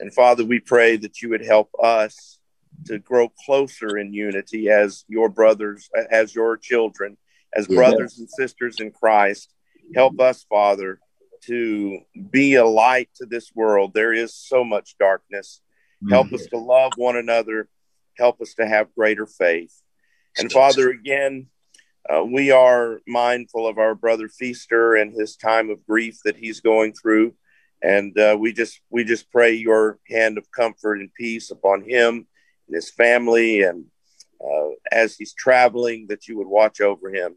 And 0.00 0.12
Father, 0.12 0.44
we 0.44 0.60
pray 0.60 0.96
that 0.96 1.22
you 1.22 1.30
would 1.30 1.44
help 1.44 1.70
us 1.82 2.38
to 2.86 2.98
grow 2.98 3.28
closer 3.44 3.96
in 3.96 4.12
unity 4.12 4.68
as 4.68 5.04
your 5.08 5.28
brothers, 5.28 5.88
as 6.10 6.34
your 6.34 6.56
children, 6.56 7.16
as 7.54 7.66
Yeah. 7.68 7.76
brothers 7.76 8.18
and 8.18 8.28
sisters 8.28 8.80
in 8.80 8.90
Christ. 8.90 9.52
Help 9.94 10.20
us, 10.20 10.44
Father, 10.44 10.98
to 11.42 12.00
be 12.30 12.54
a 12.54 12.64
light 12.64 13.10
to 13.16 13.26
this 13.26 13.54
world. 13.54 13.94
There 13.94 14.12
is 14.12 14.34
so 14.34 14.64
much 14.64 14.96
darkness. 14.98 15.60
Help 16.10 16.32
us 16.32 16.46
to 16.46 16.58
love 16.58 16.92
one 16.96 17.16
another. 17.16 17.68
Help 18.18 18.40
us 18.40 18.54
to 18.54 18.66
have 18.66 18.94
greater 18.94 19.26
faith. 19.26 19.72
And 20.38 20.50
Father, 20.50 20.90
again, 20.90 21.46
uh, 22.08 22.24
we 22.24 22.50
are 22.50 23.00
mindful 23.06 23.66
of 23.66 23.78
our 23.78 23.94
brother 23.94 24.28
Feaster 24.28 24.94
and 24.94 25.12
his 25.12 25.36
time 25.36 25.70
of 25.70 25.86
grief 25.86 26.18
that 26.24 26.36
he's 26.36 26.60
going 26.60 26.92
through, 26.92 27.34
and 27.82 28.18
uh, 28.18 28.36
we 28.38 28.52
just 28.52 28.80
we 28.90 29.04
just 29.04 29.30
pray 29.30 29.54
your 29.54 29.98
hand 30.08 30.36
of 30.36 30.50
comfort 30.50 31.00
and 31.00 31.14
peace 31.14 31.50
upon 31.50 31.88
him 31.88 32.26
and 32.66 32.74
his 32.74 32.90
family, 32.90 33.62
and 33.62 33.86
uh, 34.44 34.70
as 34.92 35.16
he's 35.16 35.32
traveling, 35.32 36.06
that 36.08 36.28
you 36.28 36.36
would 36.36 36.46
watch 36.46 36.80
over 36.80 37.08
him. 37.08 37.36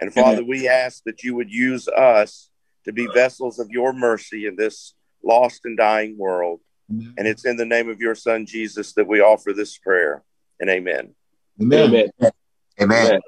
And 0.00 0.12
Father, 0.12 0.42
we 0.42 0.66
ask 0.66 1.04
that 1.04 1.22
you 1.22 1.34
would 1.36 1.52
use 1.52 1.86
us 1.86 2.50
to 2.86 2.92
be 2.92 3.06
vessels 3.14 3.58
of 3.58 3.68
your 3.70 3.92
mercy 3.92 4.46
in 4.46 4.56
this 4.56 4.94
lost 5.22 5.60
and 5.64 5.76
dying 5.76 6.16
world. 6.18 6.60
And 6.90 7.26
it's 7.26 7.44
in 7.44 7.56
the 7.56 7.64
name 7.64 7.88
of 7.88 8.00
your 8.00 8.14
Son 8.14 8.46
Jesus 8.46 8.92
that 8.94 9.06
we 9.06 9.20
offer 9.20 9.52
this 9.52 9.78
prayer. 9.78 10.22
And 10.58 10.68
amen. 10.68 11.14
Amen. 11.60 12.10
Amen. 12.20 12.32
Amen. 12.80 13.20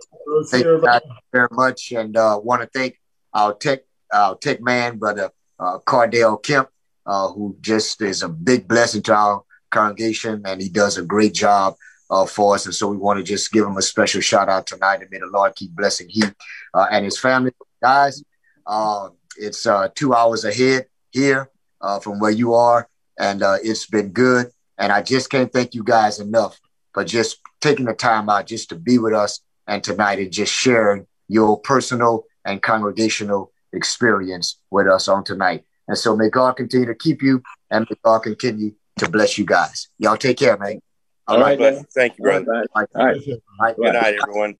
Thank 0.50 0.64
you 0.64 0.80
guys 0.82 1.00
very 1.32 1.48
much, 1.50 1.92
and 1.92 2.16
uh, 2.16 2.40
want 2.42 2.62
to 2.62 2.68
thank 2.68 2.98
our 3.34 3.54
tech 3.54 3.80
our 4.12 4.36
tech 4.36 4.60
man, 4.60 4.98
brother 4.98 5.30
uh, 5.58 5.78
Cardell 5.78 6.36
Kemp, 6.38 6.68
uh, 7.06 7.28
who 7.28 7.56
just 7.60 8.00
is 8.02 8.22
a 8.22 8.28
big 8.28 8.66
blessing 8.66 9.02
to 9.02 9.14
our 9.14 9.42
congregation, 9.70 10.42
and 10.44 10.60
he 10.60 10.68
does 10.68 10.98
a 10.98 11.02
great 11.02 11.34
job 11.34 11.74
uh, 12.10 12.26
for 12.26 12.54
us. 12.54 12.66
And 12.66 12.74
so 12.74 12.88
we 12.88 12.96
want 12.96 13.18
to 13.18 13.22
just 13.22 13.52
give 13.52 13.66
him 13.66 13.76
a 13.76 13.82
special 13.82 14.20
shout 14.20 14.48
out 14.48 14.66
tonight, 14.66 15.00
and 15.00 15.10
may 15.10 15.18
the 15.18 15.26
Lord 15.26 15.54
keep 15.54 15.72
blessing 15.74 16.08
him 16.10 16.34
uh, 16.74 16.86
and 16.90 17.04
his 17.04 17.18
family. 17.18 17.52
Guys, 17.82 18.22
uh, 18.66 19.08
it's 19.36 19.66
uh, 19.66 19.88
two 19.94 20.14
hours 20.14 20.44
ahead 20.44 20.86
here 21.10 21.50
uh, 21.80 21.98
from 21.98 22.20
where 22.20 22.30
you 22.30 22.54
are, 22.54 22.88
and 23.18 23.42
uh, 23.42 23.56
it's 23.62 23.86
been 23.86 24.10
good. 24.10 24.50
And 24.78 24.92
I 24.92 25.02
just 25.02 25.30
can't 25.30 25.52
thank 25.52 25.74
you 25.74 25.84
guys 25.84 26.18
enough 26.18 26.58
for 26.94 27.04
just 27.04 27.38
taking 27.60 27.86
the 27.86 27.94
time 27.94 28.28
out 28.28 28.46
just 28.46 28.68
to 28.70 28.76
be 28.76 28.98
with 28.98 29.14
us 29.14 29.40
and 29.66 29.82
tonight 29.82 30.18
and 30.18 30.32
just 30.32 30.52
sharing 30.52 31.06
your 31.28 31.60
personal 31.60 32.24
and 32.44 32.62
congregational 32.62 33.52
experience 33.72 34.58
with 34.70 34.86
us 34.86 35.08
on 35.08 35.24
tonight. 35.24 35.64
And 35.88 35.96
so 35.96 36.16
may 36.16 36.28
God 36.28 36.56
continue 36.56 36.86
to 36.86 36.94
keep 36.94 37.22
you 37.22 37.42
and 37.70 37.86
may 37.88 37.96
God 38.04 38.20
continue 38.20 38.72
to 38.98 39.08
bless 39.08 39.38
you 39.38 39.44
guys. 39.44 39.88
Y'all 39.98 40.16
take 40.16 40.38
care, 40.38 40.56
man. 40.58 40.80
All 41.28 41.40
right, 41.40 41.56
Bless 41.56 41.76
man. 41.76 41.84
Thank 41.94 42.18
you, 42.18 42.24
brother. 42.24 42.46
All 42.48 42.64
right. 42.74 42.88
All 42.94 43.06
right. 43.06 43.16
All 43.16 43.66
right. 43.66 43.76
Good 43.76 43.92
night, 43.92 44.14
everyone. 44.20 44.50